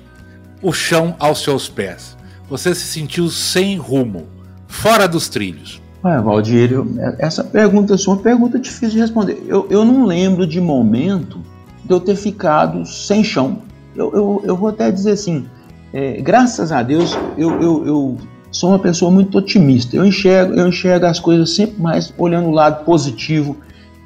o 0.63 0.73
chão 0.73 1.17
aos 1.19 1.43
seus 1.43 1.69
pés? 1.69 2.17
Você 2.49 2.75
se 2.75 2.85
sentiu 2.87 3.29
sem 3.29 3.77
rumo, 3.77 4.27
fora 4.67 5.09
dos 5.09 5.29
trilhos? 5.29 5.81
Ué, 6.05 6.21
Valdir, 6.21 6.73
eu, 6.73 6.87
essa 7.19 7.43
pergunta 7.43 7.95
é 7.95 7.97
uma 8.07 8.19
pergunta 8.19 8.59
difícil 8.59 8.91
de 8.91 8.99
responder. 8.99 9.43
Eu, 9.49 9.67
eu 9.71 9.85
não 9.85 10.05
lembro 10.05 10.47
de 10.47 10.61
momento 10.61 11.41
de 11.83 11.91
eu 11.93 11.99
ter 11.99 12.17
ficado 12.17 12.85
sem 12.85 13.25
chão. 13.25 13.63
Eu, 13.97 14.13
eu, 14.13 14.43
eu 14.45 14.57
vou 14.57 14.69
até 14.69 14.91
dizer 14.91 15.13
assim, 15.13 15.47
é, 15.93 16.21
graças 16.21 16.71
a 16.73 16.83
Deus, 16.83 17.17
eu, 17.39 17.63
eu, 17.63 17.87
eu 17.87 18.19
sou 18.55 18.71
uma 18.71 18.79
pessoa 18.79 19.11
muito 19.11 19.37
otimista. 19.37 19.97
Eu 19.97 20.07
enxergo, 20.07 20.55
eu 20.55 20.69
enxergo 20.69 21.07
as 21.07 21.19
coisas 21.19 21.55
sempre 21.55 21.83
mais 21.83 22.15
olhando 22.17 22.49
o 22.49 22.53
lado 22.53 22.85
positivo. 22.85 23.57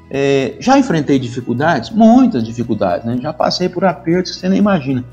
É, 0.09 0.55
já 0.59 0.77
enfrentei 0.77 1.19
dificuldades, 1.19 1.91
muitas 1.91 2.43
dificuldades, 2.43 3.05
né? 3.05 3.19
já 3.21 3.31
passei 3.31 3.69
por 3.69 3.85
apertos 3.85 4.31
que 4.31 4.39
você 4.39 4.49
nem 4.49 4.57
imagina. 4.57 5.05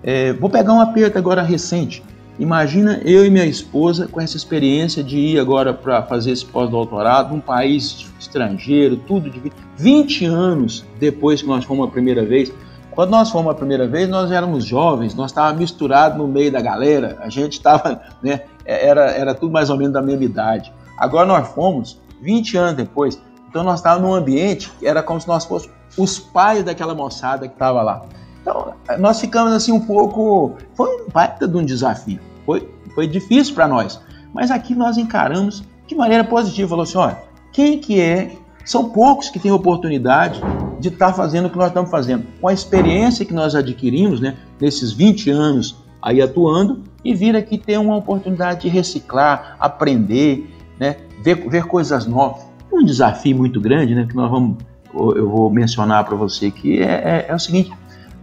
É, 0.00 0.32
vou 0.34 0.48
pegar 0.48 0.72
um 0.72 0.80
aperto 0.80 1.18
agora 1.18 1.42
recente. 1.42 2.04
Imagina 2.38 3.00
eu 3.04 3.26
e 3.26 3.30
minha 3.30 3.44
esposa 3.44 4.06
com 4.06 4.20
essa 4.20 4.36
experiência 4.36 5.02
de 5.02 5.18
ir 5.18 5.40
agora 5.40 5.74
para 5.74 6.02
fazer 6.02 6.30
esse 6.30 6.46
pós-doutorado 6.46 7.34
num 7.34 7.40
país 7.40 8.06
estrangeiro, 8.18 8.96
tudo 8.96 9.28
de 9.28 9.52
20 9.76 10.24
anos 10.26 10.84
depois 11.00 11.42
que 11.42 11.48
nós 11.48 11.64
fomos 11.64 11.88
a 11.88 11.90
primeira 11.90 12.24
vez. 12.24 12.52
Quando 12.92 13.10
nós 13.10 13.28
fomos 13.30 13.50
a 13.50 13.54
primeira 13.54 13.88
vez, 13.88 14.08
nós 14.08 14.30
éramos 14.30 14.64
jovens, 14.64 15.16
nós 15.16 15.32
estávamos 15.32 15.60
misturados 15.60 16.16
no 16.16 16.28
meio 16.28 16.52
da 16.52 16.60
galera, 16.60 17.18
a 17.20 17.28
gente 17.28 17.54
estava, 17.54 18.00
né, 18.22 18.42
era, 18.64 19.10
era 19.10 19.34
tudo 19.34 19.52
mais 19.52 19.70
ou 19.70 19.76
menos 19.76 19.92
da 19.92 20.02
mesma 20.02 20.24
idade. 20.24 20.72
Agora 20.98 21.26
nós 21.26 21.48
fomos 21.48 22.00
20 22.20 22.56
anos 22.56 22.74
depois, 22.76 23.20
então 23.48 23.62
nós 23.62 23.80
estávamos 23.80 24.08
num 24.08 24.14
ambiente 24.14 24.70
que 24.78 24.86
era 24.86 25.02
como 25.02 25.20
se 25.20 25.28
nós 25.28 25.44
fôssemos 25.44 25.74
os 25.96 26.18
pais 26.18 26.64
daquela 26.64 26.94
moçada 26.94 27.46
que 27.46 27.54
estava 27.54 27.82
lá. 27.82 28.04
Então 28.40 28.74
nós 28.98 29.20
ficamos 29.20 29.52
assim 29.52 29.72
um 29.72 29.80
pouco. 29.80 30.56
Foi 30.74 30.88
um 30.88 31.08
baita 31.08 31.46
de 31.46 31.56
um 31.56 31.64
desafio, 31.64 32.20
foi, 32.44 32.68
foi 32.94 33.06
difícil 33.06 33.54
para 33.54 33.68
nós, 33.68 34.00
mas 34.32 34.50
aqui 34.50 34.74
nós 34.74 34.96
encaramos 34.96 35.62
de 35.86 35.94
maneira 35.94 36.24
positiva. 36.24 36.68
Falou 36.68 36.82
assim: 36.82 36.98
olha, 36.98 37.18
quem 37.52 37.78
que 37.78 38.00
é 38.00 38.36
são 38.64 38.88
poucos 38.88 39.28
que 39.28 39.38
têm 39.38 39.52
oportunidade 39.52 40.40
de 40.80 40.88
estar 40.88 41.08
tá 41.08 41.12
fazendo 41.12 41.46
o 41.46 41.50
que 41.50 41.58
nós 41.58 41.68
estamos 41.68 41.90
fazendo. 41.90 42.26
Com 42.40 42.48
a 42.48 42.52
experiência 42.52 43.24
que 43.24 43.34
nós 43.34 43.54
adquirimos, 43.54 44.20
né, 44.20 44.36
nesses 44.60 44.92
20 44.92 45.30
anos 45.30 45.76
aí 46.04 46.20
atuando, 46.20 46.82
e 47.02 47.14
vir 47.14 47.34
aqui 47.34 47.56
ter 47.56 47.78
uma 47.78 47.96
oportunidade 47.96 48.62
de 48.62 48.68
reciclar, 48.68 49.56
aprender, 49.58 50.54
né, 50.78 50.96
ver, 51.22 51.48
ver 51.48 51.64
coisas 51.64 52.06
novas. 52.06 52.44
Um 52.70 52.84
desafio 52.84 53.36
muito 53.36 53.60
grande, 53.60 53.94
né, 53.94 54.06
que 54.06 54.14
nós 54.14 54.30
vamos, 54.30 54.58
eu 54.92 55.28
vou 55.28 55.50
mencionar 55.50 56.04
para 56.04 56.14
você 56.14 56.46
aqui, 56.46 56.82
é, 56.82 56.84
é, 56.84 57.26
é, 57.28 57.34
o 57.34 57.38
seguinte, 57.38 57.72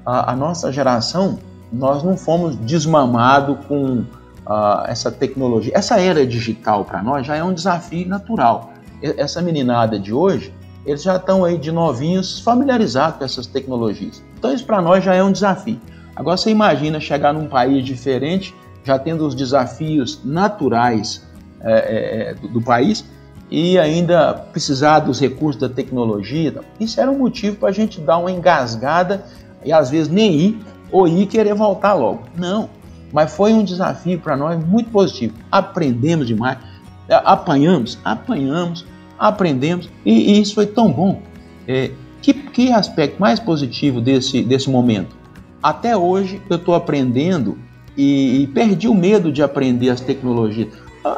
a, 0.05 0.31
a, 0.31 0.35
nossa 0.35 0.71
geração, 0.71 1.39
nós 1.73 2.03
não 2.03 2.15
fomos 2.15 2.55
desmamados 2.55 3.57
com 3.67 4.03
essa 4.87 5.09
tecnologia. 5.09 5.71
Essa 5.73 5.99
era 5.99 6.27
digital 6.27 6.83
para 6.83 7.01
nós 7.01 7.25
já 7.25 7.37
é 7.37 7.43
um 7.43 7.53
desafio 7.53 8.05
natural 8.09 8.73
essa 9.01 9.41
meninada 9.41 9.99
de 9.99 10.13
hoje, 10.13 10.53
eles 10.85 11.03
já 11.03 11.15
estão 11.15 11.43
aí 11.43 11.57
de 11.57 11.71
novinhos 11.71 12.39
familiarizados 12.39 13.17
com 13.17 13.25
essas 13.25 13.45
tecnologias. 13.47 14.23
Então 14.37 14.53
isso 14.53 14.65
para 14.65 14.81
nós 14.81 15.03
já 15.03 15.13
é 15.13 15.23
um 15.23 15.31
desafio. 15.31 15.79
Agora 16.15 16.37
você 16.37 16.49
imagina 16.49 16.99
chegar 16.99 17.33
num 17.33 17.47
país 17.47 17.85
diferente, 17.85 18.53
já 18.83 18.97
tendo 18.97 19.25
os 19.25 19.35
desafios 19.35 20.21
naturais 20.23 21.25
é, 21.61 21.73
é, 21.73 22.31
é 22.31 22.33
do, 22.33 22.47
do, 22.47 22.61
país 22.61 23.05
e 23.49 23.77
ainda 23.77 24.33
precisar 24.33 24.99
dos 24.99 25.19
recursos 25.19 25.61
da 25.61 25.69
tecnologia. 25.69 26.53
Isso 26.79 26.99
era 26.99 27.09
um 27.09 27.17
motivo 27.17 27.57
para 27.57 27.69
a 27.69 27.71
gente 27.71 28.01
dar 28.01 28.17
uma 28.17 28.31
engasgada 28.31 29.25
e 29.63 29.71
às 29.71 29.89
vezes 29.89 30.11
nem 30.11 30.33
ir 30.33 30.59
ou 30.91 31.07
ir 31.07 31.27
querer 31.27 31.53
voltar 31.53 31.93
logo. 31.93 32.23
Não, 32.37 32.69
mas 33.13 33.33
foi 33.33 33.53
um 33.53 33.63
desafio 33.63 34.19
para 34.19 34.35
nós 34.35 34.63
muito 34.63 34.89
positivo. 34.89 35.33
Aprendemos 35.51 36.27
demais, 36.27 36.57
apanhamos, 37.09 37.99
apanhamos, 38.03 38.85
aprendemos 39.17 39.89
e, 40.05 40.33
e 40.33 40.41
isso 40.41 40.55
foi 40.55 40.65
tão 40.65 40.91
bom. 40.91 41.21
É, 41.67 41.91
que, 42.21 42.33
que 42.33 42.71
aspecto 42.71 43.19
mais 43.19 43.39
positivo 43.39 44.01
desse, 44.01 44.43
desse 44.43 44.69
momento? 44.69 45.20
Até 45.61 45.95
hoje 45.95 46.41
eu 46.49 46.57
estou 46.57 46.73
aprendendo 46.73 47.57
e, 47.95 48.43
e, 48.43 48.47
perdi 48.47 48.87
o 48.87 48.95
medo 48.95 49.31
de 49.31 49.43
aprender 49.43 49.89
as 49.89 50.01
tecnologias. 50.01 50.69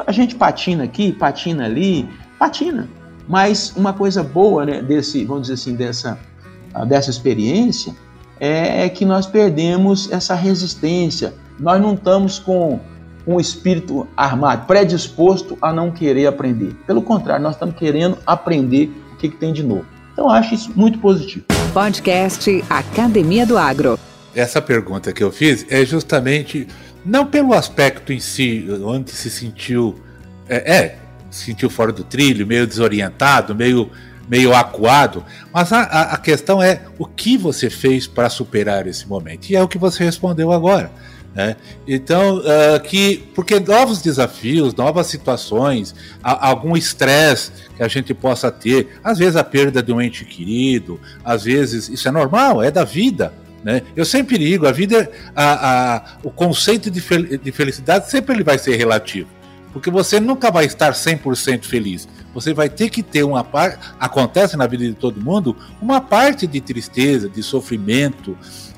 A 0.06 0.12
gente 0.12 0.34
patina 0.34 0.84
aqui, 0.84 1.12
patina 1.12 1.64
ali, 1.64 2.08
patina. 2.38 2.88
Mas 3.28 3.72
uma 3.76 3.92
coisa 3.92 4.22
boa 4.22 4.66
né, 4.66 4.82
desse, 4.82 5.24
vamos 5.24 5.42
dizer 5.42 5.54
assim, 5.54 5.74
dessa, 5.74 6.18
dessa 6.86 7.10
experiência 7.10 7.94
é, 8.38 8.84
é 8.84 8.88
que 8.88 9.04
nós 9.04 9.26
perdemos 9.26 10.10
essa 10.12 10.34
resistência. 10.34 11.34
Nós 11.58 11.80
não 11.80 11.94
estamos 11.94 12.38
com 12.38 12.80
um 13.26 13.40
espírito 13.40 14.06
armado, 14.14 14.66
predisposto 14.66 15.56
a 15.62 15.72
não 15.72 15.90
querer 15.90 16.26
aprender. 16.26 16.74
Pelo 16.86 17.00
contrário, 17.00 17.42
nós 17.42 17.54
estamos 17.54 17.76
querendo 17.76 18.18
aprender 18.26 18.92
o 19.12 19.16
que, 19.16 19.30
que 19.30 19.36
tem 19.36 19.52
de 19.52 19.62
novo. 19.62 19.86
Então, 20.12 20.28
acho 20.28 20.54
isso 20.54 20.72
muito 20.76 20.98
positivo. 20.98 21.46
Podcast 21.72 22.62
Academia 22.68 23.46
do 23.46 23.56
Agro. 23.56 23.98
Essa 24.34 24.60
pergunta 24.60 25.12
que 25.12 25.22
eu 25.22 25.30
fiz 25.30 25.66
é 25.68 25.84
justamente 25.84 26.66
Não 27.04 27.26
pelo 27.26 27.54
aspecto 27.54 28.12
em 28.12 28.20
si, 28.20 28.66
onde 28.82 29.10
se 29.10 29.30
sentiu. 29.30 29.94
É, 30.48 30.74
é 30.74 30.98
se 31.30 31.46
sentiu 31.46 31.68
fora 31.68 31.92
do 31.92 32.04
trilho, 32.04 32.46
meio 32.46 32.64
desorientado, 32.64 33.54
meio, 33.54 33.90
meio 34.28 34.54
acuado, 34.54 35.24
mas 35.52 35.72
a, 35.72 35.82
a 35.82 36.16
questão 36.16 36.62
é 36.62 36.82
o 36.96 37.04
que 37.04 37.36
você 37.36 37.68
fez 37.68 38.06
para 38.06 38.30
superar 38.30 38.86
esse 38.86 39.06
momento. 39.08 39.50
E 39.50 39.56
é 39.56 39.62
o 39.62 39.66
que 39.66 39.76
você 39.76 40.04
respondeu 40.04 40.52
agora. 40.52 40.92
Né? 41.34 41.56
Então, 41.88 42.38
uh, 42.38 42.80
que 42.80 43.16
porque 43.34 43.58
novos 43.58 44.00
desafios, 44.00 44.72
novas 44.74 45.08
situações, 45.08 45.92
a, 46.22 46.46
algum 46.48 46.76
estresse 46.76 47.50
que 47.76 47.82
a 47.82 47.88
gente 47.88 48.14
possa 48.14 48.52
ter, 48.52 49.00
às 49.02 49.18
vezes 49.18 49.34
a 49.34 49.42
perda 49.42 49.82
de 49.82 49.92
um 49.92 50.00
ente 50.00 50.24
querido, 50.24 51.00
às 51.24 51.42
vezes 51.42 51.88
isso 51.88 52.06
é 52.06 52.12
normal, 52.12 52.62
é 52.62 52.70
da 52.70 52.84
vida. 52.84 53.32
Né? 53.64 53.80
Eu 53.96 54.04
sempre 54.04 54.36
digo, 54.36 54.66
a 54.66 54.72
vida, 54.72 55.10
a, 55.34 55.94
a, 55.96 56.04
o 56.22 56.30
conceito 56.30 56.90
de, 56.90 57.00
fel, 57.00 57.22
de 57.22 57.50
felicidade 57.50 58.10
sempre 58.10 58.34
ele 58.34 58.44
vai 58.44 58.58
ser 58.58 58.76
relativo, 58.76 59.28
porque 59.72 59.90
você 59.90 60.20
nunca 60.20 60.50
vai 60.50 60.66
estar 60.66 60.92
100% 60.92 61.64
feliz. 61.64 62.06
Você 62.34 62.52
vai 62.52 62.68
ter 62.68 62.90
que 62.90 63.02
ter 63.02 63.22
uma 63.22 63.42
parte, 63.42 63.78
acontece 63.98 64.56
na 64.56 64.66
vida 64.66 64.84
de 64.84 64.92
todo 64.92 65.20
mundo, 65.20 65.56
uma 65.80 66.00
parte 66.00 66.46
de 66.46 66.60
tristeza, 66.60 67.28
de 67.28 67.42
sofrimento, 67.42 68.36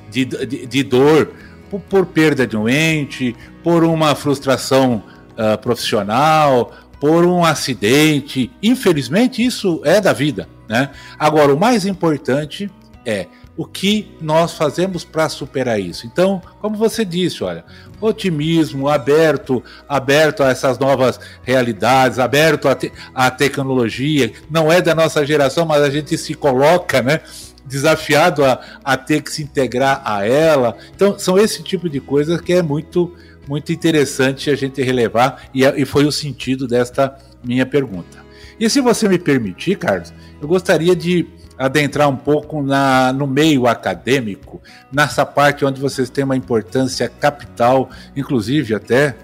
de, 0.08 0.24
de, 0.24 0.66
de 0.66 0.82
dor, 0.84 1.32
por, 1.68 1.80
por, 1.80 2.06
perda 2.06 2.46
de 2.46 2.56
um 2.56 2.68
ente, 2.68 3.34
por 3.64 3.82
uma 3.82 4.14
frustração 4.14 5.02
uh, 5.32 5.58
profissional, 5.58 6.72
por 7.00 7.26
um 7.26 7.44
acidente. 7.44 8.52
Infelizmente, 8.62 9.44
isso 9.44 9.80
é 9.84 10.00
da 10.00 10.12
vida. 10.12 10.48
Né? 10.68 10.90
Agora, 11.18 11.52
o 11.52 11.58
mais 11.58 11.86
importante 11.86 12.70
é 13.04 13.26
o 13.56 13.64
que 13.64 14.14
nós 14.20 14.52
fazemos 14.52 15.02
para 15.04 15.28
superar 15.28 15.80
isso. 15.80 16.06
Então, 16.06 16.42
como 16.60 16.76
você 16.76 17.04
disse, 17.04 17.42
olha, 17.42 17.64
otimismo, 18.00 18.88
aberto, 18.88 19.62
aberto 19.88 20.42
a 20.42 20.50
essas 20.50 20.78
novas 20.78 21.18
realidades, 21.42 22.18
aberto 22.18 22.68
à 22.68 22.74
te 22.74 22.92
tecnologia, 23.38 24.32
não 24.50 24.70
é 24.70 24.82
da 24.82 24.94
nossa 24.94 25.24
geração, 25.24 25.64
mas 25.64 25.82
a 25.82 25.90
gente 25.90 26.18
se 26.18 26.34
coloca, 26.34 27.00
né? 27.00 27.20
Desafiado 27.64 28.44
a, 28.44 28.60
a 28.84 28.96
ter 28.96 29.22
que 29.22 29.32
se 29.32 29.42
integrar 29.42 30.02
a 30.04 30.26
ela. 30.26 30.76
Então, 30.94 31.18
são 31.18 31.38
esse 31.38 31.62
tipo 31.62 31.88
de 31.88 32.00
coisas 32.00 32.40
que 32.40 32.52
é 32.52 32.62
muito, 32.62 33.14
muito 33.48 33.72
interessante 33.72 34.50
a 34.50 34.54
gente 34.54 34.82
relevar, 34.82 35.48
e, 35.54 35.64
é, 35.64 35.80
e 35.80 35.84
foi 35.84 36.04
o 36.04 36.12
sentido 36.12 36.68
desta 36.68 37.16
minha 37.42 37.64
pergunta. 37.64 38.24
E 38.58 38.68
se 38.70 38.80
você 38.80 39.08
me 39.08 39.18
permitir, 39.18 39.76
Carlos, 39.76 40.12
eu 40.40 40.48
gostaria 40.48 40.94
de 40.94 41.26
adentrar 41.58 42.08
um 42.08 42.16
pouco 42.16 42.62
na, 42.62 43.12
no 43.12 43.26
meio 43.26 43.66
acadêmico, 43.66 44.60
nessa 44.92 45.24
parte 45.24 45.64
onde 45.64 45.80
vocês 45.80 46.10
têm 46.10 46.24
uma 46.24 46.36
importância 46.36 47.08
capital, 47.08 47.88
inclusive 48.14 48.74
até 48.74 49.16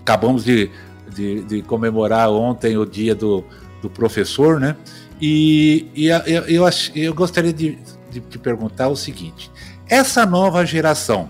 acabamos 0.00 0.44
de, 0.44 0.70
de, 1.12 1.42
de 1.42 1.62
comemorar 1.62 2.30
ontem 2.30 2.76
o 2.76 2.84
dia 2.84 3.14
do, 3.14 3.44
do 3.82 3.90
professor, 3.90 4.60
né? 4.60 4.76
E, 5.20 5.88
e 5.94 6.06
eu, 6.06 6.46
eu, 6.46 6.64
eu 6.94 7.14
gostaria 7.14 7.52
de, 7.52 7.78
de 8.10 8.20
te 8.20 8.38
perguntar 8.38 8.88
o 8.88 8.96
seguinte: 8.96 9.50
essa 9.88 10.26
nova 10.26 10.64
geração, 10.66 11.28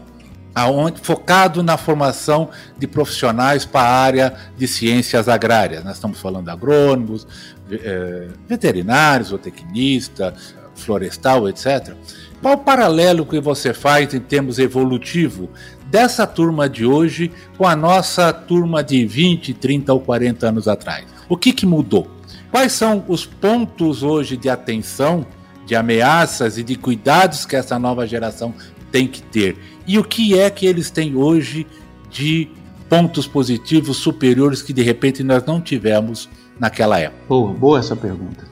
aonde, 0.55 1.01
focado 1.01 1.63
na 1.63 1.77
formação 1.77 2.51
de 2.79 2.87
profissionais 2.87 3.65
para 3.65 3.89
a 3.89 4.01
área 4.01 4.35
de 4.57 4.69
ciências 4.69 5.29
agrárias. 5.29 5.85
Nós 5.85 5.95
estamos 5.95 6.21
falando 6.21 6.45
de 6.45 6.51
agrônomos, 6.51 7.27
é, 7.71 8.29
veterinários, 8.49 9.29
zootecnista, 9.29 10.35
florestal, 10.75 11.49
etc. 11.49 11.95
Qual 12.43 12.55
o 12.55 12.59
paralelo 12.59 13.25
que 13.25 13.41
você 13.41 13.73
faz 13.73 14.13
em 14.13 14.21
termos 14.21 14.59
evolutivo 14.59 15.49
dessa 15.87 16.27
turma 16.27 16.69
de 16.69 16.85
hoje 16.85 17.31
com 17.57 17.67
a 17.67 17.77
nossa 17.77 18.33
turma 18.33 18.83
de 18.83 19.07
20, 19.07 19.55
30 19.55 19.93
ou 19.93 20.01
40 20.01 20.49
anos 20.49 20.69
atrás? 20.69 21.07
O 21.29 21.37
que, 21.37 21.53
que 21.53 21.65
mudou? 21.65 22.11
Quais 22.51 22.73
são 22.73 23.05
os 23.09 23.25
pontos 23.25 24.03
hoje 24.03 24.37
de 24.37 24.49
atenção, 24.49 25.27
de 25.67 25.75
ameaças 25.75 26.59
e 26.59 26.63
de 26.63 26.77
cuidados 26.77 27.47
que 27.47 27.57
essa 27.57 27.79
nova 27.79 28.07
geração 28.07 28.55
tem 28.93 29.09
que 29.09 29.23
ter? 29.23 29.57
E 29.87 29.99
o 29.99 30.05
que 30.05 30.39
é 30.39 30.51
que 30.51 30.67
eles 30.67 30.91
têm 30.91 31.17
hoje 31.17 31.67
de 32.11 32.49
pontos 32.89 33.27
positivos 33.27 33.97
superiores 33.97 34.63
que 34.63 34.73
de 34.73 34.83
repente 34.83 35.25
nós 35.25 35.45
não 35.45 35.61
tivemos 35.61 36.29
naquela 36.59 36.99
época? 36.99 37.23
Boa, 37.29 37.53
boa 37.53 37.79
essa 37.79 37.97
pergunta. 37.97 38.45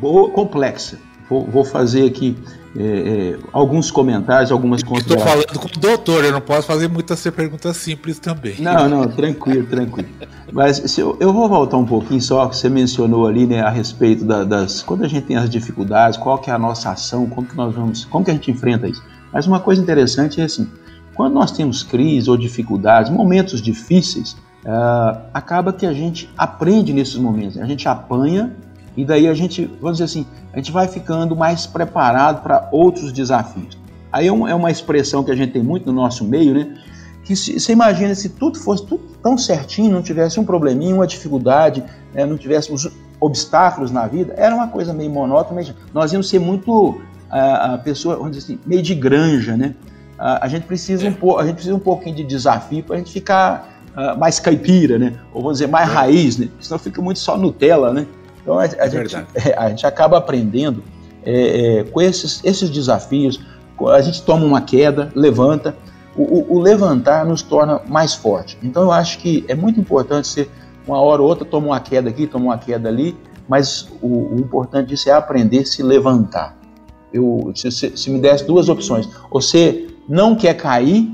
Boa, 0.00 0.30
complexa. 0.30 0.98
Vou, 1.28 1.46
vou 1.46 1.64
fazer 1.64 2.06
aqui 2.06 2.36
é, 2.76 2.82
é, 2.82 3.38
alguns 3.52 3.90
comentários, 3.90 4.50
algumas 4.50 4.82
considerações. 4.82 5.40
Estou 5.40 5.54
falando 5.54 5.72
com 5.72 5.78
o 5.78 5.80
doutor, 5.80 6.24
eu 6.24 6.32
não 6.32 6.40
posso 6.40 6.66
fazer 6.66 6.88
muitas 6.88 7.22
perguntas 7.30 7.76
simples 7.76 8.18
também. 8.18 8.56
Não, 8.60 8.88
não, 8.88 9.08
tranquilo, 9.08 9.66
tranquilo. 9.66 10.08
Mas 10.52 10.98
eu, 10.98 11.16
eu, 11.20 11.32
vou 11.32 11.48
voltar 11.48 11.76
um 11.76 11.86
pouquinho 11.86 12.20
só, 12.20 12.46
que 12.48 12.56
você 12.56 12.68
mencionou 12.68 13.26
ali, 13.26 13.46
né, 13.46 13.60
a 13.60 13.70
respeito 13.70 14.24
da, 14.24 14.44
das. 14.44 14.82
Quando 14.82 15.04
a 15.04 15.08
gente 15.08 15.26
tem 15.26 15.36
as 15.36 15.48
dificuldades, 15.48 16.18
qual 16.18 16.38
que 16.38 16.50
é 16.50 16.52
a 16.52 16.58
nossa 16.58 16.90
ação, 16.90 17.28
como 17.28 17.46
que 17.46 17.56
nós 17.56 17.74
vamos. 17.74 18.04
Como 18.04 18.24
que 18.24 18.30
a 18.30 18.34
gente 18.34 18.50
enfrenta 18.50 18.88
isso? 18.88 19.02
Mas 19.32 19.46
uma 19.46 19.60
coisa 19.60 19.80
interessante 19.80 20.40
é 20.40 20.44
assim, 20.44 20.68
quando 21.14 21.34
nós 21.34 21.52
temos 21.52 21.82
crise 21.82 22.28
ou 22.28 22.36
dificuldades, 22.36 23.10
momentos 23.10 23.60
difíceis, 23.62 24.36
uh, 24.64 25.20
acaba 25.32 25.72
que 25.72 25.86
a 25.86 25.92
gente 25.92 26.30
aprende 26.36 26.92
nesses 26.92 27.16
momentos. 27.16 27.58
A 27.58 27.66
gente 27.66 27.88
apanha 27.88 28.54
e 28.96 29.04
daí 29.04 29.28
a 29.28 29.34
gente, 29.34 29.66
vamos 29.80 29.98
dizer 29.98 30.04
assim, 30.04 30.26
a 30.52 30.56
gente 30.56 30.72
vai 30.72 30.88
ficando 30.88 31.36
mais 31.36 31.66
preparado 31.66 32.42
para 32.42 32.68
outros 32.72 33.12
desafios. 33.12 33.78
Aí 34.12 34.26
é, 34.26 34.28
é 34.28 34.32
uma 34.32 34.70
expressão 34.70 35.22
que 35.22 35.30
a 35.30 35.36
gente 35.36 35.52
tem 35.52 35.62
muito 35.62 35.86
no 35.86 35.92
nosso 35.92 36.24
meio, 36.24 36.54
né? 36.54 36.76
Que 37.24 37.36
se, 37.36 37.60
você 37.60 37.72
imagina 37.72 38.14
se 38.14 38.30
tudo 38.30 38.58
fosse 38.58 38.84
tudo 38.84 39.02
tão 39.22 39.38
certinho, 39.38 39.92
não 39.92 40.02
tivesse 40.02 40.40
um 40.40 40.44
probleminha, 40.44 40.94
uma 40.94 41.06
dificuldade, 41.06 41.84
né, 42.12 42.26
não 42.26 42.36
tivéssemos 42.36 42.88
obstáculos 43.20 43.90
na 43.90 44.06
vida, 44.06 44.34
era 44.36 44.54
uma 44.54 44.68
coisa 44.68 44.92
meio 44.92 45.10
monótona, 45.10 45.62
nós 45.92 46.12
íamos 46.12 46.28
ser 46.28 46.40
muito 46.40 47.00
a, 47.30 47.74
a 47.74 47.78
pessoa, 47.78 48.16
vamos 48.16 48.32
dizer 48.32 48.54
assim, 48.54 48.60
meio 48.66 48.82
de 48.82 48.94
granja, 48.94 49.56
né? 49.56 49.74
A, 50.18 50.44
a 50.46 50.48
gente 50.48 50.66
precisa 50.66 51.06
um 51.06 51.12
pouco, 51.12 51.38
a 51.38 51.44
gente 51.44 51.54
precisa 51.54 51.76
um 51.76 51.80
pouquinho 51.80 52.16
de 52.16 52.24
desafio 52.24 52.82
para 52.82 52.96
a 52.96 52.98
gente 52.98 53.12
ficar 53.12 53.79
uh, 53.96 54.18
mais 54.18 54.38
caipira, 54.40 54.98
né? 54.98 55.14
Ou 55.32 55.42
vamos 55.42 55.58
dizer 55.58 55.68
mais 55.68 55.88
é. 55.88 55.92
raiz, 55.92 56.38
né? 56.38 56.48
Senão 56.60 56.78
fica 56.78 57.00
muito 57.00 57.18
só 57.18 57.36
Nutella, 57.36 57.92
né? 57.92 58.06
Então 58.42 58.58
a, 58.58 58.62
a 58.62 58.66
é 58.66 58.90
gente, 58.90 59.16
é, 59.34 59.54
a 59.56 59.68
gente 59.68 59.86
acaba 59.86 60.18
aprendendo 60.18 60.82
é, 61.24 61.78
é, 61.78 61.84
com 61.84 62.00
esses, 62.00 62.40
esses 62.44 62.70
desafios. 62.70 63.40
A 63.88 64.00
gente 64.02 64.22
toma 64.22 64.44
uma 64.44 64.60
queda, 64.60 65.10
levanta. 65.14 65.74
O, 66.16 66.22
o, 66.22 66.56
o, 66.56 66.60
levantar 66.60 67.24
nos 67.24 67.40
torna 67.40 67.80
mais 67.86 68.14
forte. 68.14 68.58
Então 68.62 68.82
eu 68.82 68.92
acho 68.92 69.18
que 69.18 69.44
é 69.48 69.54
muito 69.54 69.80
importante 69.80 70.26
ser 70.26 70.50
uma 70.86 71.00
hora 71.00 71.22
ou 71.22 71.28
outra 71.28 71.44
toma 71.44 71.68
uma 71.68 71.80
queda 71.80 72.10
aqui, 72.10 72.26
toma 72.26 72.46
uma 72.46 72.58
queda 72.58 72.88
ali, 72.88 73.16
mas 73.48 73.88
o, 74.02 74.34
o 74.34 74.36
importante 74.38 74.88
disso 74.88 75.08
é 75.08 75.12
aprender 75.12 75.60
a 75.60 75.64
se 75.64 75.82
levantar. 75.82 76.58
Eu, 77.12 77.52
se, 77.54 77.70
se, 77.70 78.10
me 78.10 78.18
desse 78.18 78.44
duas 78.44 78.68
opções, 78.68 79.08
você 79.30 79.88
não 80.08 80.34
quer 80.34 80.54
cair 80.54 81.12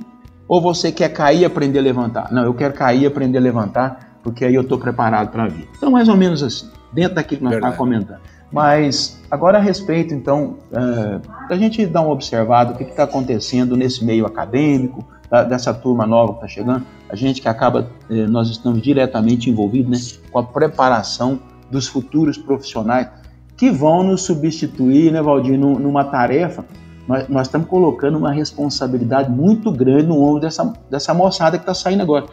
ou 0.49 0.61
você 0.61 0.93
quer 0.93 1.09
cair 1.11 1.41
e 1.41 1.45
aprender 1.45 1.79
a 1.79 1.83
levantar? 1.83 2.33
Não, 2.33 2.45
eu 2.45 2.55
quero 2.55 2.75
cair 2.75 3.03
e 3.03 3.07
aprender 3.07 3.39
a 3.39 3.41
levantar, 3.41 4.19
porque 4.23 4.45
aí 4.45 4.55
eu 4.55 4.63
estou 4.63 4.79
preparado 4.79 5.31
para 5.31 5.45
a 5.45 5.49
vida. 5.49 5.69
Então, 5.77 5.91
mais 5.91 6.09
ou 6.09 6.17
menos 6.17 6.43
assim, 6.43 6.71
dentro 6.93 7.15
daquilo 7.15 7.39
que 7.41 7.45
nós 7.45 7.55
estamos 7.55 7.77
comentando. 7.77 8.21
Mas 8.53 9.21
agora 9.31 9.59
a 9.59 9.61
respeito, 9.61 10.15
então, 10.15 10.57
uh, 10.71 11.49
da 11.49 11.57
gente 11.57 11.85
dar 11.85 12.03
uma 12.03 12.13
observada 12.13 12.73
o 12.73 12.77
que 12.77 12.85
está 12.85 13.03
acontecendo 13.03 13.77
nesse 13.77 14.05
meio 14.05 14.25
acadêmico, 14.25 15.05
da, 15.31 15.43
dessa 15.43 15.75
turma 15.75 16.07
nova 16.07 16.35
que 16.35 16.45
está 16.45 16.49
chegando, 16.49 16.87
a 17.09 17.17
gente 17.17 17.41
que 17.41 17.49
acaba, 17.49 17.91
eh, 18.11 18.27
nós 18.27 18.49
estamos 18.49 18.81
diretamente 18.83 19.51
envolvidos 19.51 19.91
né, 19.91 20.23
com 20.31 20.39
a 20.39 20.43
preparação 20.43 21.41
dos 21.71 21.87
futuros 21.87 22.37
profissionais 22.39 23.09
que 23.57 23.71
vão 23.71 24.03
nos 24.03 24.23
substituir, 24.23 25.13
né, 25.13 25.23
Valdir, 25.23 25.59
numa 25.59 26.05
tarefa. 26.05 26.65
Nós, 27.07 27.29
nós 27.29 27.47
estamos 27.47 27.69
colocando 27.69 28.19
uma 28.19 28.33
responsabilidade 28.33 29.31
muito 29.31 29.71
grande 29.71 30.07
no 30.07 30.21
ombro 30.21 30.41
dessa, 30.41 30.73
dessa 30.91 31.15
moçada 31.15 31.57
que 31.57 31.63
está 31.63 31.75
saindo 31.75 32.03
agora. 32.03 32.27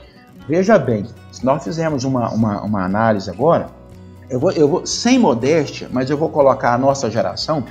Veja 0.47 0.78
bem, 0.78 1.05
se 1.32 1.45
nós 1.45 1.63
fizermos 1.63 2.03
uma, 2.03 2.30
uma, 2.30 2.61
uma 2.63 2.84
análise 2.84 3.30
agora, 3.30 3.67
eu 4.30 4.39
vou, 4.39 4.51
eu 4.51 4.67
vou, 4.67 4.86
sem 4.86 5.19
modéstia, 5.19 5.88
mas 5.91 6.09
eu 6.09 6.17
vou 6.17 6.30
colocar 6.30 6.74
a 6.74 6.78
nossa 6.78 7.09
geração. 7.09 7.63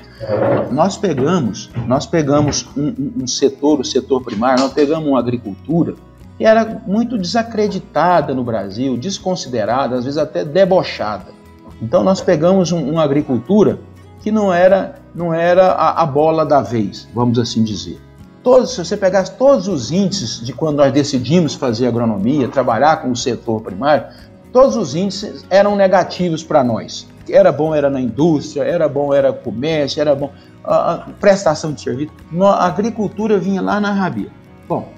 Nós 0.70 0.96
pegamos, 0.96 1.70
nós 1.86 2.06
pegamos 2.06 2.68
um, 2.76 3.22
um, 3.22 3.26
setor, 3.26 3.80
o 3.80 3.84
setor 3.84 4.22
primário, 4.22 4.62
nós 4.62 4.72
pegamos 4.72 5.08
uma 5.08 5.18
agricultura 5.18 5.94
que 6.38 6.44
era 6.44 6.80
muito 6.86 7.18
desacreditada 7.18 8.34
no 8.34 8.44
Brasil, 8.44 8.96
desconsiderada, 8.96 9.96
às 9.96 10.04
vezes 10.04 10.18
até 10.18 10.44
debochada. 10.44 11.32
Então 11.80 12.04
nós 12.04 12.20
pegamos 12.20 12.70
um, 12.70 12.90
uma 12.90 13.02
agricultura 13.02 13.80
que 14.22 14.30
não 14.30 14.52
era, 14.52 14.94
não 15.14 15.34
era 15.34 15.72
a, 15.72 16.02
a, 16.02 16.06
bola 16.06 16.46
da 16.46 16.62
vez, 16.62 17.08
vamos 17.12 17.38
assim 17.38 17.64
dizer. 17.64 18.00
Todos, 18.42 18.74
se 18.74 18.84
você 18.84 18.96
pegasse 18.96 19.32
todos 19.32 19.68
os 19.68 19.90
índices 19.90 20.40
de 20.40 20.52
quando 20.52 20.76
nós 20.76 20.92
decidimos 20.92 21.54
fazer 21.54 21.86
agronomia, 21.86 22.48
trabalhar 22.48 23.02
com 23.02 23.10
o 23.10 23.16
setor 23.16 23.60
primário, 23.60 24.06
todos 24.52 24.76
os 24.76 24.94
índices 24.94 25.44
eram 25.50 25.76
negativos 25.76 26.42
para 26.42 26.62
nós. 26.62 27.06
Era 27.28 27.52
bom 27.52 27.74
era 27.74 27.88
na 27.90 28.00
indústria, 28.00 28.62
era 28.62 28.88
bom 28.88 29.12
era 29.12 29.32
comércio, 29.32 30.00
era 30.00 30.14
bom 30.14 30.30
a, 30.64 31.06
prestação 31.20 31.72
de 31.72 31.80
serviço. 31.80 32.12
A 32.42 32.66
agricultura 32.66 33.38
vinha 33.38 33.60
lá 33.60 33.80
na 33.80 33.92
rabia. 33.92 34.30
Bom, 34.68 34.88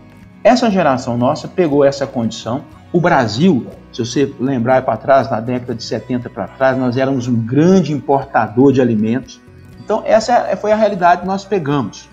Essa 0.43 0.71
geração 0.71 1.17
nossa 1.17 1.49
pegou 1.49 1.85
essa 1.85 2.07
condição. 2.07 2.63
O 2.95 3.01
Brasil, 3.01 3.67
se 3.93 4.07
você 4.07 4.33
lembrar 4.39 4.83
para 4.83 4.97
trás, 4.97 5.29
na 5.29 5.41
década 5.41 5.75
de 5.75 5.83
70 5.83 6.31
para 6.31 6.47
trás, 6.47 6.79
nós 6.79 6.97
éramos 6.97 7.27
um 7.27 7.35
grande 7.35 7.93
importador 7.93 8.73
de 8.73 8.81
alimentos. 8.81 9.41
Então, 9.85 10.05
essa 10.07 10.33
é, 10.33 10.55
foi 10.55 10.71
a 10.71 10.77
realidade 10.77 11.23
que 11.23 11.27
nós 11.27 11.45
pegamos. 11.45 12.09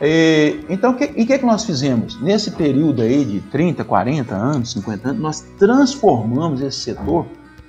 E, 0.00 0.60
então, 0.68 0.94
que, 0.94 1.12
e 1.16 1.24
o 1.24 1.26
que, 1.26 1.36
que 1.36 1.44
nós 1.44 1.64
fizemos? 1.64 2.22
Nesse 2.22 2.52
período 2.52 3.02
aí 3.02 3.24
de 3.24 3.40
30, 3.40 3.82
40 3.82 4.32
anos, 4.32 4.70
50 4.70 5.08
anos, 5.08 5.20
nós 5.20 5.40
transformamos 5.58 6.60
esse 6.60 6.78
setor 6.78 7.26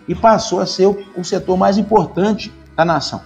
e 0.08 0.14
passou 0.14 0.60
a 0.60 0.68
ser 0.68 0.86
o, 0.86 1.04
o 1.18 1.24
setor 1.24 1.58
mais 1.58 1.80
importante 1.80 2.54
da 2.78 2.86
nação. 2.86 3.22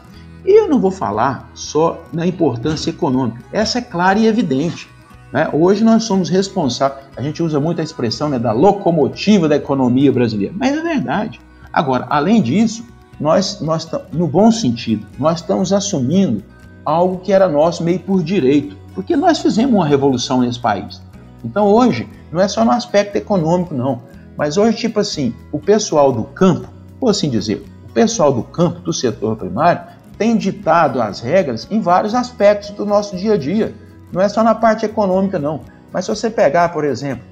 E 0.45 0.61
eu 0.61 0.69
não 0.69 0.79
vou 0.79 0.91
falar 0.91 1.51
só 1.53 2.05
na 2.13 2.25
importância 2.25 2.89
econômica, 2.89 3.43
essa 3.51 3.79
é 3.79 3.81
clara 3.81 4.17
e 4.17 4.27
evidente. 4.27 4.87
Né? 5.35 5.49
Hoje 5.51 5.83
nós 5.83 6.05
somos 6.05 6.29
responsáveis, 6.29 7.07
a 7.17 7.21
gente 7.21 7.43
usa 7.43 7.59
muito 7.59 7.81
a 7.81 7.83
expressão 7.83 8.29
né, 8.29 8.39
da 8.39 8.53
locomotiva 8.53 9.49
da 9.49 9.57
economia 9.57 10.09
brasileira, 10.09 10.53
mas 10.57 10.73
é 10.73 10.81
verdade. 10.81 11.41
Agora, 11.73 12.07
além 12.09 12.41
disso, 12.41 12.85
nós, 13.19 13.59
nós 13.59 13.85
no 14.13 14.27
bom 14.27 14.49
sentido, 14.49 15.05
nós 15.19 15.41
estamos 15.41 15.73
assumindo 15.73 16.41
algo 16.85 17.17
que 17.17 17.33
era 17.33 17.49
nosso 17.49 17.83
meio 17.83 17.99
por 17.99 18.23
direito, 18.23 18.77
porque 18.93 19.17
nós 19.17 19.39
fizemos 19.39 19.75
uma 19.75 19.85
revolução 19.85 20.39
nesse 20.39 20.57
país. 20.57 21.01
Então 21.43 21.65
hoje, 21.67 22.07
não 22.31 22.39
é 22.39 22.47
só 22.47 22.63
no 22.63 22.71
aspecto 22.71 23.17
econômico, 23.17 23.75
não, 23.75 24.03
mas 24.37 24.55
hoje, 24.55 24.77
tipo 24.77 25.01
assim, 25.01 25.35
o 25.51 25.59
pessoal 25.59 26.13
do 26.13 26.23
campo, 26.23 26.69
por 26.97 27.09
assim 27.09 27.29
dizer, 27.29 27.61
o 27.89 27.91
pessoal 27.91 28.31
do 28.31 28.41
campo, 28.41 28.79
do 28.79 28.93
setor 28.93 29.35
primário, 29.35 29.81
tem 30.17 30.37
ditado 30.37 31.01
as 31.01 31.19
regras 31.19 31.67
em 31.69 31.81
vários 31.81 32.15
aspectos 32.15 32.69
do 32.69 32.85
nosso 32.85 33.17
dia 33.17 33.33
a 33.33 33.37
dia. 33.37 33.75
Não 34.15 34.21
é 34.21 34.29
só 34.29 34.41
na 34.41 34.55
parte 34.55 34.85
econômica, 34.85 35.37
não. 35.37 35.59
Mas 35.91 36.05
se 36.05 36.15
você 36.15 36.29
pegar, 36.29 36.69
por 36.69 36.85
exemplo, 36.85 37.25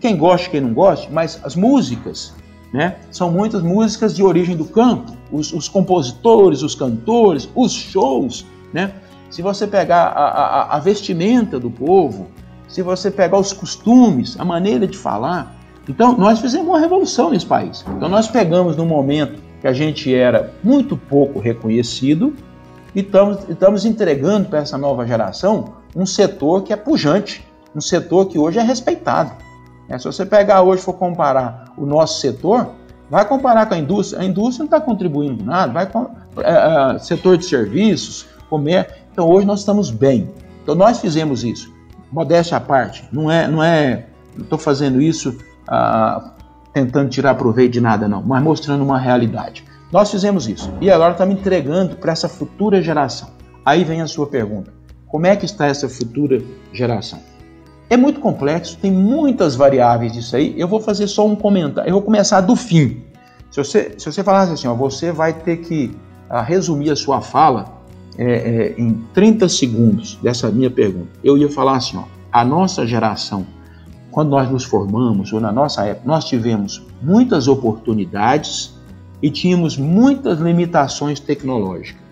quem 0.00 0.16
gosta 0.16 0.46
e 0.46 0.50
quem 0.50 0.60
não 0.62 0.72
gosta, 0.72 1.06
mas 1.12 1.38
as 1.44 1.54
músicas, 1.54 2.32
né? 2.72 2.96
São 3.10 3.30
muitas 3.30 3.62
músicas 3.62 4.16
de 4.16 4.22
origem 4.22 4.56
do 4.56 4.64
campo. 4.64 5.12
Os, 5.30 5.52
os 5.52 5.68
compositores, 5.68 6.62
os 6.62 6.74
cantores, 6.74 7.46
os 7.54 7.72
shows, 7.72 8.46
né? 8.72 8.94
Se 9.28 9.42
você 9.42 9.66
pegar 9.66 10.04
a, 10.06 10.24
a, 10.24 10.76
a 10.76 10.78
vestimenta 10.78 11.60
do 11.60 11.70
povo, 11.70 12.28
se 12.66 12.80
você 12.80 13.10
pegar 13.10 13.36
os 13.36 13.52
costumes, 13.52 14.34
a 14.40 14.44
maneira 14.44 14.86
de 14.86 14.96
falar, 14.96 15.54
então 15.86 16.16
nós 16.16 16.40
fizemos 16.40 16.68
uma 16.68 16.80
revolução 16.80 17.28
nesse 17.28 17.44
país. 17.44 17.84
Então 17.98 18.08
nós 18.08 18.28
pegamos 18.28 18.78
no 18.78 18.86
momento 18.86 19.42
que 19.60 19.68
a 19.68 19.74
gente 19.74 20.14
era 20.14 20.54
muito 20.64 20.96
pouco 20.96 21.38
reconhecido 21.38 22.34
e 22.94 23.00
estamos, 23.00 23.46
estamos 23.46 23.84
entregando 23.84 24.48
para 24.48 24.60
essa 24.60 24.78
nova 24.78 25.06
geração 25.06 25.79
um 25.94 26.06
setor 26.06 26.62
que 26.62 26.72
é 26.72 26.76
pujante, 26.76 27.44
um 27.74 27.80
setor 27.80 28.26
que 28.26 28.38
hoje 28.38 28.58
é 28.58 28.62
respeitado. 28.62 29.32
É, 29.88 29.98
se 29.98 30.04
você 30.04 30.24
pegar 30.24 30.62
hoje 30.62 30.82
for 30.82 30.94
comparar 30.94 31.72
o 31.76 31.84
nosso 31.84 32.20
setor, 32.20 32.70
vai 33.10 33.24
comparar 33.24 33.66
com 33.66 33.74
a 33.74 33.78
indústria, 33.78 34.22
a 34.22 34.24
indústria 34.24 34.60
não 34.60 34.66
está 34.66 34.80
contribuindo 34.80 35.44
nada, 35.44 35.72
vai 35.72 35.86
com 35.86 36.10
é, 36.38 36.94
é, 36.94 36.98
setor 36.98 37.36
de 37.36 37.44
serviços, 37.44 38.26
comércio. 38.48 38.94
Então 39.12 39.28
hoje 39.28 39.46
nós 39.46 39.60
estamos 39.60 39.90
bem. 39.90 40.30
Então 40.62 40.74
nós 40.74 41.00
fizemos 41.00 41.42
isso. 41.42 41.72
Modéstia 42.12 42.56
à 42.56 42.60
parte, 42.60 43.08
não 43.12 43.30
é, 43.30 43.46
não 43.46 43.62
é, 43.62 44.06
estou 44.38 44.58
fazendo 44.58 45.00
isso 45.00 45.38
ah, 45.68 46.32
tentando 46.72 47.08
tirar 47.08 47.34
proveito 47.34 47.72
de 47.72 47.80
nada, 47.80 48.08
não, 48.08 48.22
mas 48.22 48.42
mostrando 48.42 48.82
uma 48.82 48.98
realidade. 48.98 49.64
Nós 49.92 50.10
fizemos 50.10 50.48
isso 50.48 50.72
e 50.80 50.90
agora 50.90 51.12
estamos 51.12 51.34
entregando 51.36 51.96
para 51.96 52.12
essa 52.12 52.28
futura 52.28 52.82
geração. 52.82 53.30
Aí 53.64 53.84
vem 53.84 54.00
a 54.00 54.06
sua 54.06 54.26
pergunta: 54.26 54.72
como 55.10 55.26
é 55.26 55.36
que 55.36 55.44
está 55.44 55.66
essa 55.66 55.88
futura 55.88 56.42
geração? 56.72 57.18
É 57.88 57.96
muito 57.96 58.20
complexo, 58.20 58.78
tem 58.78 58.92
muitas 58.92 59.56
variáveis 59.56 60.12
disso 60.12 60.36
aí. 60.36 60.54
Eu 60.56 60.68
vou 60.68 60.80
fazer 60.80 61.08
só 61.08 61.26
um 61.26 61.34
comentário. 61.34 61.88
Eu 61.88 61.94
vou 61.94 62.02
começar 62.02 62.40
do 62.40 62.54
fim. 62.54 63.02
Se 63.50 63.62
você, 63.62 63.94
se 63.98 64.12
você 64.12 64.22
falasse 64.22 64.52
assim, 64.52 64.68
ó, 64.68 64.74
você 64.74 65.10
vai 65.10 65.32
ter 65.32 65.56
que 65.56 65.96
ah, 66.28 66.40
resumir 66.40 66.90
a 66.90 66.96
sua 66.96 67.20
fala 67.20 67.80
é, 68.16 68.24
é, 68.24 68.74
em 68.78 68.92
30 69.12 69.48
segundos 69.48 70.16
dessa 70.22 70.50
minha 70.50 70.70
pergunta. 70.70 71.10
Eu 71.24 71.36
ia 71.36 71.48
falar 71.48 71.76
assim, 71.76 71.96
ó, 71.96 72.04
a 72.30 72.44
nossa 72.44 72.86
geração 72.86 73.44
quando 74.10 74.30
nós 74.30 74.50
nos 74.50 74.64
formamos, 74.64 75.32
ou 75.32 75.40
na 75.40 75.52
nossa 75.52 75.84
época, 75.84 76.06
nós 76.06 76.24
tivemos 76.24 76.84
muitas 77.00 77.46
oportunidades 77.46 78.74
e 79.22 79.30
tínhamos 79.30 79.76
muitas 79.76 80.40
limitações 80.40 81.20
tecnológicas. 81.20 82.02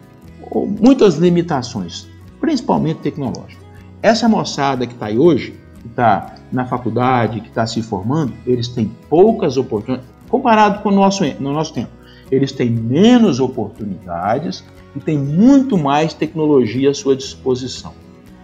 Ou 0.50 0.66
muitas 0.66 1.16
limitações, 1.16 2.08
principalmente 2.48 3.00
tecnológicas. 3.00 3.62
Essa 4.00 4.26
moçada 4.26 4.86
que 4.86 4.94
está 4.94 5.06
aí 5.06 5.18
hoje, 5.18 5.52
que 5.82 5.88
está 5.88 6.36
na 6.50 6.64
faculdade, 6.64 7.42
que 7.42 7.48
está 7.48 7.66
se 7.66 7.82
formando, 7.82 8.32
eles 8.46 8.68
têm 8.68 8.90
poucas 9.10 9.58
oportunidades, 9.58 10.08
comparado 10.30 10.82
com 10.82 10.88
o 10.88 10.92
nosso, 10.92 11.24
no 11.38 11.52
nosso 11.52 11.74
tempo. 11.74 11.90
Eles 12.30 12.50
têm 12.50 12.70
menos 12.70 13.38
oportunidades 13.38 14.64
e 14.96 15.00
têm 15.00 15.18
muito 15.18 15.76
mais 15.76 16.14
tecnologia 16.14 16.88
à 16.88 16.94
sua 16.94 17.14
disposição. 17.14 17.92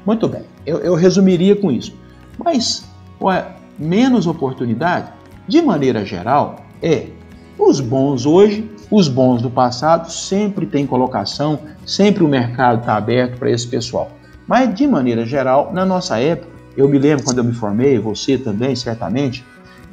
Muito 0.05 0.29
bem, 0.29 0.43
eu, 0.67 0.81
eu 0.81 0.95
resumiria 0.95 1.57
com 1.57 1.73
isso. 1.73 1.97
Mas 2.37 2.85
é 3.33 3.47
menos 3.79 4.27
oportunidade? 4.27 5.11
De 5.49 5.63
maneira 5.63 6.05
geral, 6.05 6.57
é. 6.83 7.07
Os 7.59 7.81
bons 7.81 8.27
hoje, 8.27 8.71
os 8.91 9.09
bons 9.09 9.43
do 9.43 9.51
passado, 9.51 10.11
sempre 10.11 10.66
tem 10.66 10.87
colocação, 10.87 11.59
sempre 11.87 12.22
o 12.22 12.28
mercado 12.28 12.80
está 12.80 12.97
aberto 12.97 13.39
para 13.39 13.51
esse 13.51 13.66
pessoal. 13.66 14.11
Mas, 14.47 14.74
de 14.74 14.87
maneira 14.87 15.24
geral, 15.24 15.72
na 15.72 15.85
nossa 15.85 16.18
época, 16.18 16.53
eu 16.76 16.89
me 16.89 16.99
lembro 16.99 17.24
quando 17.24 17.39
eu 17.39 17.45
me 17.45 17.53
formei, 17.53 17.99
você 17.99 18.37
também, 18.37 18.74
certamente, 18.76 19.45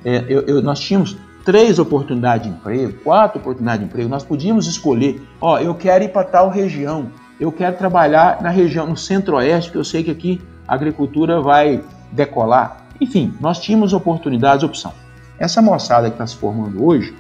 é, 0.04 0.26
eu, 0.28 0.42
eu, 0.42 0.62
nós 0.62 0.80
tínhamos 0.80 1.18
três 1.46 1.80
oportunidades 1.80 2.48
de 2.48 2.54
emprego, 2.54 2.94
quatro 3.04 3.40
oportunidades 3.40 3.82
de 3.82 3.86
emprego, 3.86 4.10
nós 4.10 4.24
podíamos 4.24 4.68
escolher, 4.68 5.22
ó, 5.40 5.60
eu 5.60 5.74
quero 5.76 6.04
ir 6.04 6.10
para 6.10 6.24
tal 6.24 6.50
região, 6.50 7.08
eu 7.40 7.52
quero 7.52 7.78
trabalhar 7.78 8.42
na 8.42 8.50
região, 8.50 8.86
no 8.86 8.98
centro-oeste, 8.98 9.72
que 9.72 9.78
eu 9.78 9.84
sei 9.84 10.04
que 10.04 10.12
aqui 10.12 10.42
a 10.68 10.76
agricultura 10.76 11.42
vai 11.42 11.84
decolar. 12.12 12.86
Enfim, 13.00 13.34
nós 13.40 13.60
tínhamos 13.60 13.94
oportunidades, 13.94 14.64
opção. 14.64 14.94
Essa 15.40 15.62
moçada 15.62 16.08
que 16.08 16.14
está 16.14 16.28
se 16.28 16.36
formando 16.36 16.86
hoje, 16.86 17.16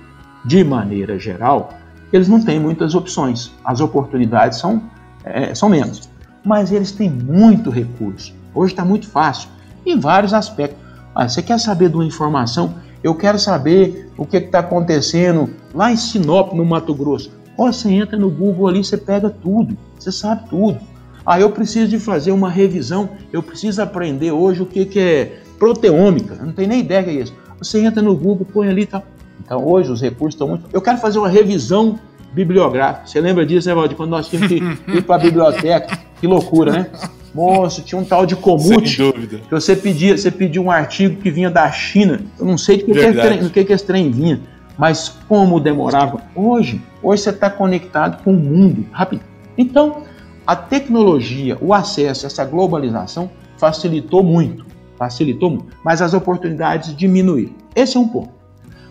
de 0.45 0.63
maneira 0.63 1.17
geral, 1.19 1.73
eles 2.11 2.27
não 2.27 2.43
têm 2.43 2.59
muitas 2.59 2.95
opções. 2.95 3.51
As 3.63 3.79
oportunidades 3.79 4.59
são, 4.59 4.81
é, 5.23 5.53
são 5.55 5.69
menos. 5.69 6.09
Mas 6.43 6.71
eles 6.71 6.91
têm 6.91 7.09
muito 7.09 7.69
recurso. 7.69 8.33
Hoje 8.53 8.73
está 8.73 8.83
muito 8.83 9.07
fácil, 9.07 9.49
em 9.85 9.99
vários 9.99 10.33
aspectos. 10.33 10.77
Ah, 11.15 11.27
você 11.27 11.41
quer 11.41 11.59
saber 11.59 11.89
de 11.89 11.95
uma 11.95 12.05
informação? 12.05 12.75
Eu 13.03 13.15
quero 13.15 13.39
saber 13.39 14.11
o 14.17 14.25
que 14.25 14.37
está 14.37 14.59
acontecendo 14.59 15.49
lá 15.73 15.91
em 15.91 15.97
Sinop, 15.97 16.53
no 16.53 16.65
Mato 16.65 16.93
Grosso. 16.93 17.31
Ó, 17.57 17.71
você 17.71 17.89
entra 17.91 18.17
no 18.17 18.29
Google 18.29 18.67
ali, 18.67 18.83
você 18.83 18.97
pega 18.97 19.29
tudo, 19.29 19.77
você 19.97 20.11
sabe 20.11 20.49
tudo. 20.49 20.79
Ah, 21.25 21.39
eu 21.39 21.51
preciso 21.51 21.87
de 21.87 21.99
fazer 21.99 22.31
uma 22.31 22.49
revisão, 22.49 23.09
eu 23.31 23.43
preciso 23.43 23.81
aprender 23.81 24.31
hoje 24.31 24.61
o 24.61 24.65
que, 24.65 24.85
que 24.85 24.99
é 24.99 25.41
proteômica, 25.59 26.35
eu 26.39 26.45
não 26.45 26.53
tenho 26.53 26.69
nem 26.69 26.79
ideia 26.79 27.03
que 27.03 27.09
é 27.09 27.13
isso. 27.13 27.33
Você 27.59 27.79
entra 27.79 28.01
no 28.01 28.15
Google, 28.15 28.47
põe 28.51 28.67
ali 28.67 28.85
tá. 28.85 29.03
Então 29.43 29.65
hoje 29.65 29.91
os 29.91 30.01
recursos 30.01 30.35
estão 30.35 30.47
muito. 30.47 30.65
Eu 30.71 30.81
quero 30.81 30.97
fazer 30.97 31.19
uma 31.19 31.29
revisão 31.29 31.99
bibliográfica. 32.33 33.07
Você 33.07 33.19
lembra 33.19 33.45
disso, 33.45 33.67
né, 33.67 33.75
Valdir? 33.75 33.97
Quando 33.97 34.11
nós 34.11 34.27
tínhamos 34.27 34.49
que 34.49 34.57
ir 34.97 35.03
para 35.03 35.15
a 35.15 35.19
biblioteca. 35.19 35.99
Que 36.19 36.27
loucura, 36.27 36.71
né? 36.71 36.87
Moço, 37.33 37.81
tinha 37.81 37.99
um 37.99 38.03
tal 38.05 38.25
de 38.25 38.35
Comute. 38.35 38.97
Sem 38.97 39.11
dúvida. 39.11 39.39
Que 39.39 39.51
você 39.51 39.75
pedia, 39.75 40.17
você 40.17 40.29
pedia 40.29 40.61
um 40.61 40.69
artigo 40.69 41.21
que 41.21 41.31
vinha 41.31 41.49
da 41.49 41.69
China. 41.71 42.21
Eu 42.39 42.45
não 42.45 42.57
sei 42.57 42.77
de 42.77 42.83
que, 42.83 42.93
que, 42.93 43.13
trem, 43.13 43.49
que, 43.49 43.63
que 43.65 43.73
esse 43.73 43.85
trem 43.85 44.11
vinha, 44.11 44.41
mas 44.77 45.17
como 45.27 45.59
demorava. 45.59 46.21
Hoje, 46.35 46.81
hoje 47.01 47.23
você 47.23 47.29
está 47.29 47.49
conectado 47.49 48.23
com 48.23 48.33
o 48.33 48.37
mundo 48.37 48.85
rápido. 48.91 49.23
Então, 49.57 50.03
a 50.45 50.55
tecnologia, 50.55 51.57
o 51.61 51.73
acesso, 51.73 52.25
essa 52.25 52.45
globalização 52.45 53.31
facilitou 53.57 54.23
muito 54.23 54.71
facilitou 55.01 55.49
muito, 55.49 55.75
mas 55.83 55.99
as 55.99 56.13
oportunidades 56.13 56.95
diminuíram. 56.95 57.55
Esse 57.75 57.97
é 57.97 57.99
um 57.99 58.07
ponto. 58.07 58.29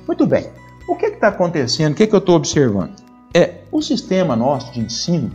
Muito 0.06 0.26
bem. 0.26 0.48
O 0.88 0.96
que 0.96 1.06
está 1.06 1.28
acontecendo? 1.28 1.92
O 1.92 1.94
que, 1.94 2.06
que 2.06 2.14
eu 2.14 2.18
estou 2.18 2.36
observando? 2.36 2.92
É 3.32 3.60
o 3.70 3.80
sistema 3.80 4.34
nosso 4.34 4.72
de 4.72 4.80
ensino. 4.80 5.30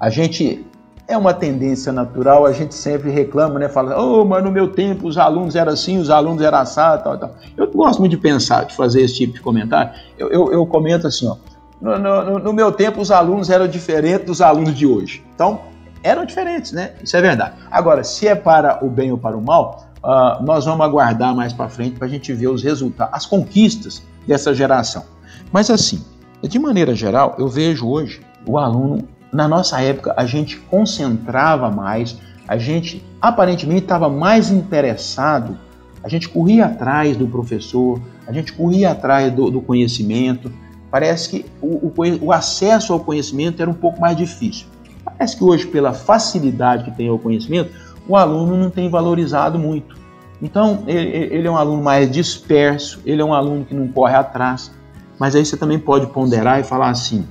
A 0.00 0.08
gente 0.08 0.66
é 1.08 1.16
uma 1.16 1.32
tendência 1.32 1.92
natural, 1.92 2.44
a 2.46 2.52
gente 2.52 2.74
sempre 2.74 3.10
reclama, 3.10 3.58
né? 3.58 3.68
Fala, 3.68 4.00
oh, 4.00 4.24
mas 4.24 4.42
no 4.42 4.50
meu 4.50 4.68
tempo 4.68 5.06
os 5.06 5.16
alunos 5.16 5.54
eram 5.54 5.72
assim, 5.72 5.98
os 5.98 6.10
alunos 6.10 6.42
eram 6.42 6.58
assado, 6.58 7.04
tal, 7.04 7.18
tal. 7.18 7.34
Eu 7.56 7.70
gosto 7.70 8.00
muito 8.00 8.10
de 8.10 8.18
pensar, 8.18 8.64
de 8.64 8.74
fazer 8.74 9.02
esse 9.02 9.14
tipo 9.14 9.34
de 9.34 9.40
comentário. 9.40 9.92
Eu, 10.18 10.30
eu, 10.30 10.52
eu 10.52 10.66
comento 10.66 11.06
assim, 11.06 11.28
ó. 11.28 11.36
No, 11.80 11.98
no, 11.98 12.38
no, 12.38 12.52
meu 12.52 12.72
tempo 12.72 13.00
os 13.00 13.10
alunos 13.10 13.50
eram 13.50 13.68
diferentes 13.68 14.26
dos 14.26 14.40
alunos 14.40 14.74
de 14.74 14.86
hoje. 14.86 15.22
Então, 15.34 15.60
eram 16.02 16.24
diferentes, 16.24 16.72
né? 16.72 16.94
Isso 17.02 17.16
é 17.16 17.20
verdade. 17.20 17.54
Agora, 17.70 18.02
se 18.02 18.26
é 18.26 18.34
para 18.34 18.84
o 18.84 18.88
bem 18.88 19.12
ou 19.12 19.18
para 19.18 19.36
o 19.36 19.42
mal, 19.42 19.85
uh, 20.06 20.42
nós 20.44 20.64
vamos 20.64 20.86
aguardar 20.86 21.34
mais 21.34 21.52
para 21.52 21.68
frente 21.68 21.98
para 21.98 22.06
a 22.06 22.10
gente 22.10 22.32
ver 22.32 22.46
os 22.46 22.62
resultados, 22.62 23.12
as 23.12 23.26
conquistas 23.26 24.02
dessa 24.26 24.54
geração. 24.54 25.04
Mas 25.52 25.68
assim, 25.68 26.04
de 26.42 26.58
maneira 26.58 26.94
geral, 26.94 27.34
eu 27.38 27.48
vejo 27.48 27.88
hoje 27.88 28.20
o 28.46 28.56
aluno, 28.56 29.08
na 29.32 29.48
nossa 29.48 29.80
época, 29.80 30.14
a 30.16 30.24
gente 30.24 30.56
concentrava 30.56 31.70
mais, 31.70 32.16
a 32.46 32.56
gente 32.56 33.04
aparentemente 33.20 33.82
estava 33.82 34.08
mais 34.08 34.50
interessado 34.50 35.58
A 36.04 36.08
gente 36.08 36.28
corria 36.28 36.66
atrás 36.66 37.16
do 37.16 37.26
professor, 37.26 38.00
a 38.28 38.32
gente 38.32 38.52
corria 38.52 38.92
atrás 38.92 39.32
do, 39.32 39.50
do 39.50 39.60
conhecimento. 39.60 40.52
Parece 40.88 41.28
que 41.28 41.46
o, 41.60 41.88
o, 41.88 41.92
o, 42.26 42.32
acesso 42.32 42.92
ao 42.92 43.00
conhecimento 43.00 43.60
era 43.60 43.68
um 43.68 43.74
pouco 43.74 44.00
mais 44.00 44.16
difícil. 44.16 44.68
Parece 45.04 45.36
que 45.36 45.42
hoje, 45.42 45.66
pela 45.66 45.92
facilidade 45.92 46.84
que 46.84 46.96
tem 46.96 47.08
ao 47.08 47.18
conhecimento, 47.18 47.72
o 48.08 48.16
aluno 48.16 48.56
não 48.56 48.70
tem 48.70 48.88
valorizado 48.88 49.58
muito. 49.58 49.96
Então, 50.40 50.84
ele, 50.86 51.34
ele 51.34 51.48
é 51.48 51.50
um 51.50 51.56
aluno 51.56 51.82
mais 51.82 52.10
disperso, 52.10 53.00
ele 53.04 53.22
é 53.22 53.24
um 53.24 53.32
aluno 53.32 53.64
que 53.64 53.74
não 53.74 53.88
corre 53.88 54.14
atrás. 54.14 54.70
Mas 55.18 55.34
aí 55.34 55.44
você 55.44 55.56
também 55.56 55.78
pode 55.78 56.06
ponderar 56.08 56.60
e 56.60 56.64
falar 56.64 56.90
assim: 56.90 57.26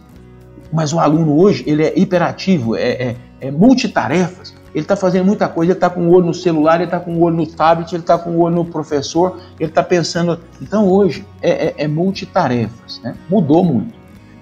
mas 0.72 0.92
o 0.92 1.00
aluno 1.00 1.38
hoje 1.40 1.64
ele 1.68 1.84
é 1.84 1.98
hiperativo, 1.98 2.76
é, 2.76 2.90
é, 2.90 3.16
é 3.42 3.52
multitarefas. 3.52 4.54
Ele 4.74 4.84
está 4.84 4.98
fazendo 4.98 5.26
muita 5.26 5.48
coisa, 5.48 5.72
ele 5.72 5.78
está 5.78 5.90
com 5.90 6.02
o 6.02 6.12
olho 6.12 6.26
no 6.26 6.34
celular, 6.34 6.76
ele 6.76 6.84
está 6.84 7.00
com 7.00 7.14
o 7.14 7.22
olho 7.22 7.38
no 7.38 7.48
tablet, 7.48 7.94
ele 7.94 8.04
está 8.04 8.18
com 8.18 8.32
o 8.32 8.42
olho 8.42 8.56
no 8.56 8.66
professor, 8.66 9.40
ele 9.58 9.70
está 9.70 9.82
pensando. 9.82 10.38
Então 10.62 10.86
hoje 10.86 11.26
é, 11.42 11.68
é, 11.68 11.76
é 11.78 11.88
multitarefas, 11.88 13.00
né? 13.02 13.16
mudou 13.30 13.64
muito. 13.64 13.94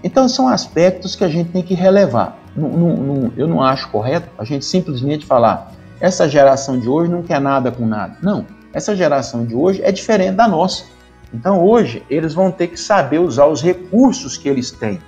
Então 0.03 0.27
são 0.27 0.47
aspectos 0.47 1.15
que 1.15 1.23
a 1.23 1.29
gente 1.29 1.51
tem 1.51 1.61
que 1.61 1.75
relevar. 1.75 2.39
Não, 2.55 2.69
não, 2.69 2.95
não, 2.97 3.31
eu 3.37 3.47
não 3.47 3.61
acho 3.61 3.89
correto 3.89 4.27
a 4.37 4.43
gente 4.43 4.65
simplesmente 4.65 5.25
falar 5.25 5.71
essa 5.99 6.27
geração 6.27 6.79
de 6.79 6.87
hoje 6.87 7.11
não 7.11 7.23
quer 7.23 7.39
nada 7.39 7.71
com 7.71 7.85
nada. 7.85 8.17
Não, 8.21 8.45
essa 8.73 8.95
geração 8.95 9.45
de 9.45 9.55
hoje 9.55 9.81
é 9.83 9.91
diferente 9.91 10.35
da 10.35 10.47
nossa. 10.47 10.85
Então 11.33 11.63
hoje 11.63 12.03
eles 12.09 12.33
vão 12.33 12.51
ter 12.51 12.67
que 12.67 12.79
saber 12.79 13.19
usar 13.19 13.47
os 13.47 13.61
recursos 13.61 14.37
que 14.37 14.47
eles 14.47 14.71
têm. 14.71 14.99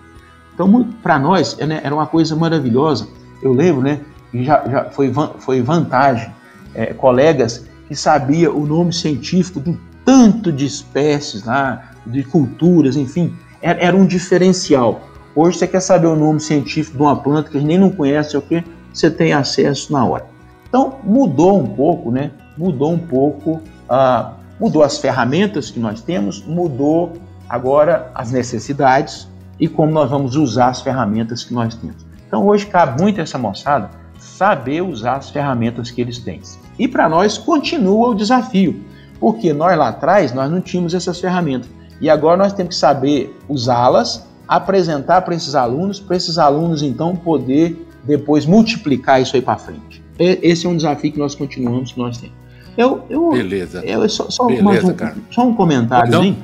Então 0.53 0.91
para 1.03 1.19
nós 1.19 1.57
né, 1.57 1.81
era 1.83 1.93
uma 1.93 2.07
coisa 2.07 2.35
maravilhosa. 2.35 3.07
Eu 3.41 3.53
lembro, 3.53 3.81
né? 3.81 4.01
já, 4.33 4.63
já 4.67 4.85
foi, 4.85 5.11
foi 5.39 5.61
vantagem. 5.61 6.33
É, 6.73 6.93
colegas 6.93 7.65
que 7.87 7.95
sabia 7.95 8.51
o 8.51 8.65
nome 8.65 8.91
científico 8.91 9.61
de 9.61 9.77
tanto 10.03 10.51
de 10.51 10.65
espécies 10.65 11.45
lá, 11.45 11.91
de 12.05 12.23
culturas, 12.23 12.97
enfim, 12.97 13.33
era, 13.61 13.79
era, 13.79 13.95
um 13.95 14.05
diferencial. 14.05 15.01
Hoje 15.33 15.57
você 15.57 15.67
quer 15.67 15.79
saber 15.79 16.07
o 16.07 16.15
nome 16.15 16.39
científico 16.39 16.97
de 16.97 17.03
uma 17.03 17.15
planta 17.15 17.49
que 17.49 17.57
a 17.57 17.59
gente 17.59 17.69
nem 17.69 17.77
não 17.77 17.89
conhece, 17.89 18.35
é 18.35 18.39
o 18.39 18.41
que 18.41 18.63
você 18.93 19.09
tem 19.09 19.33
acesso 19.33 19.91
na 19.93 20.05
hora. 20.05 20.25
Então 20.67 20.95
mudou 21.03 21.59
um 21.59 21.67
pouco, 21.67 22.11
né? 22.11 22.31
Mudou 22.57 22.91
um 22.91 22.99
pouco, 22.99 23.61
ah, 23.89 24.33
mudou 24.59 24.83
as 24.83 24.97
ferramentas 24.97 25.69
que 25.69 25.79
nós 25.79 26.01
temos, 26.01 26.43
mudou 26.45 27.13
agora 27.49 28.11
as 28.13 28.31
necessidades 28.31 29.27
e 29.59 29.67
como 29.67 29.91
nós 29.91 30.09
vamos 30.09 30.35
usar 30.35 30.67
as 30.67 30.81
ferramentas 30.81 31.43
que 31.43 31.53
nós 31.53 31.75
temos. 31.75 32.05
Então 32.27 32.45
hoje 32.45 32.65
cabe 32.65 33.01
muito 33.01 33.21
essa 33.21 33.37
moçada 33.37 33.89
saber 34.19 34.81
usar 34.81 35.17
as 35.17 35.29
ferramentas 35.29 35.91
que 35.91 36.01
eles 36.01 36.17
têm. 36.17 36.41
E 36.77 36.87
para 36.87 37.07
nós 37.07 37.37
continua 37.37 38.09
o 38.09 38.15
desafio, 38.15 38.83
porque 39.19 39.53
nós 39.53 39.77
lá 39.77 39.89
atrás 39.89 40.33
nós 40.33 40.49
não 40.49 40.59
tínhamos 40.59 40.93
essas 40.93 41.19
ferramentas. 41.19 41.69
E 42.01 42.09
agora 42.09 42.37
nós 42.37 42.53
temos 42.53 42.75
que 42.75 42.79
saber 42.79 43.37
usá-las, 43.47 44.27
apresentar 44.47 45.21
para 45.21 45.35
esses 45.35 45.55
alunos, 45.55 45.99
para 45.99 46.17
esses 46.17 46.37
alunos 46.37 46.81
então 46.81 47.15
poder 47.15 47.87
depois 48.03 48.45
multiplicar 48.45 49.21
isso 49.21 49.35
aí 49.35 49.41
para 49.41 49.57
frente. 49.57 50.03
Esse 50.17 50.65
é 50.65 50.69
um 50.69 50.75
desafio 50.75 51.11
que 51.11 51.19
nós 51.19 51.35
continuamos, 51.35 51.91
que 51.91 51.99
nós 51.99 52.17
temos. 52.17 52.35
Eu, 52.77 53.03
eu, 53.09 53.31
Beleza. 53.31 53.83
Eu, 53.85 54.07
só, 54.09 54.29
só, 54.29 54.45
Beleza, 54.47 54.93
um, 54.93 55.33
só 55.33 55.47
um 55.47 55.53
comentário. 55.53 56.07
Então, 56.07 56.37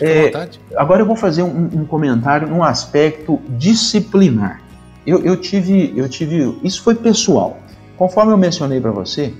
é, 0.00 0.32
agora 0.76 1.02
eu 1.02 1.06
vou 1.06 1.16
fazer 1.16 1.42
um, 1.42 1.70
um 1.74 1.84
comentário 1.84 2.48
num 2.48 2.62
aspecto 2.62 3.40
disciplinar 3.50 4.62
eu, 5.06 5.24
eu, 5.24 5.36
tive, 5.36 5.92
eu 5.96 6.08
tive. 6.08 6.56
Isso 6.62 6.82
foi 6.82 6.94
pessoal. 6.94 7.58
Conforme 7.96 8.32
eu 8.32 8.36
mencionei 8.36 8.80
para 8.80 8.90
você, 8.90 9.34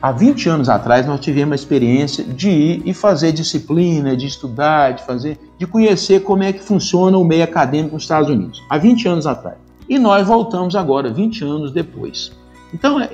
há 0.00 0.12
20 0.12 0.48
anos 0.48 0.68
atrás 0.68 1.06
nós 1.06 1.20
tivemos 1.20 1.52
a 1.52 1.56
experiência 1.56 2.24
de 2.24 2.48
ir 2.48 2.82
e 2.84 2.94
fazer 2.94 3.32
disciplina, 3.32 4.16
de 4.16 4.26
estudar, 4.26 4.92
de 4.92 5.04
fazer, 5.04 5.38
de 5.58 5.66
conhecer 5.66 6.20
como 6.20 6.42
é 6.42 6.52
que 6.52 6.60
funciona 6.60 7.18
o 7.18 7.24
meio 7.24 7.44
acadêmico 7.44 7.94
nos 7.94 8.04
Estados 8.04 8.30
Unidos. 8.30 8.62
Há 8.68 8.78
20 8.78 9.08
anos 9.08 9.26
atrás. 9.26 9.56
E 9.88 9.98
nós 9.98 10.26
voltamos 10.26 10.76
agora, 10.76 11.12
20 11.12 11.44
anos 11.44 11.72
depois. 11.72 12.32
Então, 12.72 13.00
é, 13.00 13.08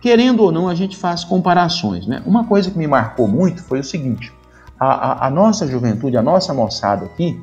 querendo 0.00 0.42
ou 0.42 0.52
não, 0.52 0.68
a 0.68 0.74
gente 0.74 0.96
faz 0.96 1.24
comparações. 1.24 2.06
Né? 2.06 2.22
Uma 2.26 2.44
coisa 2.44 2.70
que 2.70 2.78
me 2.78 2.86
marcou 2.86 3.26
muito 3.26 3.62
foi 3.62 3.80
o 3.80 3.84
seguinte: 3.84 4.32
a, 4.78 4.86
a, 4.86 5.26
a 5.26 5.30
nossa 5.30 5.66
juventude, 5.66 6.16
a 6.16 6.22
nossa 6.22 6.52
moçada 6.52 7.06
aqui, 7.06 7.40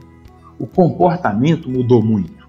o 0.59 0.67
comportamento 0.67 1.69
mudou 1.69 2.01
muito. 2.01 2.43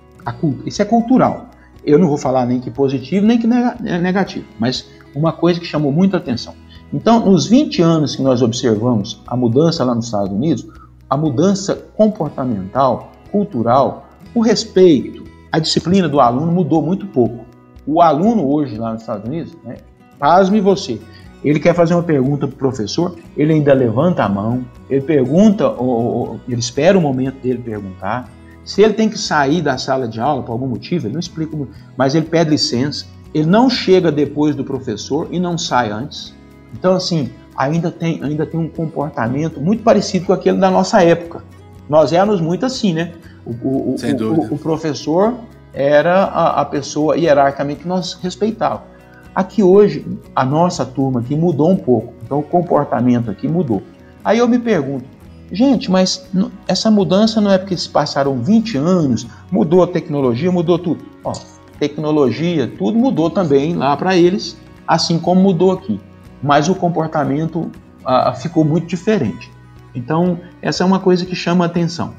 Isso 0.64 0.80
é 0.80 0.84
cultural. 0.84 1.50
Eu 1.84 1.98
não 1.98 2.08
vou 2.08 2.16
falar 2.16 2.46
nem 2.46 2.60
que 2.60 2.70
positivo 2.70 3.26
nem 3.26 3.38
que 3.38 3.46
é 3.46 3.98
negativo, 3.98 4.46
mas 4.58 4.88
uma 5.14 5.32
coisa 5.32 5.60
que 5.60 5.66
chamou 5.66 5.92
muita 5.92 6.16
atenção. 6.16 6.54
Então, 6.92 7.20
nos 7.20 7.46
20 7.46 7.82
anos 7.82 8.16
que 8.16 8.22
nós 8.22 8.40
observamos 8.40 9.20
a 9.26 9.36
mudança 9.36 9.84
lá 9.84 9.94
nos 9.94 10.06
Estados 10.06 10.30
Unidos, 10.30 10.66
a 11.10 11.16
mudança 11.16 11.74
comportamental, 11.96 13.12
cultural, 13.30 14.08
o 14.34 14.40
respeito, 14.40 15.24
a 15.52 15.58
disciplina 15.58 16.08
do 16.08 16.20
aluno 16.20 16.50
mudou 16.52 16.80
muito 16.80 17.06
pouco. 17.06 17.43
O 17.86 18.00
aluno 18.00 18.46
hoje 18.50 18.76
lá 18.76 18.92
nos 18.92 19.02
Estados 19.02 19.28
Unidos, 19.28 19.56
né, 19.64 19.76
pasme 20.18 20.60
você, 20.60 21.00
ele 21.44 21.60
quer 21.60 21.74
fazer 21.74 21.94
uma 21.94 22.02
pergunta 22.02 22.46
para 22.46 22.54
o 22.54 22.58
professor, 22.58 23.16
ele 23.36 23.52
ainda 23.52 23.74
levanta 23.74 24.24
a 24.24 24.28
mão, 24.28 24.64
ele 24.88 25.02
pergunta, 25.02 25.68
ou, 25.68 25.88
ou, 25.88 26.40
ele 26.48 26.60
espera 26.60 26.96
o 26.96 27.00
momento 27.00 27.42
dele 27.42 27.58
perguntar, 27.58 28.30
se 28.64 28.80
ele 28.80 28.94
tem 28.94 29.10
que 29.10 29.18
sair 29.18 29.60
da 29.60 29.76
sala 29.76 30.08
de 30.08 30.18
aula 30.18 30.42
por 30.42 30.52
algum 30.52 30.66
motivo, 30.66 31.06
ele 31.06 31.12
não 31.12 31.20
explica, 31.20 31.54
mas 31.96 32.14
ele 32.14 32.24
pede 32.24 32.50
licença, 32.50 33.04
ele 33.34 33.46
não 33.46 33.68
chega 33.68 34.10
depois 34.10 34.56
do 34.56 34.64
professor 34.64 35.28
e 35.30 35.38
não 35.38 35.58
sai 35.58 35.90
antes. 35.90 36.34
Então, 36.72 36.94
assim, 36.94 37.30
ainda 37.54 37.90
tem, 37.90 38.22
ainda 38.22 38.46
tem 38.46 38.58
um 38.58 38.68
comportamento 38.68 39.60
muito 39.60 39.82
parecido 39.82 40.26
com 40.26 40.32
aquele 40.32 40.58
da 40.58 40.70
nossa 40.70 41.02
época. 41.02 41.42
Nós 41.88 42.12
éramos 42.12 42.40
muito 42.40 42.64
assim, 42.64 42.94
né? 42.94 43.12
O, 43.44 43.50
o, 43.50 43.96
o, 43.96 44.54
o 44.54 44.58
professor 44.58 45.34
era 45.74 46.24
a, 46.24 46.60
a, 46.60 46.64
pessoa 46.64 47.16
hierarquicamente 47.16 47.80
que 47.82 47.88
nós 47.88 48.14
respeitávamos. 48.22 48.86
Aqui 49.34 49.62
hoje, 49.62 50.06
a 50.34 50.44
nossa 50.44 50.86
turma 50.86 51.20
aqui 51.20 51.34
mudou 51.34 51.70
um 51.70 51.76
pouco, 51.76 52.14
então 52.22 52.38
o 52.38 52.42
comportamento 52.42 53.30
aqui 53.30 53.48
mudou. 53.48 53.82
Aí 54.24 54.38
eu 54.38 54.48
me 54.48 54.58
pergunto, 54.58 55.04
Gente, 55.52 55.90
mas 55.90 56.26
essa 56.66 56.90
mudança 56.90 57.40
não 57.40 57.50
é 57.50 57.58
porque 57.58 57.76
se 57.76 57.88
passaram 57.88 58.42
20 58.42 58.76
anos, 58.78 59.26
mudou 59.52 59.82
a 59.82 59.86
tecnologia, 59.86 60.50
mudou 60.50 60.78
tudo. 60.78 61.04
Ó, 61.22 61.32
tecnologia, 61.78 62.66
tudo 62.78 62.98
mudou 62.98 63.30
também 63.30 63.74
lá 63.76 63.96
para 63.96 64.16
eles, 64.16 64.56
assim 64.84 65.18
como 65.18 65.40
mudou 65.40 65.70
aqui. 65.70 66.00
Mas 66.42 66.68
o 66.68 66.74
comportamento 66.74 67.70
ah, 68.04 68.32
ficou 68.32 68.64
muito 68.64 68.86
diferente. 68.86 69.50
Então, 69.94 70.40
essa 70.60 70.82
é 70.82 70.86
uma 70.86 70.98
coisa 70.98 71.24
que 71.24 71.36
chama 71.36 71.64
atenção. 71.64 72.14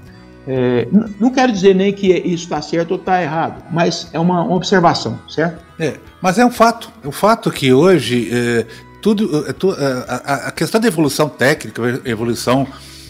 É, 0.48 0.88
não 1.20 1.32
quero 1.32 1.52
dizer 1.52 1.74
nem 1.74 1.92
que 1.92 2.08
isso 2.08 2.44
está 2.44 2.62
certo 2.62 2.92
ou 2.92 2.98
está 2.98 3.22
errado, 3.22 3.64
mas 3.72 4.10
é 4.14 4.20
uma 4.20 4.48
observação, 4.48 5.20
certo? 5.28 5.64
É, 5.80 5.96
mas 6.22 6.38
é 6.38 6.46
um 6.46 6.52
fato. 6.52 6.92
É 7.04 7.08
um 7.08 7.12
fato 7.12 7.50
que 7.52 7.74
hoje 7.74 8.30
é, 8.32 8.66
tudo, 9.02 9.46
é, 9.46 9.50
é, 9.50 10.06
a, 10.08 10.34
a, 10.48 10.52
questão 10.52 10.80
da 10.80 10.88
evolução 10.88 11.30
técnica, 11.30 11.82
evolução 12.06 12.68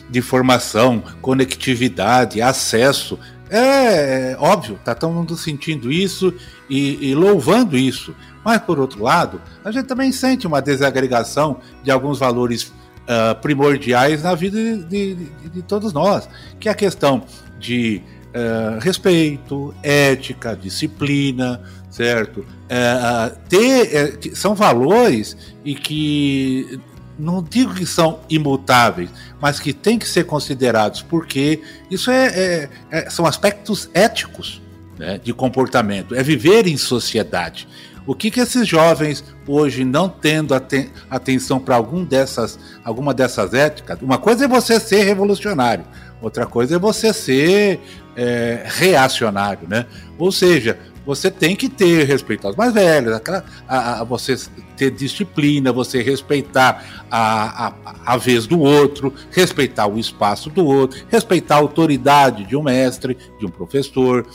de 0.09 0.21
formação, 0.21 1.01
conectividade, 1.21 2.41
acesso. 2.41 3.19
É, 3.49 4.31
é 4.31 4.38
óbvio, 4.39 4.75
está 4.75 4.95
todo 4.95 5.13
mundo 5.13 5.38
sentindo 5.38 5.91
isso 5.91 6.33
e, 6.69 7.11
e, 7.11 7.15
louvando 7.15 7.77
isso. 7.77 8.15
Mas, 8.43 8.61
por 8.61 8.79
outro 8.79 9.03
lado, 9.03 9.41
a 9.63 9.71
gente 9.71 9.86
também 9.86 10.11
sente 10.11 10.45
uma 10.45 10.61
desagregação 10.61 11.59
de 11.83 11.91
alguns 11.91 12.19
valores 12.19 12.73
uh, 13.06 13.39
primordiais 13.41 14.24
na 14.24 14.36
vida 14.36 14.58
de, 14.58 15.16
de, 15.16 15.49
de, 15.49 15.62
todos 15.62 15.93
nós, 15.93 16.28
que 16.60 16.68
é 16.68 16.72
a 16.72 16.76
questão 16.76 17.24
de 17.60 18.01
uh, 18.30 18.80
respeito, 18.80 19.74
ética, 19.82 20.56
disciplina, 20.56 21.62
certo? 21.89 22.39
Uh, 22.39 23.38
ter, 23.47 24.20
são 24.36 24.53
valores 24.56 25.38
e 25.64 25.76
que 25.76 26.80
não 27.18 27.41
digo 27.41 27.74
que 27.74 27.86
são 27.86 28.20
imutáveis, 28.30 29.10
mas 29.39 29.60
que 29.60 29.72
têm 29.72 29.97
que 29.97 30.08
ser 30.08 30.26
considerados, 30.26 31.01
porque 31.01 31.62
isso 31.89 32.12
é, 32.12 32.28
é, 32.28 32.70
é 32.91 33.10
são 33.10 33.26
aspectos 33.26 33.89
éticos 33.93 34.62
né, 34.97 35.20
de 35.24 35.34
comportamento, 35.34 36.14
é 36.14 36.22
viver 36.22 36.68
em 36.68 36.78
sociedade. 36.78 37.68
O 38.08 38.14
que, 38.14 38.30
que 38.30 38.39
esses 38.39 38.68
jovens 38.68 39.24
hoje 39.47 39.84
não 39.84 40.08
tendo 40.08 40.53
aten 40.53 40.89
atenção 41.10 41.60
para 41.60 41.76
algum 41.76 42.03
dessas, 42.03 42.60
alguma 42.84 43.14
dessas 43.14 43.53
éticas? 43.53 43.99
Uma 44.01 44.18
coisa 44.18 44.45
é 44.45 44.47
você 44.47 44.80
ser 44.80 45.03
revolucionário, 45.03 45.86
outra 46.22 46.45
coisa 46.45 46.76
é 46.76 46.80
você 46.80 47.12
ser 47.14 47.80
é, 48.16 48.64
reacionário, 48.66 49.68
né? 49.68 49.88
Ou 50.20 50.32
seja, 50.32 50.78
você 51.06 51.30
tem 51.30 51.56
que 51.56 51.70
ter 51.70 52.06
respeito 52.06 52.47
aos 52.47 52.56
mais 52.56 52.74
velhos, 52.74 53.14
aquela, 53.14 53.43
a, 53.68 54.01
a, 54.01 54.03
você 54.03 54.36
ter 54.76 54.91
disciplina, 54.91 55.72
você 55.72 56.01
respeitar 56.01 57.06
a, 57.12 57.68
a, 57.68 57.74
a 58.06 58.18
vez 58.18 58.47
do 58.47 58.60
outro, 58.60 59.14
respeitar 59.32 59.88
o 59.88 59.99
espaço 59.99 60.49
do 60.49 60.66
outro, 60.66 60.99
respeitar 61.08 61.56
a 61.56 61.60
autoridade 61.60 62.43
de 62.45 62.56
um 62.56 62.64
mestre, 62.64 63.16
de 63.39 63.45
um 63.45 63.49
professor, 63.49 64.26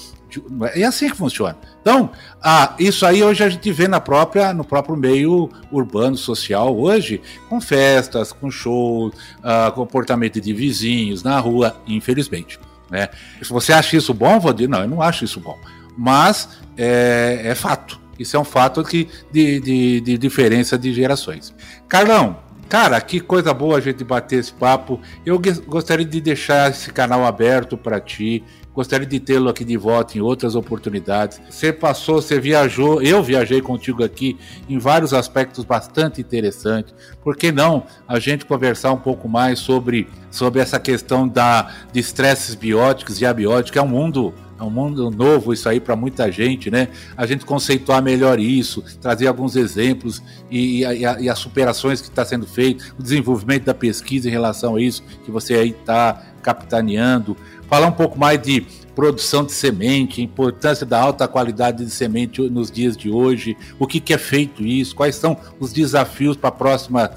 É 0.74 0.84
assim 0.84 1.08
que 1.08 1.16
funciona. 1.16 1.56
Então, 1.80 2.10
ah, 2.42 2.74
isso 2.78 3.06
aí 3.06 3.22
hoje 3.22 3.42
a 3.42 3.48
gente 3.48 3.70
vê 3.72 3.88
na 3.88 4.00
própria, 4.00 4.52
no 4.52 4.64
próprio 4.64 4.96
meio 4.96 5.50
urbano, 5.72 6.16
social, 6.16 6.76
hoje, 6.76 7.20
com 7.48 7.60
festas, 7.60 8.32
com 8.32 8.50
shows, 8.50 9.14
ah, 9.42 9.72
comportamento 9.74 10.40
de 10.40 10.52
vizinhos 10.52 11.22
na 11.22 11.38
rua, 11.38 11.76
infelizmente. 11.86 12.58
Né? 12.90 13.08
Se 13.42 13.50
você 13.50 13.72
acha 13.72 13.96
isso 13.96 14.12
bom, 14.12 14.38
Valdir, 14.38 14.68
não, 14.68 14.82
eu 14.82 14.88
não 14.88 15.00
acho 15.00 15.24
isso 15.24 15.40
bom. 15.40 15.58
Mas 15.96 16.48
é, 16.76 17.40
é 17.44 17.54
fato. 17.54 18.00
Isso 18.18 18.36
é 18.36 18.40
um 18.40 18.44
fato 18.44 18.84
que, 18.84 19.08
de, 19.32 19.60
de, 19.60 20.00
de 20.00 20.18
diferença 20.18 20.76
de 20.76 20.92
gerações. 20.92 21.54
Carlão, 21.88 22.36
Cara, 22.70 23.00
que 23.00 23.18
coisa 23.18 23.52
boa 23.52 23.78
a 23.78 23.80
gente 23.80 24.04
bater 24.04 24.38
esse 24.38 24.52
papo. 24.52 25.00
Eu 25.26 25.42
gostaria 25.66 26.06
de 26.06 26.20
deixar 26.20 26.70
esse 26.70 26.92
canal 26.92 27.26
aberto 27.26 27.76
para 27.76 27.98
ti. 27.98 28.44
Gostaria 28.74 29.06
de 29.06 29.18
tê-lo 29.18 29.48
aqui 29.48 29.64
de 29.64 29.76
volta 29.76 30.16
em 30.16 30.20
outras 30.20 30.54
oportunidades. 30.54 31.40
Você 31.50 31.72
passou, 31.72 32.22
você 32.22 32.38
viajou, 32.38 33.02
eu 33.02 33.22
viajei 33.22 33.60
contigo 33.60 34.04
aqui 34.04 34.38
em 34.68 34.78
vários 34.78 35.12
aspectos 35.12 35.64
bastante 35.64 36.20
interessantes. 36.20 36.94
Por 37.22 37.36
que 37.36 37.50
não 37.50 37.84
a 38.06 38.20
gente 38.20 38.44
conversar 38.44 38.92
um 38.92 38.98
pouco 38.98 39.28
mais 39.28 39.58
sobre, 39.58 40.06
sobre 40.30 40.60
essa 40.60 40.78
questão 40.78 41.26
da, 41.26 41.74
de 41.92 41.98
estresses 41.98 42.54
bióticos 42.54 43.20
e 43.20 43.26
abióticos? 43.26 43.76
É 43.76 43.82
um 43.82 43.88
mundo 43.88 44.32
é 44.60 44.62
um 44.62 44.70
mundo 44.70 45.10
novo 45.10 45.54
isso 45.54 45.66
aí 45.70 45.80
para 45.80 45.96
muita 45.96 46.30
gente, 46.30 46.70
né? 46.70 46.88
A 47.16 47.24
gente 47.24 47.46
conceituar 47.46 48.02
melhor 48.02 48.38
isso, 48.38 48.84
trazer 49.00 49.26
alguns 49.26 49.56
exemplos 49.56 50.22
e, 50.50 50.84
e, 50.84 51.00
e 51.20 51.28
as 51.30 51.38
superações 51.38 52.02
que 52.02 52.08
está 52.08 52.26
sendo 52.26 52.46
feito, 52.46 52.94
o 52.98 53.02
desenvolvimento 53.02 53.64
da 53.64 53.72
pesquisa 53.72 54.28
em 54.28 54.30
relação 54.30 54.76
a 54.76 54.82
isso 54.82 55.02
que 55.24 55.30
você 55.30 55.54
aí 55.54 55.70
está 55.70 56.26
capitaneando, 56.42 57.36
falar 57.70 57.86
um 57.86 57.92
pouco 57.92 58.18
mais 58.18 58.42
de 58.42 58.66
produção 58.96 59.44
de 59.44 59.52
semente, 59.52 60.20
importância 60.20 60.84
da 60.84 61.00
alta 61.00 61.26
qualidade 61.28 61.84
de 61.84 61.90
semente 61.90 62.42
nos 62.50 62.70
dias 62.70 62.96
de 62.96 63.08
hoje, 63.08 63.56
o 63.78 63.86
que, 63.86 64.00
que 64.00 64.12
é 64.12 64.18
feito 64.18 64.66
isso, 64.66 64.94
quais 64.94 65.14
são 65.14 65.36
os 65.60 65.72
desafios 65.72 66.36
para 66.36 66.50
próxima 66.50 67.10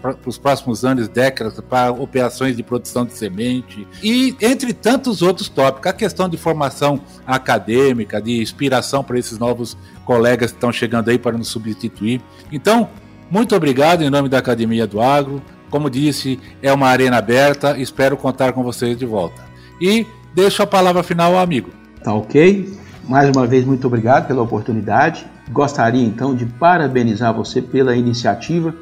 para 0.00 0.16
os 0.24 0.38
próximos 0.38 0.82
anos, 0.82 1.08
décadas, 1.08 1.60
para 1.68 1.92
operações 1.92 2.56
de 2.56 2.62
produção 2.62 3.04
de 3.04 3.12
semente 3.12 3.86
e 4.02 4.34
entre 4.40 4.72
tantos 4.72 5.20
outros 5.20 5.48
tópicos, 5.48 5.90
a 5.90 5.92
questão 5.92 6.26
de 6.26 6.38
formação 6.38 7.00
acadêmica, 7.26 8.20
de 8.20 8.40
inspiração 8.40 9.04
para 9.04 9.18
esses 9.18 9.38
novos 9.38 9.76
colegas 10.06 10.52
que 10.52 10.56
estão 10.56 10.72
chegando 10.72 11.10
aí 11.10 11.18
para 11.18 11.36
nos 11.36 11.48
substituir. 11.48 12.22
Então, 12.50 12.88
muito 13.30 13.54
obrigado 13.54 14.02
em 14.02 14.08
nome 14.08 14.28
da 14.28 14.38
Academia 14.38 14.86
do 14.86 15.02
Agro. 15.02 15.42
Como 15.68 15.90
disse, 15.90 16.40
é 16.62 16.72
uma 16.72 16.88
arena 16.88 17.18
aberta, 17.18 17.76
espero 17.78 18.16
contar 18.16 18.52
com 18.54 18.62
vocês 18.62 18.96
de 18.96 19.04
volta. 19.04 19.53
E 19.80 20.06
deixo 20.34 20.62
a 20.62 20.66
palavra 20.66 21.02
final 21.02 21.34
ao 21.34 21.40
amigo. 21.40 21.70
Tá 22.02 22.12
ok? 22.12 22.72
Mais 23.08 23.28
uma 23.34 23.46
vez, 23.46 23.64
muito 23.64 23.86
obrigado 23.86 24.26
pela 24.26 24.42
oportunidade. 24.42 25.26
Gostaria 25.50 26.04
então 26.04 26.34
de 26.34 26.46
parabenizar 26.46 27.34
você 27.34 27.60
pela 27.60 27.96
iniciativa. 27.96 28.74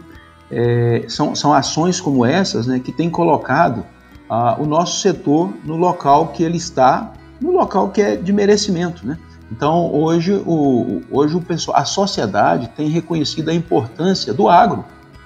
É, 0.50 1.04
são, 1.08 1.34
são 1.34 1.52
ações 1.52 2.00
como 2.00 2.24
essas 2.24 2.66
né, 2.66 2.78
que 2.78 2.92
têm 2.92 3.08
colocado 3.08 3.84
ah, 4.28 4.56
o 4.58 4.66
nosso 4.66 5.00
setor 5.00 5.52
no 5.64 5.76
local 5.76 6.28
que 6.28 6.42
ele 6.42 6.56
está, 6.56 7.12
no 7.40 7.50
local 7.52 7.90
que 7.90 8.00
é 8.00 8.16
de 8.16 8.32
merecimento. 8.32 9.06
Né? 9.06 9.18
Então, 9.50 9.92
hoje, 9.92 10.32
o, 10.46 11.02
hoje 11.10 11.36
o 11.36 11.40
pessoal, 11.40 11.76
a 11.76 11.84
sociedade 11.84 12.70
tem 12.76 12.88
reconhecido 12.88 13.50
a 13.50 13.54
importância 13.54 14.32
do 14.32 14.48
agro, 14.48 14.84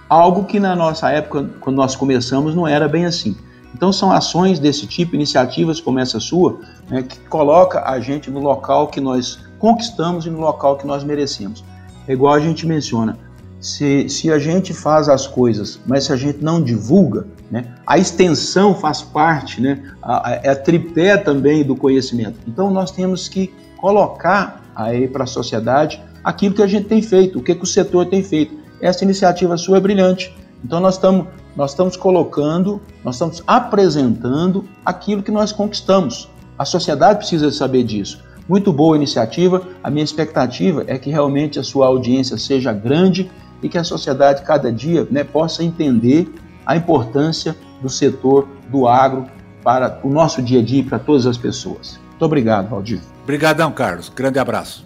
algo 0.09 0.45
que 0.45 0.59
na 0.59 0.75
nossa 0.75 1.11
época, 1.11 1.49
quando 1.61 1.77
nós 1.77 1.95
começamos, 1.95 2.55
não 2.55 2.67
era 2.67 2.89
bem 2.89 3.05
assim. 3.05 3.37
Então 3.77 3.93
são 3.93 4.11
ações 4.11 4.59
desse 4.59 4.87
tipo, 4.87 5.14
iniciativas 5.14 5.83
como 5.83 5.99
essa 5.99 6.18
sua, 6.18 6.61
né, 6.89 7.03
que 7.03 7.18
coloca 7.29 7.87
a 7.87 8.01
gente 8.01 8.31
no 8.31 8.41
local 8.41 8.89
que 8.89 9.03
nós 9.03 9.39
conquistamos 9.59 10.24
e 10.24 10.31
no 10.31 10.41
local 10.41 10.79
que 10.79 10.87
nós 10.87 11.05
merecemos. 11.05 11.62
É 12.09 12.14
igual 12.14 12.33
a 12.33 12.41
gente 12.41 12.66
menciona, 12.66 13.18
se, 13.61 14.09
se 14.09 14.33
a 14.33 14.39
gente 14.39 14.72
faz 14.72 15.11
as 15.11 15.27
coisas, 15.27 15.79
mas 15.87 16.05
se 16.05 16.12
a 16.14 16.16
gente 16.16 16.43
não 16.43 16.62
divulga, 16.62 17.27
né, 17.51 17.74
a 17.87 17.99
extensão 17.99 18.74
faz 18.74 19.03
parte, 19.03 19.61
né, 19.61 19.83
a, 20.01 20.27
a, 20.27 20.33
é 20.37 20.49
a 20.49 20.57
tripé 20.57 21.18
também 21.18 21.62
do 21.62 21.77
conhecimento. 21.77 22.39
Então 22.49 22.70
nós 22.70 22.91
temos 22.91 23.29
que 23.29 23.53
colocar 23.77 24.64
aí 24.74 25.07
para 25.07 25.24
a 25.24 25.27
sociedade 25.27 26.03
aquilo 26.24 26.55
que 26.55 26.62
a 26.62 26.66
gente 26.66 26.89
tem 26.89 27.03
feito, 27.03 27.39
o 27.39 27.43
que, 27.43 27.55
que 27.55 27.62
o 27.62 27.66
setor 27.66 28.07
tem 28.07 28.22
feito. 28.22 28.57
Essa 28.81 29.05
iniciativa 29.05 29.55
sua 29.59 29.77
é 29.77 29.81
brilhante. 29.81 30.35
Então 30.64 30.81
nós 30.81 30.95
estamos 30.95 31.27
nós 31.57 31.71
estamos 31.71 31.97
colocando, 31.97 32.81
nós 33.03 33.15
estamos 33.15 33.43
apresentando 33.47 34.65
aquilo 34.85 35.23
que 35.23 35.31
nós 35.31 35.53
conquistamos. 35.53 36.29
A 36.59 36.65
sociedade 36.65 37.19
precisa 37.19 37.51
saber 37.51 37.83
disso. 37.83 38.23
Muito 38.49 38.73
boa 38.73 38.97
iniciativa. 38.97 39.63
A 39.83 39.91
minha 39.91 40.05
expectativa 40.05 40.85
é 40.87 40.99
que 40.99 41.11
realmente 41.11 41.59
a 41.59 41.65
sua 41.65 41.87
audiência 41.87 42.37
seja 42.37 42.73
grande 42.73 43.31
e 43.63 43.69
que 43.69 43.79
a 43.79 43.85
sociedade 43.85 44.43
cada 44.43 44.71
dia 44.71 45.07
né, 45.11 45.25
possa 45.25 45.65
entender 45.65 46.33
a 46.65 46.77
importância 46.77 47.57
do 47.81 47.89
setor 47.89 48.47
do 48.69 48.87
agro 48.87 49.27
para 49.65 49.99
o 50.05 50.11
nosso 50.11 50.43
dia 50.43 50.61
a 50.61 50.63
dia 50.63 50.81
e 50.81 50.83
para 50.83 50.99
todas 50.99 51.27
as 51.27 51.37
pessoas. 51.37 51.99
Muito 52.11 52.25
obrigado, 52.25 52.69
Valdir. 52.69 53.01
Obrigadão, 53.25 53.73
Carlos. 53.73 54.13
Grande 54.15 54.39
abraço. 54.39 54.85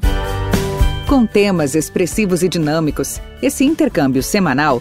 Com 1.07 1.27
temas 1.27 1.75
expressivos 1.75 2.43
e 2.43 2.49
dinâmicos, 2.49 3.21
esse 3.43 3.65
intercâmbio 3.65 4.23
semanal 4.23 4.81